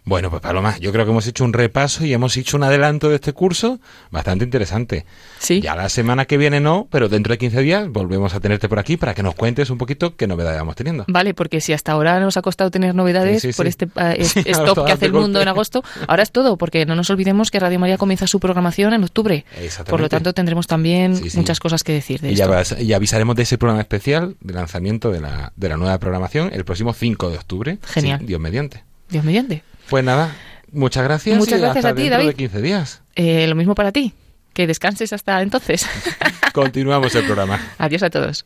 Bueno, 0.09 0.31
pues 0.31 0.41
Paloma, 0.41 0.75
yo 0.79 0.91
creo 0.91 1.05
que 1.05 1.11
hemos 1.11 1.27
hecho 1.27 1.43
un 1.43 1.53
repaso 1.53 2.03
y 2.03 2.13
hemos 2.13 2.35
hecho 2.35 2.57
un 2.57 2.63
adelanto 2.63 3.09
de 3.09 3.15
este 3.17 3.31
curso 3.31 3.79
bastante 4.09 4.43
interesante. 4.43 5.05
Sí. 5.37 5.61
Ya 5.61 5.75
la 5.75 5.87
semana 5.87 6.25
que 6.25 6.35
viene 6.35 6.59
no, 6.59 6.87
pero 6.89 7.09
dentro 7.09 7.31
de 7.31 7.37
15 7.37 7.61
días 7.61 7.87
volvemos 7.89 8.33
a 8.33 8.39
tenerte 8.39 8.67
por 8.67 8.79
aquí 8.79 8.97
para 8.97 9.13
que 9.13 9.21
nos 9.21 9.35
cuentes 9.35 9.69
un 9.69 9.77
poquito 9.77 10.15
qué 10.15 10.25
novedades 10.25 10.57
vamos 10.57 10.75
teniendo. 10.75 11.05
Vale, 11.07 11.35
porque 11.35 11.61
si 11.61 11.73
hasta 11.73 11.91
ahora 11.91 12.19
nos 12.19 12.37
ha 12.37 12.41
costado 12.41 12.71
tener 12.71 12.95
novedades 12.95 13.55
por 13.55 13.67
este 13.67 13.85
uh, 13.95 14.15
stop 14.17 14.83
que 14.87 14.93
hace 14.93 15.05
el 15.05 15.13
mundo 15.13 15.43
en 15.43 15.47
agosto, 15.47 15.83
ahora 16.07 16.23
es 16.23 16.31
todo, 16.31 16.57
porque 16.57 16.87
no 16.87 16.95
nos 16.95 17.11
olvidemos 17.11 17.51
que 17.51 17.59
Radio 17.59 17.77
María 17.77 17.99
comienza 17.99 18.25
su 18.25 18.39
programación 18.39 18.95
en 18.95 19.03
octubre. 19.03 19.45
Por 19.87 20.01
lo 20.01 20.09
tanto, 20.09 20.33
tendremos 20.33 20.65
también 20.65 21.21
muchas 21.35 21.59
cosas 21.59 21.83
que 21.83 21.93
decir 21.93 22.19
de 22.19 22.31
y 22.31 22.33
esto. 22.33 22.77
Ya, 22.79 22.95
avisaremos 22.95 23.35
de 23.35 23.43
ese 23.43 23.59
programa 23.59 23.81
especial 23.81 24.35
de 24.41 24.55
lanzamiento 24.55 25.11
de 25.11 25.21
la, 25.21 25.53
de 25.55 25.69
la 25.69 25.77
nueva 25.77 25.99
programación 25.99 26.49
el 26.51 26.65
próximo 26.65 26.93
5 26.93 27.29
de 27.29 27.37
octubre. 27.37 27.77
Genial. 27.83 28.25
Dios 28.25 28.41
mediante. 28.41 28.83
Dios 29.07 29.23
mediante. 29.23 29.69
Pues 29.89 30.03
nada, 30.03 30.35
muchas 30.71 31.03
gracias. 31.03 31.37
Muchas 31.37 31.59
gracias 31.59 31.85
a 31.85 31.95
ti, 31.95 32.03
dentro 32.03 32.17
David. 32.19 32.29
de 32.29 32.35
15 32.35 32.61
días. 32.61 33.01
Eh, 33.15 33.47
lo 33.47 33.55
mismo 33.55 33.73
para 33.75 33.91
ti. 33.91 34.13
Que 34.53 34.67
descanses 34.67 35.13
hasta 35.13 35.41
entonces. 35.41 35.87
Continuamos 36.53 37.15
el 37.15 37.25
programa. 37.25 37.59
Adiós 37.77 38.03
a 38.03 38.09
todos. 38.09 38.45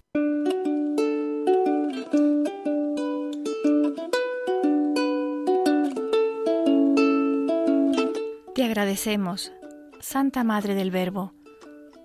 Te 8.56 8.64
agradecemos, 8.64 9.52
Santa 10.00 10.44
Madre 10.44 10.76
del 10.76 10.92
Verbo, 10.92 11.34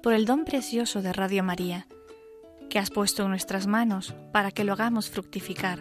por 0.02 0.14
el 0.14 0.24
don 0.24 0.44
precioso 0.44 1.02
de 1.02 1.12
Radio 1.12 1.44
María, 1.44 1.86
que 2.70 2.78
has 2.78 2.90
puesto 2.90 3.24
en 3.24 3.28
nuestras 3.30 3.66
manos 3.66 4.14
para 4.32 4.50
que 4.50 4.64
lo 4.64 4.72
hagamos 4.72 5.10
fructificar 5.10 5.80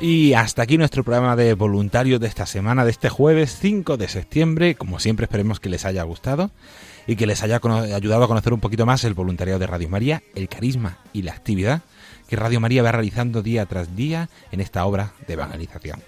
Y 0.00 0.34
hasta 0.34 0.62
aquí 0.62 0.78
nuestro 0.78 1.04
programa 1.04 1.36
de 1.36 1.54
voluntarios 1.54 2.20
de 2.20 2.26
esta 2.26 2.44
semana, 2.44 2.84
de 2.84 2.90
este 2.90 3.08
jueves 3.08 3.56
5 3.60 3.96
de 3.96 4.08
septiembre. 4.08 4.74
Como 4.74 4.98
siempre, 4.98 5.24
esperemos 5.24 5.60
que 5.60 5.68
les 5.68 5.84
haya 5.84 6.02
gustado 6.02 6.50
y 7.06 7.16
que 7.16 7.26
les 7.26 7.42
haya 7.42 7.60
ayudado 7.94 8.24
a 8.24 8.28
conocer 8.28 8.52
un 8.52 8.60
poquito 8.60 8.84
más 8.84 9.04
el 9.04 9.14
voluntariado 9.14 9.60
de 9.60 9.66
Radio 9.66 9.88
María, 9.88 10.22
el 10.34 10.48
carisma 10.48 10.98
y 11.12 11.22
la 11.22 11.32
actividad 11.32 11.82
que 12.28 12.36
Radio 12.36 12.60
María 12.60 12.82
va 12.82 12.92
realizando 12.92 13.42
día 13.42 13.66
tras 13.66 13.94
día 13.94 14.28
en 14.50 14.60
esta 14.60 14.84
obra 14.86 15.12
de 15.26 15.34
evangelización. 15.34 16.00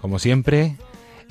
Como 0.00 0.18
siempre, 0.18 0.76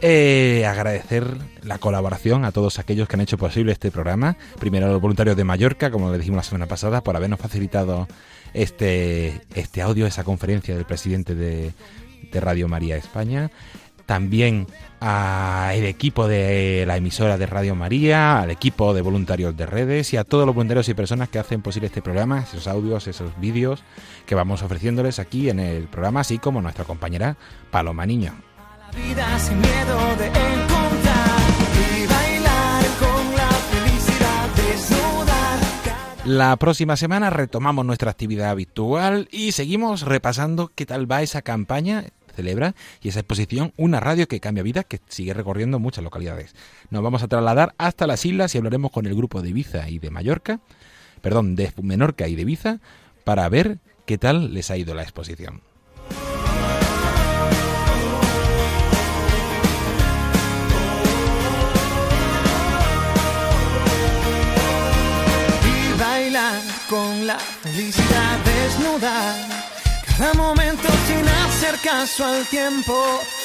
Eh, 0.02 0.66
agradecer 0.68 1.26
la 1.64 1.78
colaboración 1.78 2.44
a 2.44 2.52
todos 2.52 2.80
aquellos 2.80 3.08
que 3.08 3.16
han 3.16 3.22
hecho 3.22 3.38
posible 3.38 3.72
este 3.72 3.92
programa. 3.92 4.36
Primero 4.60 4.88
a 4.88 4.90
los 4.90 5.02
voluntarios 5.02 5.38
de 5.38 5.46
Mallorca, 5.46 5.90
como 5.90 6.12
le 6.12 6.18
dijimos 6.18 6.38
la 6.38 6.44
semana 6.44 6.68
pasada, 6.68 7.02
por 7.02 7.16
habernos 7.16 7.40
facilitado 7.40 8.08
este, 8.54 9.42
este 9.56 9.82
audio, 9.82 10.06
esa 10.06 10.26
conferencia 10.26 10.76
del 10.76 10.86
presidente 10.86 11.34
de, 11.34 11.72
de 12.30 12.40
Radio 12.42 12.68
María 12.68 12.98
España. 12.98 13.50
También 14.06 14.68
al 15.00 15.84
equipo 15.84 16.28
de 16.28 16.84
la 16.88 16.98
emisora 16.98 17.38
de 17.38 17.46
Radio 17.46 17.76
María, 17.76 18.40
al 18.40 18.52
equipo 18.52 18.94
de 18.94 19.02
voluntarios 19.02 19.56
de 19.58 19.66
redes 19.66 20.14
y 20.14 20.18
a 20.18 20.24
todos 20.24 20.46
los 20.46 20.56
voluntarios 20.56 20.90
y 20.90 20.94
personas 20.94 21.30
que 21.30 21.40
hacen 21.40 21.62
posible 21.62 21.88
este 21.88 22.02
programa, 22.02 22.40
esos 22.40 22.68
audios, 22.68 23.08
esos 23.08 23.40
vídeos 23.40 23.84
que 24.26 24.36
vamos 24.36 24.62
ofreciéndoles 24.62 25.20
aquí 25.20 25.50
en 25.50 25.60
el 25.60 25.88
programa, 25.88 26.22
así 26.22 26.38
como 26.38 26.62
nuestra 26.62 26.86
compañera 26.86 27.38
Paloma 27.72 28.06
Niño. 28.06 28.34
vida 28.96 29.40
sin 29.40 29.60
miedo 29.60 30.16
de. 30.18 30.56
La 36.26 36.56
próxima 36.58 36.98
semana 36.98 37.30
retomamos 37.30 37.86
nuestra 37.86 38.10
actividad 38.10 38.50
habitual 38.50 39.28
y 39.32 39.52
seguimos 39.52 40.02
repasando 40.02 40.72
qué 40.74 40.88
tal 40.88 41.10
va 41.10 41.22
esa 41.22 41.44
campaña 41.44 42.06
celebra 42.36 42.76
y 43.02 43.10
esa 43.10 43.22
exposición 43.22 43.74
Una 43.78 44.00
radio 44.00 44.28
que 44.28 44.40
cambia 44.40 44.64
vida 44.64 44.84
que 44.84 45.00
sigue 45.08 45.34
recorriendo 45.34 45.80
muchas 45.80 46.04
localidades. 46.04 46.56
Nos 46.90 47.02
vamos 47.02 47.24
a 47.24 47.28
trasladar 47.28 47.74
hasta 47.78 48.08
las 48.08 48.26
islas 48.26 48.54
y 48.54 48.58
hablaremos 48.58 48.92
con 48.92 49.06
el 49.06 49.16
grupo 49.16 49.42
de 49.42 49.50
Ibiza 49.50 49.90
y 49.90 50.00
de 50.00 50.12
Mallorca, 50.12 50.60
perdón, 51.22 51.56
de 51.56 51.72
Menorca 51.82 52.28
y 52.28 52.36
de 52.36 52.44
Ibiza 52.44 52.80
para 53.24 53.50
ver 53.50 53.80
qué 54.06 54.18
tal 54.18 54.54
les 54.54 54.70
ha 54.72 54.78
ido 54.78 54.94
la 54.94 55.04
exposición. 55.04 55.62
y 65.64 66.00
bailar 66.00 66.62
con 66.90 67.28
la 67.28 67.40
felicidad 67.40 68.38
desnuda. 68.46 69.75
Cada 70.18 70.34
momento 70.34 70.88
sin 71.08 71.28
hacer 71.28 71.76
caso 71.84 72.24
al 72.26 72.46
tiempo. 72.46 72.94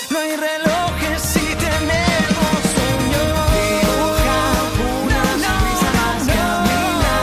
No 0.09 0.19
hay 0.19 0.37
relojes 0.37 1.21
si 1.21 1.41
tenemos 1.41 2.61
sueño. 2.75 3.25
Dibuja 3.59 4.41
una 5.03 5.25
sonrisa 5.33 5.93
más 5.99 6.27
camina 6.29 7.17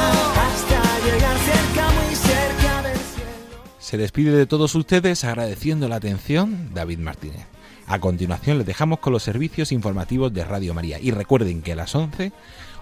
hasta 0.48 1.00
llegar 1.06 1.38
cerca, 1.38 1.90
muy 1.92 2.16
cerca 2.16 2.82
del 2.84 2.98
cielo. 2.98 3.62
Se 3.80 3.98
despide 3.98 4.32
de 4.32 4.48
todos 4.48 4.76
ustedes 4.76 5.24
agradeciendo 5.24 5.88
la 5.88 5.96
atención 5.96 6.74
David 6.74 7.00
Martínez. 7.00 7.48
A 7.88 8.00
continuación 8.00 8.58
les 8.58 8.68
dejamos 8.68 9.00
con 9.00 9.14
los 9.14 9.24
servicios 9.24 9.72
informativos 9.72 10.34
de 10.34 10.44
Radio 10.44 10.74
María 10.74 11.00
y 11.00 11.12
recuerden 11.12 11.62
que 11.62 11.72
a 11.72 11.78
las 11.78 11.96
11, 11.96 12.34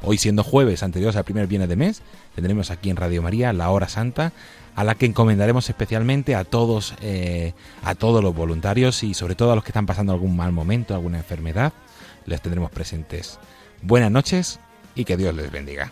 hoy 0.02 0.18
siendo 0.18 0.44
jueves 0.44 0.84
anteriores 0.84 1.16
al 1.16 1.24
primer 1.24 1.48
viernes 1.48 1.70
de 1.70 1.76
mes, 1.76 2.02
tendremos 2.36 2.72
aquí 2.72 2.90
en 2.90 2.98
Radio 2.98 3.22
María 3.22 3.54
la 3.54 3.70
hora 3.70 3.88
santa 3.88 4.32
a 4.76 4.84
la 4.84 4.96
que 4.96 5.06
encomendaremos 5.06 5.70
especialmente 5.70 6.36
a 6.36 6.44
todos 6.44 6.96
eh, 7.02 7.54
a 7.84 7.96
todos 7.96 8.24
los 8.24 8.36
voluntarios 8.36 9.04
y 9.04 9.14
sobre 9.14 9.36
todo 9.36 9.52
a 9.52 9.56
los 9.56 9.64
que 9.64 9.70
están 9.70 9.86
pasando 9.86 10.14
algún 10.14 10.36
mal 10.36 10.52
momento, 10.52 10.94
alguna 10.94 11.18
enfermedad, 11.18 11.74
les 12.26 12.42
tendremos 12.42 12.72
presentes. 12.72 13.40
Buenas 13.82 14.12
noches 14.12 14.60
y 14.96 15.06
que 15.06 15.18
Dios 15.18 15.34
les 15.36 15.52
bendiga. 15.52 15.92